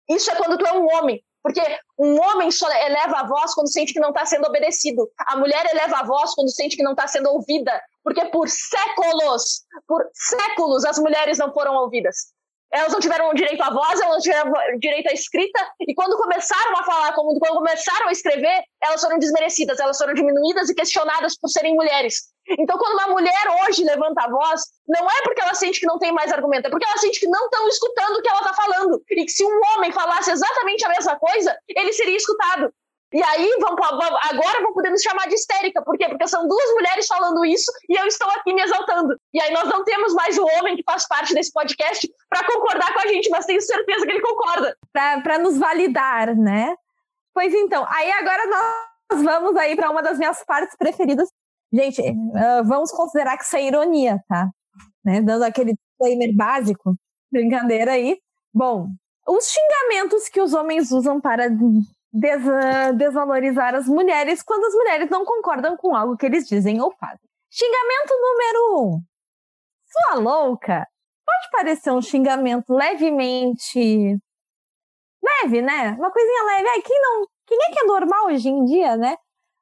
Isso 0.08 0.30
é 0.30 0.36
quando 0.36 0.56
tu 0.56 0.66
é 0.66 0.72
um 0.72 0.86
homem. 0.86 1.22
Porque 1.42 1.62
um 1.98 2.20
homem 2.20 2.50
só 2.50 2.70
eleva 2.70 3.18
a 3.18 3.26
voz 3.26 3.54
quando 3.54 3.72
sente 3.72 3.92
que 3.92 4.00
não 4.00 4.10
está 4.10 4.26
sendo 4.26 4.46
obedecido. 4.46 5.10
A 5.26 5.36
mulher 5.36 5.64
eleva 5.70 5.98
a 5.98 6.04
voz 6.04 6.34
quando 6.34 6.50
sente 6.50 6.76
que 6.76 6.82
não 6.82 6.92
está 6.92 7.06
sendo 7.06 7.30
ouvida. 7.30 7.80
Porque 8.04 8.24
por 8.26 8.48
séculos, 8.48 9.62
por 9.86 10.02
séculos, 10.12 10.84
as 10.84 10.98
mulheres 10.98 11.38
não 11.38 11.52
foram 11.52 11.74
ouvidas 11.74 12.32
elas 12.72 12.92
não 12.92 13.00
tiveram 13.00 13.32
direito 13.34 13.62
à 13.62 13.70
voz, 13.70 14.00
elas 14.00 14.14
não 14.14 14.20
tiveram 14.20 14.52
direito 14.78 15.08
à 15.08 15.12
escrita, 15.12 15.60
e 15.80 15.94
quando 15.94 16.16
começaram 16.16 16.78
a 16.78 16.84
falar, 16.84 17.12
quando 17.12 17.38
começaram 17.38 18.08
a 18.08 18.12
escrever, 18.12 18.62
elas 18.82 19.00
foram 19.00 19.18
desmerecidas, 19.18 19.78
elas 19.80 19.98
foram 19.98 20.14
diminuídas 20.14 20.68
e 20.68 20.74
questionadas 20.74 21.36
por 21.38 21.48
serem 21.48 21.74
mulheres. 21.74 22.30
Então, 22.58 22.78
quando 22.78 22.94
uma 22.94 23.08
mulher 23.08 23.44
hoje 23.62 23.84
levanta 23.84 24.24
a 24.24 24.30
voz, 24.30 24.62
não 24.88 25.08
é 25.08 25.22
porque 25.22 25.40
ela 25.40 25.54
sente 25.54 25.80
que 25.80 25.86
não 25.86 25.98
tem 25.98 26.12
mais 26.12 26.32
argumento, 26.32 26.66
é 26.66 26.70
porque 26.70 26.86
ela 26.86 26.98
sente 26.98 27.20
que 27.20 27.28
não 27.28 27.44
estão 27.44 27.68
escutando 27.68 28.16
o 28.16 28.22
que 28.22 28.28
ela 28.28 28.40
está 28.40 28.54
falando, 28.54 29.02
e 29.10 29.24
que 29.24 29.30
se 29.30 29.44
um 29.44 29.60
homem 29.74 29.92
falasse 29.92 30.30
exatamente 30.30 30.84
a 30.84 30.88
mesma 30.88 31.18
coisa, 31.18 31.56
ele 31.68 31.92
seria 31.92 32.16
escutado. 32.16 32.72
E 33.12 33.22
aí, 33.22 33.56
vamos, 33.60 33.80
agora 34.30 34.62
vão 34.62 34.72
poder 34.72 34.90
nos 34.90 35.02
chamar 35.02 35.26
de 35.26 35.34
histérica. 35.34 35.82
Por 35.82 35.98
quê? 35.98 36.08
Porque 36.08 36.28
são 36.28 36.46
duas 36.46 36.70
mulheres 36.74 37.06
falando 37.06 37.44
isso 37.44 37.70
e 37.88 37.98
eu 38.00 38.06
estou 38.06 38.30
aqui 38.30 38.54
me 38.54 38.62
exaltando. 38.62 39.16
E 39.34 39.40
aí 39.40 39.52
nós 39.52 39.68
não 39.68 39.84
temos 39.84 40.14
mais 40.14 40.38
o 40.38 40.44
homem 40.44 40.76
que 40.76 40.84
faz 40.84 41.08
parte 41.08 41.34
desse 41.34 41.52
podcast 41.52 42.08
para 42.28 42.46
concordar 42.46 42.92
com 42.92 43.00
a 43.00 43.06
gente, 43.08 43.28
mas 43.30 43.46
tenho 43.46 43.60
certeza 43.60 44.06
que 44.06 44.12
ele 44.12 44.22
concorda. 44.22 44.76
Para 44.92 45.38
nos 45.38 45.58
validar, 45.58 46.36
né? 46.36 46.74
Pois 47.34 47.52
então, 47.52 47.84
aí 47.88 48.10
agora 48.12 48.46
nós 48.46 49.22
vamos 49.22 49.56
aí 49.56 49.74
para 49.74 49.90
uma 49.90 50.02
das 50.02 50.18
minhas 50.18 50.44
partes 50.44 50.76
preferidas. 50.76 51.28
Gente, 51.72 52.00
uh, 52.00 52.64
vamos 52.64 52.90
considerar 52.92 53.36
que 53.36 53.44
isso 53.44 53.56
é 53.56 53.62
ironia, 53.64 54.18
tá? 54.28 54.48
Né? 55.04 55.20
Dando 55.20 55.44
aquele 55.44 55.74
disclaimer 55.74 56.34
básico, 56.34 56.94
brincadeira 57.30 57.92
aí. 57.92 58.18
Bom, 58.52 58.88
os 59.26 59.48
xingamentos 59.48 60.28
que 60.28 60.40
os 60.40 60.52
homens 60.52 60.90
usam 60.90 61.20
para 61.20 61.48
des 62.12 62.42
desvalorizar 62.96 63.74
as 63.74 63.86
mulheres 63.86 64.42
quando 64.42 64.64
as 64.64 64.74
mulheres 64.74 65.10
não 65.10 65.24
concordam 65.24 65.76
com 65.76 65.94
algo 65.94 66.16
que 66.16 66.26
eles 66.26 66.46
dizem 66.48 66.80
ou 66.80 66.92
fazem. 66.92 67.28
Xingamento 67.50 68.14
número 68.20 68.78
um. 68.78 69.02
Sua 69.86 70.20
louca. 70.20 70.86
Pode 71.24 71.50
parecer 71.50 71.90
um 71.90 72.02
xingamento 72.02 72.72
levemente. 72.72 74.18
Leve, 75.22 75.62
né? 75.62 75.96
Uma 75.98 76.10
coisinha 76.10 76.44
leve. 76.44 76.68
Ai, 76.68 76.82
quem 76.82 77.00
não. 77.00 77.26
Quem 77.46 77.58
é 77.58 77.72
que 77.72 77.80
é 77.80 77.84
normal 77.84 78.26
hoje 78.26 78.48
em 78.48 78.64
dia, 78.64 78.96
né? 78.96 79.16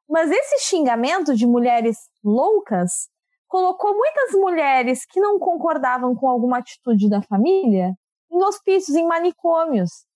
Mas 0.08 0.30
esse 0.30 0.66
xingamento 0.66 1.34
de 1.34 1.46
mulheres 1.46 1.96
loucas 2.24 3.08
colocou 3.46 3.94
muitas 3.94 4.32
mulheres 4.32 5.04
que 5.06 5.20
não 5.20 5.38
concordavam 5.38 6.14
com 6.14 6.28
alguma 6.28 6.58
atitude 6.58 7.08
da 7.08 7.22
família 7.22 7.94
em 8.30 8.42
hospícios, 8.44 8.96
em 8.96 9.06
manicômios. 9.06 10.06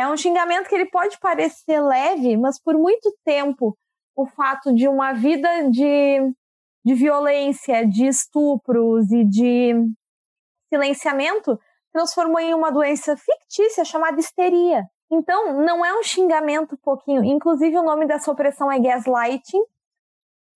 É 0.00 0.08
um 0.08 0.16
xingamento 0.16 0.66
que 0.66 0.74
ele 0.74 0.86
pode 0.86 1.18
parecer 1.18 1.78
leve, 1.78 2.34
mas 2.34 2.58
por 2.58 2.72
muito 2.74 3.14
tempo 3.22 3.76
o 4.16 4.24
fato 4.24 4.74
de 4.74 4.88
uma 4.88 5.12
vida 5.12 5.68
de, 5.70 6.32
de 6.82 6.94
violência, 6.94 7.86
de 7.86 8.06
estupros 8.06 9.12
e 9.12 9.24
de 9.24 9.74
silenciamento 10.72 11.60
transformou 11.92 12.40
em 12.40 12.54
uma 12.54 12.72
doença 12.72 13.14
fictícia 13.14 13.84
chamada 13.84 14.18
histeria. 14.18 14.86
Então, 15.12 15.60
não 15.62 15.84
é 15.84 15.92
um 15.92 16.02
xingamento 16.02 16.78
pouquinho. 16.78 17.22
Inclusive, 17.22 17.76
o 17.76 17.82
nome 17.82 18.06
dessa 18.06 18.32
opressão 18.32 18.72
é 18.72 18.80
gaslighting, 18.80 19.62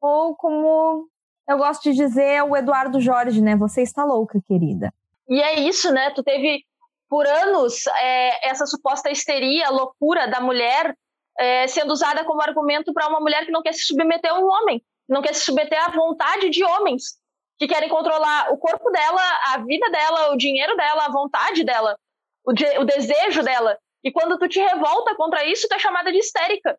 ou 0.00 0.36
como 0.36 1.08
eu 1.48 1.58
gosto 1.58 1.82
de 1.82 1.96
dizer, 1.96 2.22
é 2.22 2.44
o 2.44 2.56
Eduardo 2.56 3.00
Jorge, 3.00 3.42
né? 3.42 3.56
Você 3.56 3.82
está 3.82 4.04
louca, 4.04 4.40
querida. 4.46 4.94
E 5.28 5.42
é 5.42 5.58
isso, 5.58 5.92
né? 5.92 6.10
Tu 6.10 6.22
teve 6.22 6.64
por 7.12 7.26
anos 7.26 7.86
é, 8.00 8.48
essa 8.48 8.64
suposta 8.64 9.10
histeria, 9.10 9.68
loucura 9.68 10.26
da 10.28 10.40
mulher 10.40 10.96
é, 11.38 11.66
sendo 11.66 11.92
usada 11.92 12.24
como 12.24 12.40
argumento 12.40 12.90
para 12.94 13.06
uma 13.06 13.20
mulher 13.20 13.44
que 13.44 13.52
não 13.52 13.60
quer 13.60 13.74
se 13.74 13.82
submeter 13.82 14.32
a 14.32 14.38
um 14.38 14.46
homem, 14.46 14.82
não 15.06 15.20
quer 15.20 15.34
se 15.34 15.44
submeter 15.44 15.78
à 15.86 15.90
vontade 15.90 16.48
de 16.48 16.64
homens 16.64 17.18
que 17.58 17.68
querem 17.68 17.90
controlar 17.90 18.50
o 18.50 18.56
corpo 18.56 18.90
dela, 18.90 19.20
a 19.52 19.58
vida 19.58 19.90
dela, 19.90 20.32
o 20.32 20.38
dinheiro 20.38 20.74
dela, 20.74 21.04
a 21.04 21.12
vontade 21.12 21.62
dela, 21.64 21.98
o, 22.46 22.52
de, 22.54 22.64
o 22.78 22.84
desejo 22.86 23.42
dela. 23.42 23.76
E 24.02 24.10
quando 24.10 24.38
tu 24.38 24.48
te 24.48 24.58
revolta 24.58 25.14
contra 25.14 25.44
isso, 25.44 25.68
tu 25.68 25.74
é 25.74 25.78
chamada 25.78 26.10
de 26.10 26.16
histérica. 26.16 26.78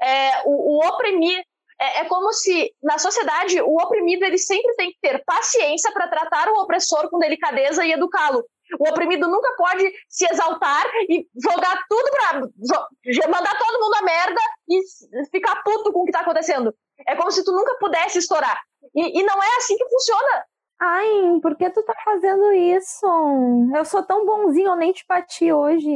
É, 0.00 0.40
o, 0.46 0.78
o, 0.78 0.88
oprimir 0.88 1.44
é, 1.78 2.00
é, 2.00 2.04
como 2.06 2.32
se 2.32 2.74
na 2.82 2.96
sociedade 2.96 3.60
o 3.60 3.76
oprimido 3.76 4.24
ele 4.24 4.38
sempre 4.38 4.74
tem 4.74 4.90
que 4.90 4.98
ter 5.02 5.22
paciência 5.26 5.92
para 5.92 6.08
tratar 6.08 6.48
o 6.48 6.62
opressor 6.62 7.10
com 7.10 7.18
delicadeza 7.18 7.84
e 7.84 7.92
educá-lo. 7.92 8.42
O 8.78 8.88
oprimido 8.88 9.28
nunca 9.28 9.54
pode 9.56 9.90
se 10.08 10.26
exaltar 10.30 10.84
e 11.08 11.26
jogar 11.42 11.84
tudo 11.88 12.10
pra. 12.10 13.28
mandar 13.28 13.58
todo 13.58 13.80
mundo 13.80 13.94
a 13.94 14.02
merda 14.02 14.40
e 14.68 15.26
ficar 15.30 15.62
puto 15.62 15.92
com 15.92 16.02
o 16.02 16.04
que 16.04 16.12
tá 16.12 16.20
acontecendo. 16.20 16.74
É 17.06 17.14
como 17.14 17.30
se 17.30 17.44
tu 17.44 17.52
nunca 17.52 17.76
pudesse 17.78 18.18
estourar. 18.18 18.60
E, 18.94 19.20
e 19.20 19.22
não 19.22 19.42
é 19.42 19.56
assim 19.58 19.76
que 19.76 19.88
funciona. 19.88 20.44
Ai, 20.80 21.40
por 21.40 21.56
que 21.56 21.70
tu 21.70 21.82
tá 21.82 21.94
fazendo 22.04 22.52
isso? 22.52 23.06
Eu 23.74 23.84
sou 23.84 24.02
tão 24.02 24.26
bonzinho, 24.26 24.68
eu 24.68 24.76
nem 24.76 24.92
te 24.92 25.04
bati 25.08 25.50
hoje. 25.50 25.88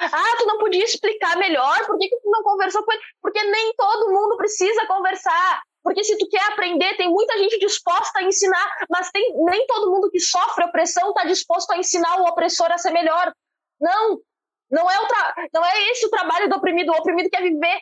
Ah, 0.00 0.36
tu 0.38 0.46
não 0.46 0.58
podia 0.58 0.84
explicar 0.84 1.36
melhor? 1.36 1.86
Por 1.86 1.98
que, 1.98 2.08
que 2.08 2.16
tu 2.16 2.30
não 2.30 2.42
conversou 2.42 2.82
com 2.82 2.92
ele? 2.92 3.02
Porque 3.20 3.42
nem 3.42 3.74
todo 3.76 4.12
mundo 4.12 4.36
precisa 4.36 4.86
conversar. 4.86 5.62
Porque 5.84 6.02
se 6.02 6.16
tu 6.16 6.26
quer 6.28 6.42
aprender, 6.50 6.96
tem 6.96 7.10
muita 7.10 7.36
gente 7.36 7.58
disposta 7.58 8.18
a 8.18 8.22
ensinar, 8.22 8.86
mas 8.88 9.10
tem, 9.10 9.34
nem 9.44 9.66
todo 9.66 9.90
mundo 9.90 10.10
que 10.10 10.18
sofre 10.18 10.64
opressão 10.64 11.10
está 11.10 11.24
disposto 11.24 11.70
a 11.72 11.76
ensinar 11.76 12.22
o 12.22 12.24
opressor 12.24 12.72
a 12.72 12.78
ser 12.78 12.90
melhor. 12.90 13.30
Não, 13.78 14.18
não 14.70 14.90
é, 14.90 14.98
o 14.98 15.06
não 15.52 15.64
é 15.64 15.90
esse 15.90 16.06
o 16.06 16.10
trabalho 16.10 16.48
do 16.48 16.56
oprimido. 16.56 16.90
O 16.90 16.96
oprimido 16.96 17.28
quer 17.28 17.42
viver. 17.42 17.80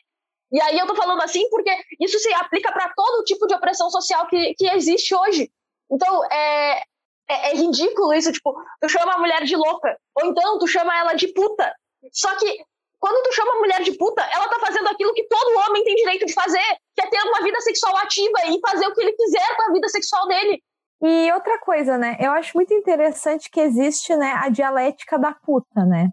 E 0.50 0.60
aí 0.60 0.78
eu 0.78 0.86
tô 0.86 0.96
falando 0.96 1.22
assim 1.22 1.48
porque 1.48 1.70
isso 2.00 2.18
se 2.18 2.34
aplica 2.34 2.72
para 2.72 2.92
todo 2.92 3.24
tipo 3.24 3.46
de 3.46 3.54
opressão 3.54 3.88
social 3.88 4.26
que, 4.26 4.52
que 4.54 4.66
existe 4.70 5.14
hoje. 5.14 5.50
Então, 5.88 6.24
é, 6.24 6.82
é, 7.30 7.50
é, 7.50 7.54
ridículo 7.54 8.12
isso, 8.12 8.32
tipo, 8.32 8.52
tu 8.80 8.88
chama 8.88 9.14
a 9.14 9.18
mulher 9.18 9.44
de 9.44 9.54
louca, 9.54 9.96
ou 10.16 10.26
então 10.26 10.58
tu 10.58 10.66
chama 10.66 10.96
ela 10.98 11.14
de 11.14 11.28
puta. 11.28 11.74
Só 12.12 12.34
que 12.36 12.64
quando 13.02 13.20
tu 13.24 13.34
chama 13.34 13.56
a 13.56 13.58
mulher 13.58 13.82
de 13.82 13.98
puta, 13.98 14.22
ela 14.32 14.48
tá 14.48 14.60
fazendo 14.60 14.86
aquilo 14.88 15.12
que 15.12 15.26
todo 15.26 15.58
homem 15.66 15.82
tem 15.82 15.96
direito 15.96 16.24
de 16.24 16.32
fazer, 16.32 16.62
que 16.94 17.02
é 17.02 17.10
ter 17.10 17.20
uma 17.28 17.42
vida 17.42 17.60
sexual 17.60 17.96
ativa 17.96 18.46
e 18.46 18.60
fazer 18.64 18.86
o 18.86 18.94
que 18.94 19.00
ele 19.00 19.12
quiser 19.14 19.56
com 19.56 19.62
a 19.62 19.72
vida 19.72 19.88
sexual 19.88 20.28
dele. 20.28 20.62
E 21.02 21.32
outra 21.32 21.58
coisa, 21.58 21.98
né? 21.98 22.16
Eu 22.20 22.30
acho 22.30 22.56
muito 22.56 22.72
interessante 22.72 23.50
que 23.50 23.58
existe, 23.58 24.14
né, 24.14 24.34
a 24.36 24.48
dialética 24.48 25.18
da 25.18 25.34
puta, 25.34 25.84
né? 25.84 26.10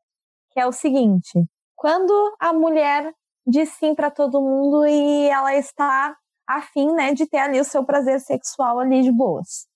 Que 0.49 0.59
é 0.59 0.65
o 0.65 0.71
seguinte: 0.71 1.45
quando 1.75 2.35
a 2.39 2.51
mulher 2.53 3.13
diz 3.45 3.69
sim 3.73 3.93
para 3.93 4.09
todo 4.09 4.41
mundo 4.41 4.83
e 4.87 5.29
ela 5.29 5.53
está 5.53 6.17
afim, 6.47 6.91
né, 6.93 7.13
de 7.13 7.27
ter 7.27 7.37
ali 7.37 7.59
o 7.59 7.65
seu 7.65 7.85
prazer 7.85 8.19
sexual 8.19 8.79
ali 8.79 9.03
de 9.03 9.11
boas. 9.11 9.67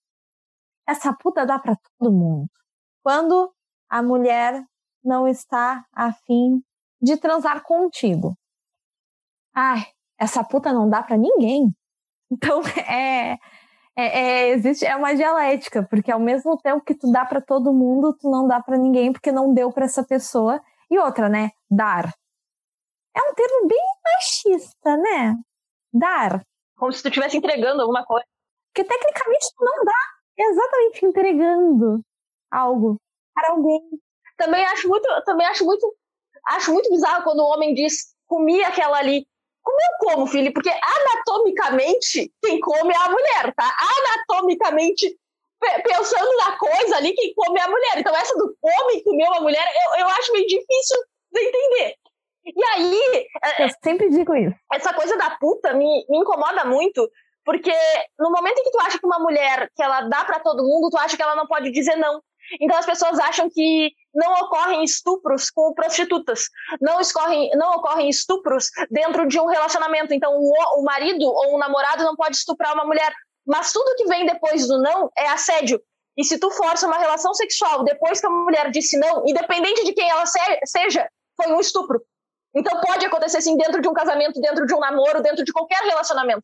Essa 0.90 1.14
puta 1.14 1.46
dá 1.46 1.60
para 1.60 1.78
todo 2.00 2.12
mundo. 2.12 2.50
Quando 3.04 3.54
a 3.88 4.02
mulher 4.02 4.64
não 5.04 5.28
está 5.28 5.86
afim 5.94 6.64
de 7.04 7.18
transar 7.18 7.62
contigo. 7.64 8.34
Ai, 9.54 9.84
essa 10.18 10.44
puta 10.44 10.72
não 10.72 10.90
dá 10.90 11.04
para 11.04 11.18
ninguém. 11.18 11.76
Então, 12.32 12.62
é, 12.90 13.38
é, 13.96 14.04
é, 14.22 14.50
existe 14.50 14.86
é 14.86 14.96
uma 14.96 15.14
dialética, 15.14 15.84
porque 15.84 16.12
ao 16.12 16.20
mesmo 16.20 16.58
tempo 16.58 16.84
que 16.84 16.96
tu 16.96 17.12
dá 17.12 17.26
para 17.26 17.42
todo 17.42 17.74
mundo, 17.74 18.16
tu 18.20 18.30
não 18.30 18.48
dá 18.48 18.62
para 18.62 18.78
ninguém 18.78 19.12
porque 19.12 19.32
não 19.32 19.54
deu 19.54 19.72
para 19.72 19.86
essa 19.86 20.04
pessoa. 20.04 20.62
E 20.90 20.98
outra, 20.98 21.28
né? 21.28 21.52
Dar. 21.70 22.14
É 23.16 23.20
um 23.30 23.34
termo 23.34 23.68
bem 23.68 23.86
machista, 24.06 24.98
né? 24.98 25.36
Dar. 25.92 26.44
Como 26.78 26.92
se 26.92 27.02
tu 27.04 27.10
estivesse 27.10 27.38
entregando 27.38 27.82
alguma 27.82 28.06
coisa. 28.06 28.26
Porque 28.74 28.88
tecnicamente 28.88 29.46
tu 29.56 29.66
não 29.66 29.84
dá 29.84 29.94
exatamente 30.38 31.06
entregando 31.06 32.02
algo. 32.52 32.98
para 33.34 33.52
alguém. 33.52 33.82
Também 34.38 34.66
acho 34.66 34.88
muito, 34.88 35.08
também 35.26 35.46
acho 35.48 35.64
muito, 35.66 35.96
acho 36.48 36.72
muito 36.72 36.90
bizarro 36.90 37.24
quando 37.24 37.40
o 37.40 37.48
homem 37.48 37.74
diz 37.74 38.14
comi 38.28 38.64
aquela 38.64 38.98
ali. 38.98 39.28
Comeu 39.62 39.90
como, 40.00 40.28
filho? 40.28 40.54
Porque 40.54 40.70
anatomicamente 40.70 42.32
quem 42.42 42.60
come 42.60 42.94
é 42.94 42.98
a 42.98 43.10
mulher, 43.10 43.54
tá? 43.56 43.72
Anatomicamente 43.80 45.18
pensando 45.84 46.38
na 46.38 46.58
coisa 46.58 46.98
ali, 46.98 47.14
quem 47.14 47.34
come 47.34 47.60
é 47.60 47.64
a 47.64 47.70
mulher. 47.70 47.98
Então, 47.98 48.16
essa 48.16 48.36
do 48.36 48.56
homem 48.62 49.04
comer 49.04 49.28
uma 49.30 49.42
mulher, 49.42 49.66
eu, 49.86 50.00
eu 50.02 50.08
acho 50.10 50.34
meio 50.34 50.46
difícil 50.46 50.98
de 51.32 51.42
entender. 51.42 51.96
E 52.46 52.64
aí. 52.76 53.28
É, 53.44 53.64
eu 53.64 53.70
sempre 53.82 54.10
digo 54.10 54.36
isso. 54.36 54.56
Essa 54.74 54.94
coisa 54.94 55.18
da 55.18 55.32
puta 55.38 55.74
me, 55.74 56.06
me 56.10 56.18
incomoda 56.18 56.66
muito, 56.66 57.10
porque 57.46 57.74
no 58.20 58.32
momento 58.32 58.60
em 58.60 58.64
que 58.64 58.72
tu 58.72 58.80
acha 58.82 59.00
que 59.00 59.06
uma 59.06 59.20
mulher 59.20 59.72
que 59.76 59.82
ela 59.82 60.02
dá 60.02 60.26
para 60.26 60.40
todo 60.40 60.64
mundo, 60.64 60.90
tu 60.90 60.98
acha 60.98 61.16
que 61.16 61.24
ela 61.24 61.36
não 61.36 61.48
pode 61.48 61.72
dizer 61.72 61.96
não. 61.96 62.22
Então 62.60 62.78
as 62.78 62.86
pessoas 62.86 63.18
acham 63.20 63.50
que 63.50 63.94
não 64.14 64.34
ocorrem 64.42 64.84
estupros 64.84 65.50
com 65.50 65.74
prostitutas, 65.74 66.50
não, 66.80 67.00
escorrem, 67.00 67.50
não 67.56 67.78
ocorrem 67.78 68.10
estupros 68.10 68.70
dentro 68.90 69.28
de 69.28 69.40
um 69.40 69.48
relacionamento. 69.48 70.14
Então 70.14 70.32
o, 70.36 70.80
o 70.80 70.84
marido 70.84 71.26
ou 71.26 71.56
o 71.56 71.58
namorado 71.58 72.04
não 72.04 72.16
pode 72.16 72.36
estuprar 72.36 72.74
uma 72.74 72.86
mulher, 72.86 73.14
mas 73.46 73.72
tudo 73.72 73.96
que 73.96 74.08
vem 74.08 74.26
depois 74.26 74.68
do 74.68 74.82
não 74.82 75.12
é 75.18 75.28
assédio. 75.30 75.82
E 76.16 76.24
se 76.24 76.38
tu 76.38 76.52
força 76.52 76.86
uma 76.86 76.98
relação 76.98 77.34
sexual 77.34 77.84
depois 77.84 78.20
que 78.20 78.28
a 78.28 78.30
mulher 78.30 78.70
disse 78.70 78.98
não, 78.98 79.24
independente 79.26 79.84
de 79.84 79.94
quem 79.94 80.08
ela 80.10 80.26
seja, 80.26 81.10
foi 81.36 81.52
um 81.52 81.60
estupro. 81.60 82.02
Então 82.56 82.80
pode 82.82 83.06
acontecer 83.06 83.42
sim 83.42 83.58
dentro 83.58 83.82
de 83.82 83.88
um 83.88 83.94
casamento, 83.94 84.40
dentro 84.40 84.66
de 84.68 84.76
um 84.76 84.80
namoro, 84.80 85.24
dentro 85.24 85.44
de 85.44 85.52
qualquer 85.52 85.82
relacionamento. 85.84 86.44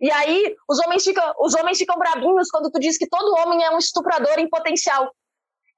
E 0.00 0.10
aí 0.10 0.54
os 0.68 0.78
homens 0.80 1.02
ficam, 1.02 1.34
os 1.38 1.54
homens 1.54 1.78
ficam 1.78 1.96
brabinhos 1.96 2.50
quando 2.50 2.70
tu 2.70 2.78
diz 2.78 2.98
que 2.98 3.08
todo 3.08 3.38
homem 3.40 3.64
é 3.64 3.70
um 3.70 3.78
estuprador 3.78 4.38
em 4.38 4.48
potencial. 4.48 5.10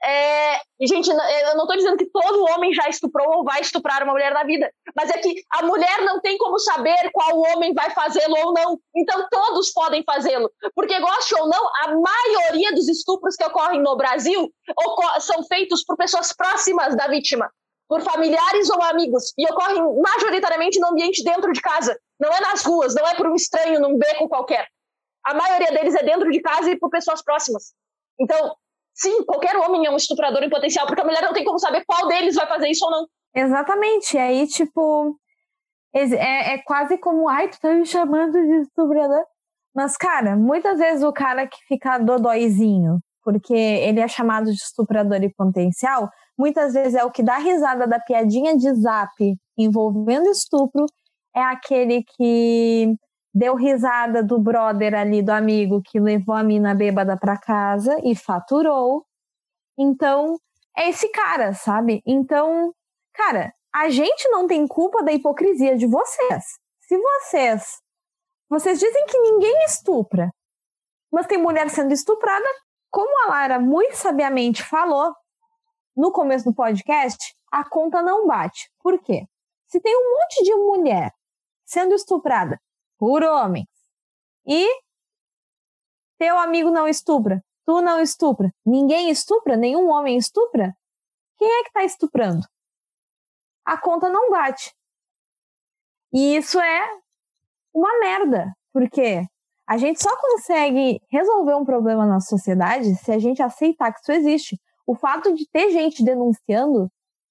É, 0.04 0.60
gente, 0.80 1.10
eu 1.10 1.56
não 1.56 1.64
estou 1.64 1.76
dizendo 1.76 1.96
que 1.96 2.06
todo 2.06 2.46
homem 2.52 2.72
já 2.72 2.88
estuprou 2.88 3.38
ou 3.38 3.44
vai 3.44 3.60
estuprar 3.60 4.02
uma 4.04 4.12
mulher 4.12 4.32
na 4.32 4.44
vida, 4.44 4.70
mas 4.94 5.10
é 5.10 5.14
que 5.14 5.42
a 5.50 5.62
mulher 5.64 6.02
não 6.02 6.20
tem 6.20 6.38
como 6.38 6.58
saber 6.58 7.10
qual 7.12 7.36
homem 7.36 7.74
vai 7.74 7.90
fazê-lo 7.90 8.36
ou 8.44 8.52
não. 8.52 8.78
Então 8.94 9.26
todos 9.28 9.72
podem 9.72 10.04
fazê-lo, 10.04 10.50
porque 10.74 11.00
goste 11.00 11.34
ou 11.34 11.48
não, 11.48 11.68
a 11.82 11.94
maioria 11.96 12.72
dos 12.72 12.88
estupros 12.88 13.34
que 13.34 13.44
ocorrem 13.44 13.82
no 13.82 13.96
Brasil 13.96 14.52
são 15.20 15.42
feitos 15.44 15.84
por 15.84 15.96
pessoas 15.96 16.32
próximas 16.32 16.96
da 16.96 17.08
vítima, 17.08 17.50
por 17.88 18.00
familiares 18.02 18.70
ou 18.70 18.80
amigos, 18.82 19.32
e 19.36 19.44
ocorrem 19.50 19.82
majoritariamente 20.00 20.78
no 20.78 20.88
ambiente 20.88 21.24
dentro 21.24 21.52
de 21.52 21.60
casa. 21.60 21.98
Não 22.20 22.32
é 22.32 22.40
nas 22.40 22.64
ruas, 22.64 22.94
não 22.94 23.06
é 23.06 23.14
por 23.14 23.26
um 23.26 23.34
estranho 23.34 23.80
num 23.80 23.98
beco 23.98 24.28
qualquer. 24.28 24.68
A 25.24 25.34
maioria 25.34 25.72
deles 25.72 25.94
é 25.96 26.04
dentro 26.04 26.30
de 26.30 26.40
casa 26.40 26.70
e 26.70 26.78
por 26.78 26.88
pessoas 26.88 27.22
próximas. 27.22 27.72
Então, 28.20 28.54
sim, 28.98 29.24
qualquer 29.24 29.56
homem 29.56 29.86
é 29.86 29.90
um 29.90 29.96
estuprador 29.96 30.42
em 30.42 30.50
potencial, 30.50 30.86
porque 30.86 31.00
a 31.00 31.04
mulher 31.04 31.22
não 31.22 31.32
tem 31.32 31.44
como 31.44 31.58
saber 31.58 31.84
qual 31.86 32.08
deles 32.08 32.34
vai 32.34 32.46
fazer 32.46 32.68
isso 32.68 32.84
ou 32.84 32.90
não. 32.90 33.06
Exatamente. 33.34 34.16
E 34.16 34.18
aí, 34.18 34.46
tipo, 34.46 35.16
é, 35.94 36.54
é 36.54 36.58
quase 36.58 36.98
como, 36.98 37.28
ai, 37.28 37.48
tu 37.48 37.60
tá 37.60 37.72
me 37.72 37.86
chamando 37.86 38.32
de 38.32 38.62
estuprador. 38.62 39.24
Mas, 39.74 39.96
cara, 39.96 40.36
muitas 40.36 40.78
vezes 40.78 41.04
o 41.04 41.12
cara 41.12 41.46
que 41.46 41.58
fica 41.68 41.98
dodóizinho, 41.98 42.98
porque 43.22 43.54
ele 43.54 44.00
é 44.00 44.08
chamado 44.08 44.46
de 44.46 44.56
estuprador 44.56 45.22
em 45.22 45.32
potencial, 45.32 46.10
muitas 46.36 46.72
vezes 46.72 46.94
é 46.94 47.04
o 47.04 47.10
que 47.10 47.22
dá 47.22 47.38
risada 47.38 47.86
da 47.86 48.00
piadinha 48.00 48.56
de 48.56 48.72
zap 48.74 49.12
envolvendo 49.56 50.28
estupro, 50.30 50.86
é 51.34 51.42
aquele 51.42 52.02
que 52.16 52.96
deu 53.38 53.54
risada 53.54 54.20
do 54.20 54.36
brother 54.38 54.94
ali, 54.94 55.22
do 55.22 55.30
amigo 55.30 55.80
que 55.80 56.00
levou 56.00 56.34
a 56.34 56.42
mina 56.42 56.74
bêbada 56.74 57.16
para 57.16 57.38
casa 57.38 57.96
e 58.02 58.16
faturou. 58.16 59.06
Então, 59.78 60.36
é 60.76 60.88
esse 60.88 61.08
cara, 61.10 61.54
sabe? 61.54 62.02
Então, 62.04 62.74
cara, 63.14 63.54
a 63.72 63.88
gente 63.90 64.28
não 64.28 64.48
tem 64.48 64.66
culpa 64.66 65.04
da 65.04 65.12
hipocrisia 65.12 65.76
de 65.76 65.86
vocês. 65.86 66.44
Se 66.80 66.98
vocês 66.98 67.80
vocês 68.50 68.80
dizem 68.80 69.06
que 69.06 69.18
ninguém 69.18 69.64
estupra, 69.66 70.30
mas 71.12 71.26
tem 71.26 71.36
mulher 71.36 71.68
sendo 71.68 71.92
estuprada, 71.92 72.46
como 72.90 73.24
a 73.24 73.30
Lara 73.30 73.60
muito 73.60 73.94
sabiamente 73.94 74.64
falou 74.64 75.14
no 75.94 76.10
começo 76.10 76.46
do 76.46 76.54
podcast, 76.54 77.36
a 77.52 77.62
conta 77.68 78.00
não 78.02 78.26
bate. 78.26 78.70
Por 78.82 78.98
quê? 79.00 79.26
Se 79.66 79.78
tem 79.80 79.94
um 79.94 80.12
monte 80.12 80.42
de 80.44 80.54
mulher 80.54 81.12
sendo 81.66 81.94
estuprada 81.94 82.58
por 82.98 83.22
homens 83.22 83.68
e 84.46 84.66
teu 86.18 86.38
amigo 86.38 86.70
não 86.70 86.88
estupra, 86.88 87.42
tu 87.64 87.80
não 87.80 88.00
estupra, 88.00 88.50
ninguém 88.66 89.10
estupra, 89.10 89.56
nenhum 89.56 89.88
homem 89.90 90.16
estupra, 90.16 90.74
quem 91.38 91.48
é 91.48 91.62
que 91.62 91.68
está 91.68 91.84
estuprando? 91.84 92.44
A 93.64 93.78
conta 93.78 94.08
não 94.08 94.30
bate. 94.30 94.74
E 96.12 96.36
isso 96.36 96.58
é 96.58 96.88
uma 97.72 98.00
merda, 98.00 98.52
porque 98.72 99.22
a 99.66 99.76
gente 99.76 100.02
só 100.02 100.10
consegue 100.16 101.00
resolver 101.10 101.54
um 101.54 101.64
problema 101.64 102.06
na 102.06 102.20
sociedade 102.20 102.96
se 102.96 103.12
a 103.12 103.18
gente 103.18 103.42
aceitar 103.42 103.92
que 103.92 104.00
isso 104.00 104.12
existe. 104.12 104.60
O 104.86 104.94
fato 104.94 105.34
de 105.34 105.46
ter 105.50 105.70
gente 105.70 106.02
denunciando, 106.02 106.90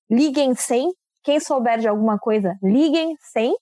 liguem 0.09 0.53
100, 0.53 0.93
quem 1.23 1.39
souber 1.39 1.79
de 1.79 1.87
alguma 1.87 2.19
coisa, 2.19 2.55
liguem 2.61 3.17
100, 3.19 3.57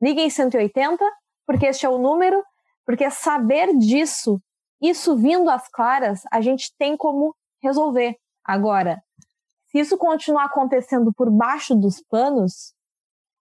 Liguem 0.00 0.30
180, 0.30 1.04
porque 1.46 1.66
este 1.66 1.86
é 1.86 1.88
o 1.88 1.98
número, 1.98 2.42
porque 2.84 3.10
saber 3.10 3.76
disso, 3.76 4.40
isso 4.80 5.16
vindo 5.16 5.50
às 5.50 5.68
claras, 5.68 6.22
a 6.32 6.40
gente 6.40 6.72
tem 6.78 6.96
como 6.96 7.34
resolver. 7.62 8.16
Agora, 8.44 9.02
se 9.66 9.78
isso 9.78 9.98
continuar 9.98 10.44
acontecendo 10.44 11.12
por 11.12 11.30
baixo 11.30 11.74
dos 11.74 12.02
panos, 12.08 12.72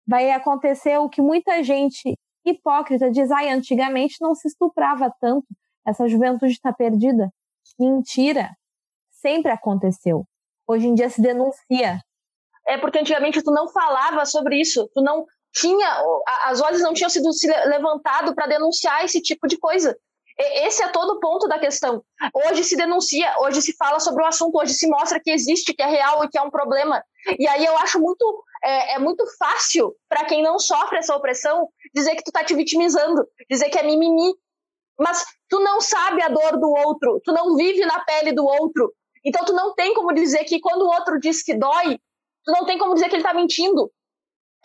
vai 0.05 0.31
acontecer 0.31 0.97
o 0.97 1.09
que 1.09 1.21
muita 1.21 1.63
gente 1.63 2.17
hipócrita 2.45 3.11
diz: 3.11 3.31
ai, 3.31 3.49
antigamente 3.49 4.17
não 4.21 4.33
se 4.33 4.47
estuprava 4.47 5.13
tanto, 5.19 5.47
essa 5.85 6.07
juventude 6.07 6.53
está 6.53 6.73
perdida. 6.73 7.29
Mentira! 7.79 8.55
Sempre 9.11 9.51
aconteceu. 9.51 10.25
Hoje 10.67 10.87
em 10.87 10.93
dia 10.93 11.09
se 11.09 11.21
denuncia. 11.21 12.01
É 12.67 12.77
porque 12.77 12.99
antigamente 12.99 13.41
tu 13.41 13.51
não 13.51 13.69
falava 13.69 14.25
sobre 14.25 14.59
isso, 14.59 14.89
tu 14.93 15.01
não 15.01 15.25
tinha, 15.59 16.03
as 16.45 16.59
vozes 16.59 16.81
não 16.81 16.93
tinham 16.93 17.09
sido 17.09 17.29
levantado 17.65 18.35
para 18.35 18.47
denunciar 18.47 19.03
esse 19.03 19.21
tipo 19.21 19.47
de 19.47 19.57
coisa. 19.57 19.97
Esse 20.37 20.83
é 20.83 20.87
todo 20.89 21.13
o 21.13 21.19
ponto 21.19 21.47
da 21.47 21.57
questão. 21.57 22.03
Hoje 22.31 22.63
se 22.63 22.75
denuncia, 22.75 23.33
hoje 23.39 23.59
se 23.59 23.75
fala 23.75 23.99
sobre 23.99 24.23
o 24.23 24.27
assunto, 24.27 24.59
hoje 24.59 24.75
se 24.75 24.87
mostra 24.87 25.19
que 25.19 25.31
existe, 25.31 25.73
que 25.73 25.81
é 25.81 25.87
real 25.87 26.23
e 26.23 26.29
que 26.29 26.37
é 26.37 26.41
um 26.41 26.51
problema. 26.51 27.03
E 27.39 27.47
aí 27.47 27.65
eu 27.65 27.75
acho 27.79 27.99
muito 27.99 28.43
é, 28.63 28.93
é 28.93 28.99
muito 28.99 29.25
fácil 29.39 29.95
para 30.07 30.25
quem 30.25 30.43
não 30.43 30.59
sofre 30.59 30.99
essa 30.99 31.15
opressão 31.15 31.67
dizer 31.93 32.15
que 32.15 32.23
tu 32.23 32.31
tá 32.31 32.43
te 32.43 32.53
vitimizando, 32.53 33.27
dizer 33.49 33.69
que 33.69 33.79
é 33.79 33.83
mimimi. 33.83 34.33
Mas 34.99 35.25
tu 35.49 35.59
não 35.59 35.81
sabe 35.81 36.21
a 36.21 36.29
dor 36.29 36.59
do 36.59 36.69
outro, 36.69 37.19
tu 37.23 37.31
não 37.31 37.55
vive 37.55 37.83
na 37.85 37.99
pele 38.03 38.31
do 38.31 38.45
outro. 38.45 38.93
Então 39.25 39.43
tu 39.43 39.53
não 39.53 39.73
tem 39.73 39.93
como 39.95 40.13
dizer 40.13 40.43
que 40.43 40.59
quando 40.59 40.83
o 40.83 40.87
outro 40.87 41.19
diz 41.19 41.43
que 41.43 41.55
dói, 41.55 41.99
tu 42.45 42.51
não 42.51 42.65
tem 42.65 42.77
como 42.77 42.93
dizer 42.93 43.09
que 43.09 43.15
ele 43.15 43.23
tá 43.23 43.33
mentindo. 43.33 43.91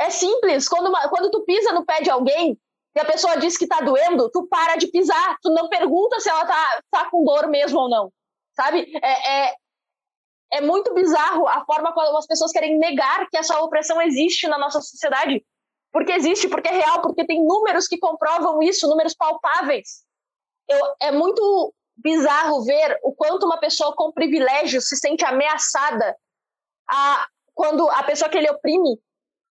É 0.02 0.10
simples. 0.10 0.68
Quando, 0.68 0.88
uma, 0.88 1.08
quando 1.08 1.30
tu 1.30 1.44
pisa 1.44 1.72
no 1.72 1.86
pé 1.86 2.00
de 2.00 2.10
alguém 2.10 2.58
e 2.94 3.00
a 3.00 3.04
pessoa 3.04 3.36
diz 3.36 3.56
que 3.56 3.68
tá 3.68 3.80
doendo, 3.80 4.28
tu 4.30 4.46
para 4.48 4.76
de 4.76 4.88
pisar. 4.88 5.36
Tu 5.40 5.48
não 5.50 5.68
pergunta 5.68 6.18
se 6.18 6.28
ela 6.28 6.44
tá, 6.44 6.82
tá 6.90 7.10
com 7.10 7.24
dor 7.24 7.46
mesmo 7.48 7.78
ou 7.78 7.88
não. 7.88 8.12
Sabe? 8.54 8.90
É, 9.00 9.46
é, 9.46 9.54
é 10.54 10.60
muito 10.60 10.92
bizarro 10.92 11.46
a 11.46 11.64
forma 11.64 11.92
como 11.92 12.18
as 12.18 12.26
pessoas 12.26 12.50
querem 12.50 12.78
negar 12.78 13.28
que 13.30 13.36
essa 13.36 13.60
opressão 13.60 14.02
existe 14.02 14.48
na 14.48 14.58
nossa 14.58 14.80
sociedade. 14.80 15.44
Porque 15.92 16.12
existe, 16.12 16.48
porque 16.48 16.68
é 16.68 16.72
real, 16.72 17.00
porque 17.00 17.24
tem 17.24 17.44
números 17.44 17.86
que 17.86 17.98
comprovam 17.98 18.60
isso, 18.60 18.88
números 18.88 19.14
palpáveis. 19.14 20.02
Eu, 20.68 20.80
é 21.00 21.12
muito 21.12 21.72
bizarro 21.96 22.64
ver 22.64 22.98
o 23.04 23.14
quanto 23.14 23.46
uma 23.46 23.58
pessoa 23.58 23.94
com 23.94 24.12
privilégio 24.12 24.80
se 24.80 24.96
sente 24.96 25.24
ameaçada 25.24 26.16
a, 26.90 27.26
quando 27.54 27.88
a 27.90 28.02
pessoa 28.02 28.28
que 28.28 28.38
ele 28.38 28.50
oprime 28.50 28.98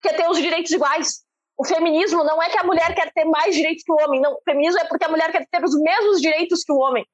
quer 0.02 0.16
ter 0.16 0.30
os 0.30 0.38
direitos 0.38 0.72
iguais. 0.72 1.24
O 1.58 1.66
feminismo 1.66 2.24
não 2.24 2.42
é 2.42 2.50
que 2.50 2.58
a 2.58 2.64
mulher 2.64 2.94
quer 2.96 3.12
ter 3.14 3.26
mais 3.26 3.56
direitos 3.56 3.84
que 3.84 3.92
o 3.92 3.96
homem, 3.96 4.20
não. 4.20 4.34
O 4.34 4.42
feminismo 4.44 4.80
é 4.80 4.86
porque 4.86 5.06
a 5.06 5.10
mulher 5.10 5.32
quer 5.32 5.46
ter 5.50 5.64
os 5.64 5.80
mesmos 5.80 6.20
direitos 6.20 6.64
que 6.64 6.72
o 6.72 6.78
homem. 6.78 7.06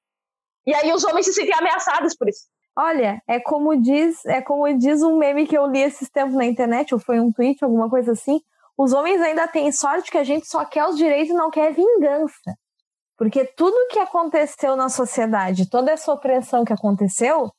E 0.65 0.73
aí 0.73 0.91
os 0.93 1.03
homens 1.03 1.25
se 1.25 1.33
sentem 1.33 1.53
ameaçados 1.53 2.15
por 2.15 2.29
isso. 2.29 2.45
Olha, 2.77 3.21
é 3.27 3.39
como 3.39 3.75
diz, 3.81 4.23
é 4.25 4.41
como 4.41 4.71
diz 4.77 5.01
um 5.01 5.17
meme 5.17 5.47
que 5.47 5.57
eu 5.57 5.65
li 5.65 5.81
esses 5.81 6.09
tempos 6.09 6.35
na 6.35 6.45
internet, 6.45 6.93
ou 6.93 6.99
foi 6.99 7.19
um 7.19 7.31
tweet, 7.31 7.63
alguma 7.63 7.89
coisa 7.89 8.11
assim. 8.11 8.39
Os 8.77 8.93
homens 8.93 9.19
ainda 9.21 9.47
têm 9.47 9.71
sorte 9.71 10.11
que 10.11 10.17
a 10.17 10.23
gente 10.23 10.47
só 10.47 10.63
quer 10.63 10.85
os 10.85 10.95
direitos 10.95 11.31
e 11.31 11.37
não 11.37 11.49
quer 11.49 11.73
vingança. 11.73 12.55
Porque 13.17 13.45
tudo 13.45 13.87
que 13.89 13.97
aconteceu 13.97 14.75
na 14.75 14.89
sociedade, 14.89 15.69
toda 15.69 15.91
essa 15.91 16.13
opressão 16.13 16.63
que 16.63 16.71
aconteceu, 16.71 17.51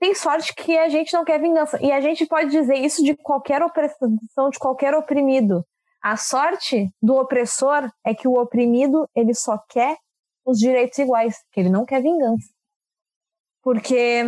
tem 0.00 0.14
sorte 0.14 0.54
que 0.54 0.76
a 0.78 0.88
gente 0.88 1.12
não 1.12 1.24
quer 1.24 1.38
vingança. 1.38 1.78
E 1.82 1.92
a 1.92 2.00
gente 2.00 2.26
pode 2.26 2.50
dizer 2.50 2.76
isso 2.76 3.02
de 3.04 3.14
qualquer 3.16 3.62
opressão, 3.62 4.50
de 4.50 4.58
qualquer 4.58 4.94
oprimido. 4.94 5.64
A 6.02 6.16
sorte 6.16 6.90
do 7.02 7.16
opressor 7.16 7.90
é 8.04 8.14
que 8.14 8.26
o 8.26 8.40
oprimido 8.40 9.08
ele 9.14 9.34
só 9.34 9.58
quer 9.68 9.98
os 10.44 10.58
direitos 10.58 10.98
iguais, 10.98 11.42
que 11.52 11.60
ele 11.60 11.70
não 11.70 11.84
quer 11.84 12.02
vingança. 12.02 12.48
Porque 13.62 14.22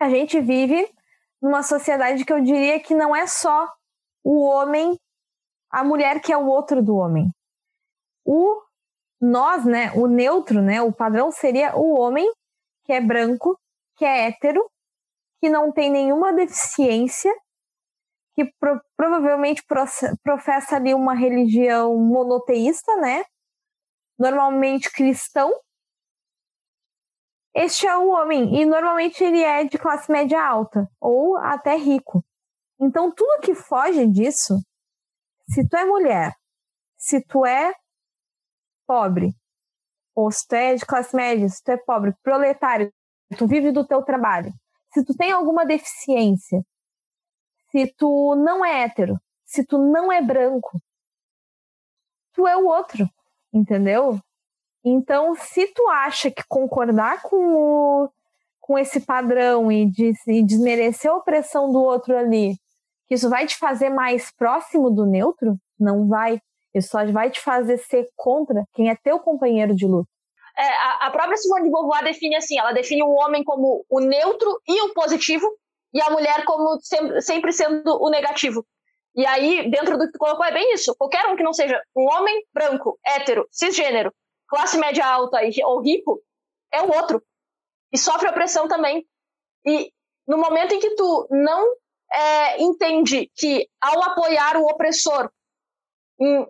a 0.00 0.08
gente 0.08 0.40
vive 0.40 0.88
numa 1.40 1.62
sociedade 1.62 2.24
que 2.24 2.32
eu 2.32 2.42
diria 2.42 2.80
que 2.80 2.94
não 2.94 3.14
é 3.14 3.26
só 3.26 3.68
o 4.24 4.40
homem, 4.44 4.98
a 5.70 5.84
mulher 5.84 6.20
que 6.20 6.32
é 6.32 6.36
o 6.36 6.46
outro 6.46 6.82
do 6.82 6.96
homem. 6.96 7.30
O 8.24 8.60
nós, 9.20 9.64
né, 9.64 9.92
o 9.92 10.06
neutro, 10.06 10.60
né, 10.60 10.82
o 10.82 10.92
padrão 10.92 11.30
seria 11.30 11.76
o 11.76 11.98
homem 11.98 12.30
que 12.84 12.92
é 12.92 13.00
branco, 13.00 13.58
que 13.96 14.04
é 14.04 14.28
hétero, 14.28 14.68
que 15.40 15.48
não 15.48 15.72
tem 15.72 15.90
nenhuma 15.90 16.32
deficiência, 16.32 17.32
que 18.34 18.44
pro, 18.58 18.80
provavelmente 18.96 19.62
professa 20.22 20.76
ali 20.76 20.94
uma 20.94 21.14
religião 21.14 21.96
monoteísta, 21.96 22.96
né? 22.96 23.24
Normalmente 24.18 24.90
cristão. 24.90 25.52
Este 27.54 27.86
é 27.86 27.96
o 27.96 28.08
homem, 28.08 28.60
e 28.60 28.64
normalmente 28.64 29.22
ele 29.22 29.40
é 29.42 29.62
de 29.64 29.78
classe 29.78 30.10
média 30.10 30.44
alta, 30.44 30.88
ou 31.00 31.36
até 31.36 31.76
rico. 31.76 32.24
Então, 32.80 33.14
tudo 33.14 33.40
que 33.40 33.54
foge 33.54 34.06
disso, 34.08 34.54
se 35.48 35.66
tu 35.68 35.76
é 35.76 35.84
mulher, 35.84 36.34
se 36.98 37.20
tu 37.20 37.46
é 37.46 37.72
pobre, 38.86 39.32
ou 40.16 40.30
se 40.32 40.46
tu 40.48 40.54
é 40.54 40.74
de 40.74 40.84
classe 40.84 41.14
média, 41.14 41.48
se 41.48 41.62
tu 41.62 41.70
é 41.70 41.76
pobre, 41.76 42.12
proletário, 42.22 42.92
tu 43.36 43.46
vive 43.46 43.72
do 43.72 43.86
teu 43.86 44.02
trabalho, 44.02 44.52
se 44.92 45.04
tu 45.04 45.14
tem 45.16 45.32
alguma 45.32 45.66
deficiência, 45.66 46.62
se 47.70 47.92
tu 47.96 48.34
não 48.36 48.64
é 48.64 48.84
hétero, 48.84 49.18
se 49.44 49.64
tu 49.64 49.78
não 49.78 50.12
é 50.12 50.22
branco, 50.22 50.78
tu 52.32 52.46
é 52.46 52.56
o 52.56 52.66
outro, 52.66 53.08
entendeu? 53.52 54.18
Então, 54.84 55.34
se 55.34 55.66
tu 55.68 55.88
acha 55.88 56.30
que 56.30 56.42
concordar 56.48 57.22
com, 57.22 57.36
o, 57.36 58.10
com 58.60 58.78
esse 58.78 59.00
padrão 59.00 59.72
e, 59.72 59.90
e 60.28 60.44
desmerecer 60.44 61.10
a 61.10 61.16
opressão 61.16 61.72
do 61.72 61.82
outro 61.82 62.16
ali, 62.16 62.56
que 63.06 63.14
isso 63.14 63.30
vai 63.30 63.46
te 63.46 63.56
fazer 63.56 63.90
mais 63.90 64.30
próximo 64.30 64.90
do 64.90 65.06
neutro, 65.06 65.56
não 65.78 66.06
vai. 66.06 66.40
Isso 66.74 66.88
só 66.88 67.04
vai 67.12 67.30
te 67.30 67.40
fazer 67.40 67.78
ser 67.78 68.08
contra 68.16 68.64
quem 68.72 68.90
é 68.90 68.96
teu 68.96 69.18
companheiro 69.20 69.74
de 69.74 69.86
luta. 69.86 70.10
É, 70.56 70.66
a, 71.00 71.10
própria 71.10 71.36
Simone 71.36 71.64
de 71.64 71.70
Beauvoir 71.70 72.04
define 72.04 72.36
assim, 72.36 72.58
ela 72.58 72.72
define 72.72 73.02
o 73.02 73.10
homem 73.10 73.42
como 73.42 73.84
o 73.88 74.00
neutro 74.00 74.60
e 74.68 74.80
o 74.82 74.94
positivo, 74.94 75.46
e 75.92 76.00
a 76.00 76.10
mulher 76.10 76.44
como 76.44 76.78
sempre, 77.20 77.52
sendo 77.52 78.00
o 78.00 78.08
negativo. 78.08 78.64
E 79.16 79.24
aí, 79.26 79.70
dentro 79.70 79.96
do 79.96 80.06
que 80.06 80.12
tu 80.12 80.18
colocou, 80.18 80.44
é 80.44 80.52
bem 80.52 80.74
isso. 80.74 80.94
Qualquer 80.96 81.26
um 81.26 81.36
que 81.36 81.42
não 81.42 81.52
seja 81.52 81.80
um 81.96 82.04
homem 82.04 82.44
branco, 82.52 82.98
hétero, 83.04 83.46
cisgênero, 83.50 84.12
classe 84.48 84.76
média 84.76 85.06
alta 85.06 85.38
ou 85.64 85.80
rico, 85.80 86.20
é 86.72 86.82
o 86.82 86.92
outro. 86.96 87.22
E 87.92 87.98
sofre 87.98 88.28
opressão 88.28 88.66
também. 88.66 89.06
E 89.64 89.92
no 90.26 90.36
momento 90.36 90.74
em 90.74 90.80
que 90.80 90.90
tu 90.90 91.28
não 91.30 91.76
é, 92.12 92.62
entende 92.62 93.30
que 93.34 93.68
ao 93.80 94.02
apoiar 94.02 94.56
o 94.56 94.66
opressor 94.66 95.30
em, 96.20 96.46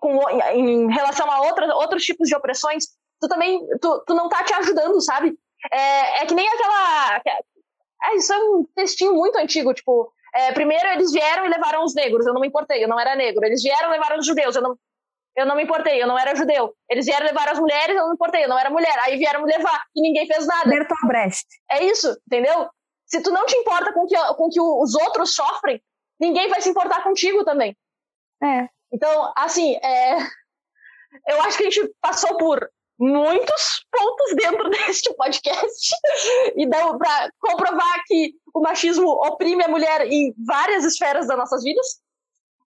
com, 0.00 0.28
em 0.52 0.92
relação 0.92 1.30
a 1.30 1.42
outras, 1.42 1.70
outros 1.70 2.04
tipos 2.04 2.28
de 2.28 2.34
opressões, 2.34 2.86
tu 3.20 3.28
também 3.28 3.66
tu, 3.80 4.04
tu 4.06 4.14
não 4.14 4.28
tá 4.28 4.42
te 4.42 4.54
ajudando, 4.54 5.00
sabe? 5.00 5.38
É, 5.72 6.22
é 6.22 6.26
que 6.26 6.34
nem 6.34 6.48
aquela. 6.48 7.20
É, 8.04 8.16
isso 8.16 8.32
é 8.32 8.38
um 8.38 8.66
textinho 8.74 9.14
muito 9.14 9.36
antigo, 9.36 9.74
tipo. 9.74 10.12
É, 10.32 10.52
primeiro 10.52 10.86
eles 10.88 11.10
vieram 11.10 11.44
e 11.44 11.48
levaram 11.48 11.82
os 11.82 11.92
negros, 11.92 12.24
eu 12.24 12.32
não 12.32 12.40
me 12.40 12.46
importei, 12.46 12.82
eu 12.82 12.88
não 12.88 12.98
era 12.98 13.16
negro. 13.16 13.44
Eles 13.44 13.62
vieram 13.62 13.88
e 13.88 13.92
levaram 13.92 14.18
os 14.18 14.26
judeus, 14.26 14.54
eu 14.54 14.62
não, 14.62 14.78
eu 15.36 15.44
não 15.44 15.56
me 15.56 15.64
importei, 15.64 16.00
eu 16.00 16.06
não 16.06 16.18
era 16.18 16.34
judeu. 16.34 16.74
Eles 16.88 17.04
vieram 17.04 17.26
levar 17.26 17.48
as 17.48 17.58
mulheres, 17.58 17.96
eu 17.96 18.02
não 18.02 18.08
me 18.10 18.14
importei, 18.14 18.44
eu 18.44 18.48
não 18.48 18.58
era 18.58 18.70
mulher. 18.70 18.96
Aí 19.00 19.16
vieram 19.16 19.42
me 19.42 19.52
levar 19.52 19.84
e 19.94 20.00
ninguém 20.00 20.26
fez 20.26 20.46
nada. 20.46 20.68
Bertolt 20.68 21.06
Brecht. 21.06 21.46
É 21.70 21.84
isso, 21.84 22.16
entendeu? 22.26 22.68
Se 23.06 23.20
tu 23.22 23.30
não 23.32 23.44
te 23.44 23.56
importa 23.56 23.92
com 23.92 24.06
que, 24.06 24.16
com 24.34 24.48
que 24.48 24.60
os 24.60 24.94
outros 24.94 25.34
sofrem, 25.34 25.82
ninguém 26.20 26.48
vai 26.48 26.60
se 26.60 26.68
importar 26.68 27.02
contigo 27.02 27.44
também. 27.44 27.76
É. 28.42 28.68
Então, 28.92 29.32
assim, 29.36 29.76
é... 29.76 30.16
eu 31.28 31.42
acho 31.42 31.58
que 31.58 31.64
a 31.64 31.70
gente 31.70 31.92
passou 32.00 32.36
por 32.36 32.70
muitos 33.00 33.86
pontos 33.90 34.36
dentro 34.36 34.68
deste 34.70 35.12
podcast 35.14 35.94
e 36.54 36.68
deu 36.68 36.98
para 36.98 37.30
comprovar 37.40 38.02
que 38.06 38.34
o 38.54 38.60
machismo 38.60 39.08
oprime 39.08 39.64
a 39.64 39.68
mulher 39.68 40.06
em 40.06 40.34
várias 40.46 40.84
esferas 40.84 41.26
das 41.26 41.38
nossas 41.38 41.64
vidas. 41.64 41.86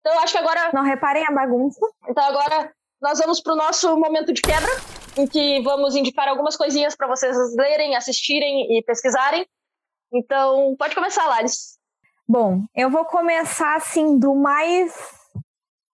Então, 0.00 0.18
acho 0.20 0.32
que 0.32 0.38
agora. 0.38 0.70
Não 0.72 0.82
reparem 0.82 1.24
a 1.26 1.30
bagunça. 1.30 1.80
Então, 2.08 2.24
agora 2.24 2.72
nós 3.00 3.18
vamos 3.18 3.40
para 3.40 3.52
o 3.52 3.56
nosso 3.56 3.96
momento 3.96 4.32
de 4.32 4.40
quebra, 4.40 4.70
em 5.16 5.26
que 5.26 5.60
vamos 5.62 5.94
indicar 5.94 6.26
algumas 6.28 6.56
coisinhas 6.56 6.96
para 6.96 7.06
vocês 7.06 7.36
lerem, 7.54 7.94
assistirem 7.94 8.76
e 8.76 8.82
pesquisarem. 8.82 9.46
Então, 10.12 10.74
pode 10.78 10.94
começar, 10.94 11.26
Laris. 11.26 11.78
Bom, 12.26 12.62
eu 12.74 12.90
vou 12.90 13.04
começar 13.04 13.76
assim 13.76 14.18
do 14.18 14.34
mais 14.34 14.94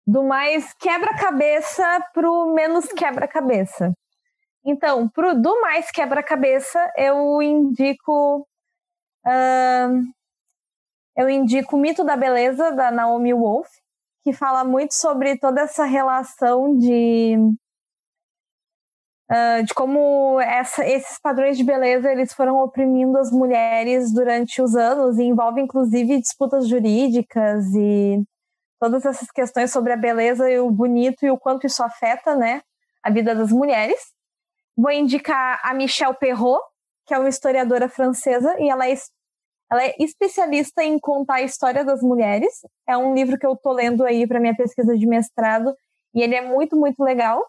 do 0.05 0.23
mais 0.23 0.73
quebra-cabeça 0.75 1.83
para 2.13 2.31
o 2.31 2.53
menos 2.53 2.85
quebra-cabeça. 2.87 3.91
Então, 4.69 5.07
pro, 5.07 5.33
do 5.33 5.61
mais 5.61 5.89
quebra-cabeça, 5.89 6.91
eu 6.97 7.41
indico. 7.41 8.45
Uh, 9.25 10.03
eu 11.15 11.29
indico 11.29 11.77
o 11.77 11.79
Mito 11.79 12.03
da 12.03 12.17
Beleza, 12.17 12.71
da 12.71 12.91
Naomi 12.91 13.33
Wolf, 13.33 13.69
que 14.23 14.33
fala 14.33 14.65
muito 14.65 14.93
sobre 14.93 15.37
toda 15.37 15.61
essa 15.61 15.85
relação 15.85 16.77
de. 16.77 17.37
Uh, 19.31 19.63
de 19.63 19.73
como 19.73 20.39
essa, 20.41 20.85
esses 20.85 21.17
padrões 21.19 21.57
de 21.57 21.63
beleza 21.63 22.09
eles 22.09 22.33
foram 22.33 22.61
oprimindo 22.63 23.17
as 23.17 23.29
mulheres 23.29 24.13
durante 24.13 24.61
os 24.61 24.73
anos 24.73 25.17
e 25.17 25.23
envolve 25.23 25.59
inclusive 25.59 26.21
disputas 26.21 26.65
jurídicas 26.65 27.65
e 27.75 28.23
todas 28.79 29.05
essas 29.05 29.29
questões 29.29 29.69
sobre 29.71 29.91
a 29.91 29.97
beleza 29.97 30.49
e 30.49 30.59
o 30.59 30.71
bonito 30.71 31.25
e 31.25 31.31
o 31.31 31.37
quanto 31.37 31.67
isso 31.67 31.83
afeta 31.83 32.37
né, 32.37 32.61
a 33.03 33.09
vida 33.09 33.35
das 33.35 33.51
mulheres. 33.51 34.16
Vou 34.77 34.91
indicar 34.91 35.59
a 35.63 35.73
Michelle 35.73 36.13
Perrault, 36.13 36.63
que 37.07 37.13
é 37.13 37.17
uma 37.17 37.29
historiadora 37.29 37.89
francesa, 37.89 38.55
e 38.59 38.69
ela 38.69 38.87
é, 38.87 38.93
ela 39.71 39.83
é 39.83 39.95
especialista 39.97 40.83
em 40.83 40.99
contar 40.99 41.35
a 41.35 41.41
história 41.41 41.83
das 41.83 42.01
mulheres. 42.01 42.53
É 42.87 42.95
um 42.95 43.15
livro 43.15 43.39
que 43.39 43.45
eu 43.45 43.53
estou 43.53 43.73
lendo 43.73 44.05
aí 44.05 44.27
para 44.27 44.39
minha 44.39 44.55
pesquisa 44.55 44.95
de 44.95 45.07
mestrado, 45.07 45.75
e 46.13 46.21
ele 46.21 46.35
é 46.35 46.41
muito, 46.41 46.75
muito 46.75 47.03
legal. 47.03 47.43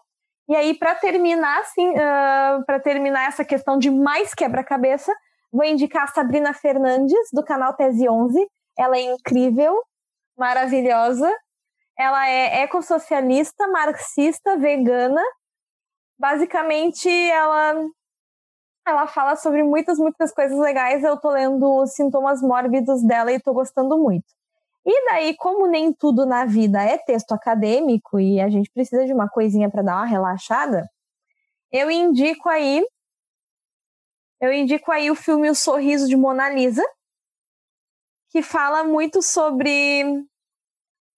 E 0.47 0.55
aí, 0.55 0.73
para 0.73 0.95
terminar, 0.95 1.59
assim, 1.59 1.89
uh, 1.89 2.65
para 2.65 2.79
terminar 2.79 3.27
essa 3.27 3.45
questão 3.45 3.77
de 3.77 3.91
mais 3.91 4.33
quebra-cabeça, 4.33 5.13
vou 5.51 5.63
indicar 5.63 6.05
a 6.05 6.07
Sabrina 6.07 6.51
Fernandes, 6.53 7.29
do 7.31 7.43
canal 7.43 7.75
Tese 7.75 8.09
11. 8.09 8.49
Ela 8.75 8.97
é 8.97 9.01
incrível, 9.01 9.79
maravilhosa. 10.35 11.31
Ela 11.95 12.27
é 12.27 12.61
ecossocialista, 12.61 13.67
marxista, 13.67 14.57
vegana 14.57 15.21
basicamente 16.19 17.09
ela 17.09 17.73
ela 18.85 19.07
fala 19.07 19.35
sobre 19.35 19.63
muitas, 19.63 19.99
muitas 19.99 20.33
coisas 20.33 20.57
legais. 20.57 21.03
Eu 21.03 21.15
tô 21.17 21.29
lendo 21.29 21.83
os 21.83 21.93
sintomas 21.93 22.41
mórbidos 22.41 23.03
dela 23.03 23.31
e 23.31 23.39
tô 23.39 23.53
gostando 23.53 23.97
muito. 23.99 24.25
E 24.85 25.05
daí, 25.05 25.35
como 25.37 25.67
nem 25.67 25.93
tudo 25.93 26.25
na 26.25 26.45
vida 26.45 26.81
é 26.81 26.97
texto 26.97 27.33
acadêmico 27.33 28.19
e 28.19 28.41
a 28.41 28.49
gente 28.49 28.71
precisa 28.71 29.05
de 29.05 29.13
uma 29.13 29.29
coisinha 29.29 29.69
para 29.69 29.83
dar 29.83 29.97
uma 29.97 30.05
relaxada, 30.05 30.89
eu 31.71 31.91
indico 31.91 32.49
aí 32.49 32.83
eu 34.41 34.53
indico 34.53 34.89
aí 34.91 35.11
o 35.11 35.15
filme 35.15 35.49
O 35.49 35.55
Sorriso 35.55 36.07
de 36.07 36.15
Mona 36.15 36.49
Lisa, 36.49 36.83
que 38.29 38.41
fala 38.41 38.83
muito 38.85 39.21
sobre 39.21 40.03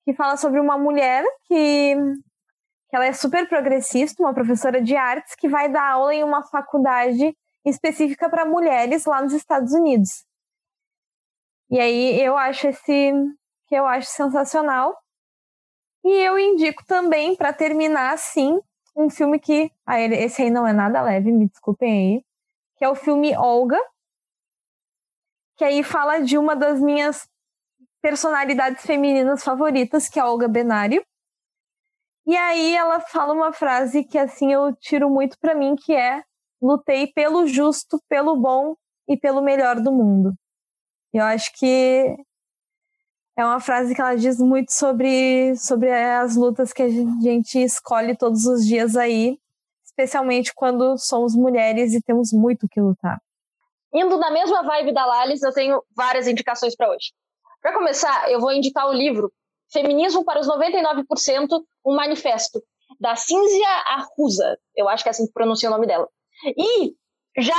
que 0.03 0.13
fala 0.13 0.35
sobre 0.37 0.59
uma 0.59 0.77
mulher 0.77 1.23
que 1.45 1.95
que 2.91 2.95
ela 2.97 3.05
é 3.05 3.13
super 3.13 3.47
progressista, 3.47 4.21
uma 4.21 4.33
professora 4.33 4.81
de 4.81 4.97
artes 4.97 5.33
que 5.33 5.47
vai 5.47 5.71
dar 5.71 5.91
aula 5.91 6.13
em 6.13 6.25
uma 6.25 6.43
faculdade 6.43 7.33
específica 7.65 8.29
para 8.29 8.45
mulheres 8.45 9.05
lá 9.05 9.21
nos 9.21 9.31
Estados 9.31 9.71
Unidos. 9.71 10.25
E 11.69 11.79
aí 11.79 12.21
eu 12.21 12.37
acho 12.37 12.67
esse 12.67 13.13
que 13.67 13.75
eu 13.75 13.85
acho 13.87 14.09
sensacional. 14.09 14.93
E 16.03 16.09
eu 16.09 16.37
indico 16.37 16.83
também 16.85 17.33
para 17.33 17.53
terminar 17.53 18.13
assim 18.13 18.59
um 18.93 19.09
filme 19.09 19.39
que 19.39 19.71
ah, 19.85 19.97
esse 19.97 20.41
aí 20.41 20.49
não 20.49 20.67
é 20.67 20.73
nada 20.73 21.01
leve, 21.01 21.31
me 21.31 21.47
desculpem 21.47 21.91
aí, 21.91 22.25
que 22.75 22.83
é 22.83 22.89
o 22.89 22.95
filme 22.95 23.33
Olga, 23.37 23.79
que 25.55 25.63
aí 25.63 25.81
fala 25.81 26.19
de 26.19 26.37
uma 26.37 26.57
das 26.57 26.81
minhas 26.81 27.25
personalidades 28.01 28.85
femininas 28.85 29.45
favoritas, 29.45 30.09
que 30.09 30.19
é 30.19 30.23
a 30.23 30.29
Olga 30.29 30.49
Benário. 30.49 31.01
E 32.25 32.37
aí 32.37 32.75
ela 32.75 32.99
fala 32.99 33.33
uma 33.33 33.51
frase 33.51 34.03
que 34.03 34.17
assim 34.17 34.53
eu 34.53 34.75
tiro 34.75 35.09
muito 35.09 35.37
para 35.39 35.55
mim, 35.55 35.75
que 35.75 35.93
é 35.93 36.23
lutei 36.61 37.07
pelo 37.07 37.47
justo, 37.47 37.99
pelo 38.07 38.35
bom 38.35 38.75
e 39.07 39.17
pelo 39.17 39.41
melhor 39.41 39.79
do 39.79 39.91
mundo. 39.91 40.33
Eu 41.11 41.23
acho 41.23 41.51
que 41.57 42.15
é 43.35 43.43
uma 43.43 43.59
frase 43.59 43.95
que 43.95 44.01
ela 44.01 44.15
diz 44.15 44.37
muito 44.39 44.71
sobre, 44.71 45.55
sobre 45.57 45.91
as 45.91 46.35
lutas 46.35 46.71
que 46.71 46.83
a 46.83 46.89
gente 46.89 47.57
escolhe 47.57 48.15
todos 48.15 48.45
os 48.45 48.65
dias 48.65 48.95
aí, 48.95 49.39
especialmente 49.83 50.53
quando 50.53 50.97
somos 50.97 51.35
mulheres 51.35 51.93
e 51.93 52.01
temos 52.01 52.31
muito 52.31 52.67
que 52.69 52.79
lutar. 52.79 53.19
Indo 53.93 54.17
na 54.17 54.31
mesma 54.31 54.61
vibe 54.63 54.93
da 54.93 55.05
Lalis, 55.05 55.41
eu 55.41 55.51
tenho 55.51 55.83
várias 55.95 56.27
indicações 56.27 56.75
para 56.75 56.89
hoje. 56.89 57.11
Para 57.61 57.73
começar, 57.73 58.31
eu 58.31 58.39
vou 58.39 58.53
indicar 58.53 58.87
o 58.87 58.93
livro 58.93 59.31
Feminismo 59.71 60.23
para 60.23 60.39
os 60.39 60.47
99%, 60.47 61.63
um 61.85 61.95
manifesto, 61.95 62.61
da 62.99 63.15
Cínzia 63.15 63.67
Arruza. 63.87 64.57
Eu 64.75 64.89
acho 64.89 65.03
que 65.03 65.09
é 65.09 65.11
assim 65.11 65.25
que 65.25 65.33
pronuncia 65.33 65.69
o 65.69 65.71
nome 65.71 65.87
dela. 65.87 66.07
E, 66.45 66.93
já 67.37 67.55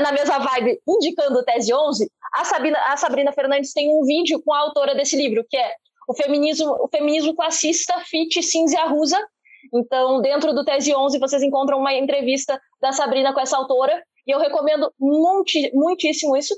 na 0.00 0.12
mesma 0.12 0.38
vibe, 0.38 0.80
indicando 0.86 1.44
Tese 1.44 1.74
11, 1.74 2.10
a 2.34 2.44
Sabrina, 2.44 2.78
a 2.86 2.96
Sabrina 2.96 3.32
Fernandes 3.32 3.72
tem 3.72 3.88
um 3.88 4.04
vídeo 4.04 4.40
com 4.42 4.52
a 4.52 4.60
autora 4.60 4.94
desse 4.94 5.16
livro, 5.16 5.44
que 5.48 5.56
é 5.56 5.74
o 6.08 6.14
feminismo, 6.14 6.70
o 6.80 6.88
feminismo 6.88 7.34
classista 7.34 7.98
fit 8.00 8.42
Cinzia 8.42 8.82
Arruza. 8.82 9.18
Então, 9.72 10.20
dentro 10.20 10.52
do 10.52 10.64
Tese 10.64 10.94
11, 10.94 11.18
vocês 11.18 11.42
encontram 11.42 11.78
uma 11.78 11.94
entrevista 11.94 12.60
da 12.80 12.92
Sabrina 12.92 13.32
com 13.32 13.40
essa 13.40 13.56
autora, 13.56 14.02
e 14.26 14.30
eu 14.30 14.38
recomendo 14.38 14.92
multi, 14.98 15.70
muitíssimo 15.74 16.36
isso. 16.36 16.54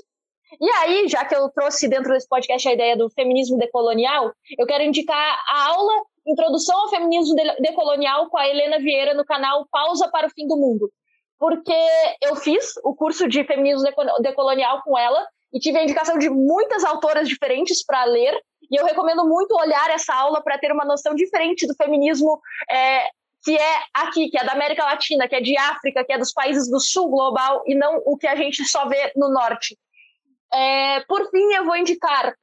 E 0.59 0.69
aí, 0.69 1.07
já 1.07 1.25
que 1.25 1.35
eu 1.35 1.49
trouxe 1.49 1.87
dentro 1.87 2.13
desse 2.13 2.27
podcast 2.27 2.67
a 2.67 2.73
ideia 2.73 2.95
do 2.95 3.09
feminismo 3.09 3.57
decolonial, 3.57 4.31
eu 4.57 4.65
quero 4.65 4.83
indicar 4.83 5.43
a 5.49 5.65
aula 5.67 6.05
Introdução 6.27 6.77
ao 6.77 6.89
Feminismo 6.89 7.35
Decolonial 7.59 8.29
com 8.29 8.37
a 8.37 8.47
Helena 8.47 8.79
Vieira 8.79 9.13
no 9.13 9.23
canal 9.23 9.65
Pausa 9.71 10.09
para 10.09 10.27
o 10.27 10.29
Fim 10.29 10.45
do 10.45 10.57
Mundo. 10.57 10.91
Porque 11.39 11.73
eu 12.21 12.35
fiz 12.35 12.73
o 12.83 12.93
curso 12.93 13.29
de 13.29 13.45
feminismo 13.45 13.87
decolonial 14.19 14.81
com 14.83 14.97
ela 14.97 15.25
e 15.53 15.59
tive 15.59 15.77
a 15.77 15.83
indicação 15.83 16.17
de 16.17 16.29
muitas 16.29 16.83
autoras 16.83 17.29
diferentes 17.29 17.85
para 17.85 18.03
ler. 18.03 18.37
E 18.69 18.75
eu 18.75 18.85
recomendo 18.85 19.25
muito 19.25 19.55
olhar 19.55 19.89
essa 19.89 20.13
aula 20.13 20.41
para 20.43 20.57
ter 20.57 20.71
uma 20.71 20.83
noção 20.83 21.15
diferente 21.15 21.65
do 21.65 21.75
feminismo 21.75 22.41
é, 22.69 23.07
que 23.43 23.55
é 23.55 23.75
aqui, 23.93 24.29
que 24.29 24.37
é 24.37 24.43
da 24.43 24.51
América 24.51 24.83
Latina, 24.83 25.29
que 25.29 25.35
é 25.35 25.41
de 25.41 25.57
África, 25.57 26.03
que 26.03 26.11
é 26.11 26.17
dos 26.17 26.33
países 26.33 26.69
do 26.69 26.79
sul 26.81 27.09
global 27.09 27.63
e 27.65 27.73
não 27.73 28.01
o 28.05 28.17
que 28.17 28.27
a 28.27 28.35
gente 28.35 28.65
só 28.65 28.85
vê 28.89 29.13
no 29.15 29.29
norte. 29.29 29.77
É, 30.53 31.01
por 31.01 31.29
fim, 31.29 31.53
eu 31.53 31.65
vou 31.65 31.75
indicar 31.75 32.33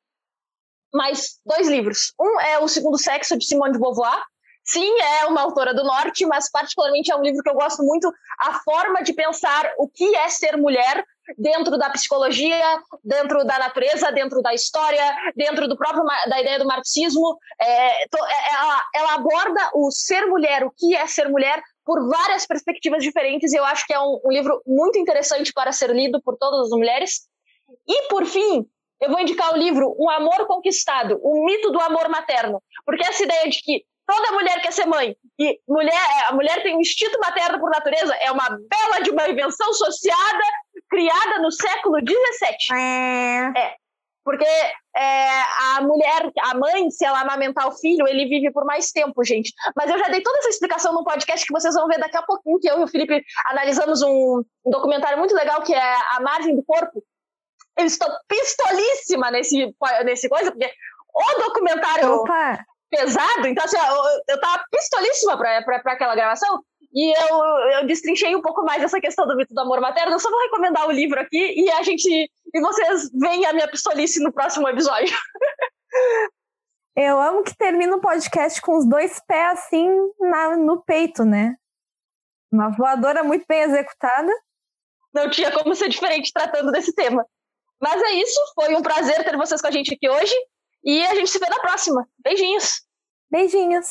mais 0.93 1.41
dois 1.45 1.69
livros. 1.69 2.13
Um 2.21 2.41
é 2.41 2.59
O 2.61 2.69
Segundo 2.69 2.99
Sexo, 2.99 3.37
de 3.37 3.45
Simone 3.45 3.73
de 3.73 3.79
Beauvoir. 3.79 4.23
Sim, 4.65 4.91
é 5.01 5.27
uma 5.27 5.43
autora 5.43 5.75
do 5.75 5.85
norte, 5.85 6.25
mas 6.25 6.51
particularmente 6.51 7.13
é 7.13 7.17
um 7.17 7.23
livro 7.23 7.43
que 7.43 7.51
eu 7.51 7.55
gosto 7.55 7.83
muito, 7.83 8.11
a 8.41 8.55
forma 8.61 9.03
de 9.03 9.13
pensar 9.13 9.71
o 9.77 9.87
que 9.87 10.17
é 10.17 10.29
ser 10.31 10.57
mulher 10.57 11.05
dentro 11.37 11.77
da 11.77 11.91
psicologia, 11.91 12.83
dentro 13.03 13.45
da 13.45 13.59
natureza, 13.59 14.11
dentro 14.11 14.41
da 14.41 14.55
história, 14.55 15.03
dentro 15.37 15.69
do 15.69 15.77
próprio 15.77 16.05
da 16.05 16.41
ideia 16.41 16.59
do 16.59 16.67
marxismo. 16.67 17.39
É, 17.61 18.05
é, 18.05 18.09
ela, 18.55 18.83
ela 18.95 19.15
aborda 19.15 19.71
o 19.75 19.91
ser 19.91 20.27
mulher, 20.27 20.65
o 20.65 20.71
que 20.71 20.95
é 20.95 21.07
ser 21.07 21.29
mulher, 21.29 21.63
por 21.85 22.09
várias 22.09 22.47
perspectivas 22.47 23.03
diferentes. 23.03 23.53
E 23.53 23.57
eu 23.57 23.65
acho 23.65 23.87
que 23.87 23.93
é 23.93 24.01
um, 24.01 24.21
um 24.25 24.33
livro 24.33 24.63
muito 24.67 24.99
interessante 24.99 25.53
para 25.53 25.73
ser 25.73 25.91
lido 25.91 26.23
por 26.23 26.37
todas 26.39 26.67
as 26.67 26.71
mulheres. 26.71 27.29
E, 27.87 28.09
por 28.09 28.24
fim, 28.26 28.66
eu 29.01 29.11
vou 29.11 29.20
indicar 29.20 29.53
o 29.53 29.59
livro 29.59 29.95
Um 29.99 30.09
Amor 30.09 30.47
Conquistado, 30.47 31.18
o 31.22 31.45
mito 31.45 31.70
do 31.70 31.80
amor 31.80 32.09
materno. 32.09 32.62
Porque 32.85 33.05
essa 33.05 33.22
ideia 33.22 33.49
de 33.49 33.61
que 33.61 33.85
toda 34.07 34.32
mulher 34.32 34.61
quer 34.61 34.72
ser 34.72 34.87
mãe 34.87 35.16
e 35.39 35.61
mulher, 35.68 36.28
a 36.28 36.32
mulher 36.35 36.62
tem 36.62 36.76
um 36.76 36.80
instinto 36.80 37.18
materno 37.20 37.59
por 37.59 37.70
natureza 37.70 38.14
é 38.14 38.30
uma 38.30 38.49
bela 38.49 39.01
de 39.03 39.11
uma 39.11 39.28
invenção 39.28 39.68
associada, 39.70 40.45
criada 40.89 41.39
no 41.41 41.51
século 41.51 41.99
XVII. 41.99 42.78
É. 42.78 43.59
é. 43.59 43.74
Porque 44.24 44.47
é, 44.47 45.41
a 45.76 45.82
mulher, 45.82 46.32
a 46.41 46.55
mãe, 46.57 46.91
se 46.91 47.05
ela 47.05 47.20
amamentar 47.20 47.68
o 47.68 47.72
filho, 47.72 48.09
ele 48.09 48.24
vive 48.24 48.51
por 48.51 48.64
mais 48.64 48.91
tempo, 48.91 49.22
gente. 49.22 49.53
Mas 49.76 49.91
eu 49.91 49.99
já 49.99 50.09
dei 50.09 50.22
toda 50.22 50.39
essa 50.39 50.49
explicação 50.49 50.95
no 50.95 51.05
podcast 51.05 51.45
que 51.45 51.53
vocês 51.53 51.74
vão 51.74 51.87
ver 51.87 51.99
daqui 51.99 52.16
a 52.16 52.22
pouquinho, 52.22 52.59
que 52.59 52.70
eu 52.70 52.80
e 52.80 52.85
o 52.85 52.89
Felipe 52.89 53.22
analisamos 53.45 54.01
um, 54.01 54.43
um 54.64 54.70
documentário 54.70 55.18
muito 55.18 55.35
legal 55.35 55.61
que 55.61 55.74
é 55.74 55.95
A 56.16 56.20
Margem 56.22 56.57
do 56.57 56.64
Corpo, 56.64 57.05
eu 57.77 57.85
estou 57.85 58.09
pistolíssima 58.29 59.31
nesse, 59.31 59.75
nesse 60.05 60.29
coisa, 60.29 60.51
porque 60.51 60.70
o 61.14 61.43
documentário 61.43 62.14
Opa. 62.14 62.64
pesado, 62.91 63.47
então 63.47 63.64
assim, 63.64 63.77
eu, 63.77 64.35
eu 64.35 64.41
tava 64.41 64.64
pistolíssima 64.70 65.37
para 65.37 65.59
aquela 65.59 66.14
gravação, 66.14 66.62
e 66.95 67.12
eu, 67.12 67.39
eu 67.81 67.87
destrinchei 67.87 68.37
um 68.37 68.41
pouco 68.41 68.64
mais 68.64 68.81
essa 68.81 69.01
questão 69.01 69.27
do 69.27 69.37
mito 69.37 69.53
do 69.53 69.61
amor 69.61 69.81
materno. 69.81 70.12
Eu 70.12 70.20
só 70.20 70.31
vou 70.31 70.41
recomendar 70.43 70.87
o 70.87 70.93
livro 70.93 71.20
aqui 71.20 71.61
e 71.61 71.68
a 71.72 71.83
gente. 71.83 72.09
E 72.09 72.61
vocês 72.61 73.11
veem 73.12 73.45
a 73.47 73.53
minha 73.53 73.66
pistolice 73.66 74.22
no 74.22 74.33
próximo 74.33 74.68
episódio. 74.68 75.12
Eu 76.97 77.20
amo 77.20 77.43
que 77.43 77.57
termina 77.57 77.97
o 77.97 78.01
podcast 78.01 78.62
com 78.62 78.77
os 78.77 78.89
dois 78.89 79.20
pés 79.27 79.59
assim 79.59 79.89
na, 80.20 80.57
no 80.57 80.81
peito, 80.85 81.25
né? 81.25 81.57
Uma 82.53 82.70
voadora 82.70 83.25
muito 83.25 83.45
bem 83.49 83.62
executada. 83.62 84.31
Não 85.12 85.29
tinha 85.29 85.51
como 85.51 85.75
ser 85.75 85.89
diferente 85.89 86.31
tratando 86.33 86.70
desse 86.70 86.95
tema. 86.95 87.27
Mas 87.85 88.03
é 88.03 88.12
isso, 88.12 88.41
foi 88.55 88.74
um 88.74 88.80
prazer 88.80 89.22
ter 89.22 89.37
vocês 89.37 89.61
com 89.61 89.66
a 89.66 89.70
gente 89.70 89.93
aqui 89.93 90.09
hoje 90.09 90.35
e 90.82 91.05
a 91.05 91.14
gente 91.14 91.30
se 91.30 91.39
vê 91.39 91.47
na 91.51 91.61
próxima. 91.61 92.09
Beijinhos. 92.18 92.80
Beijinhos. 93.30 93.87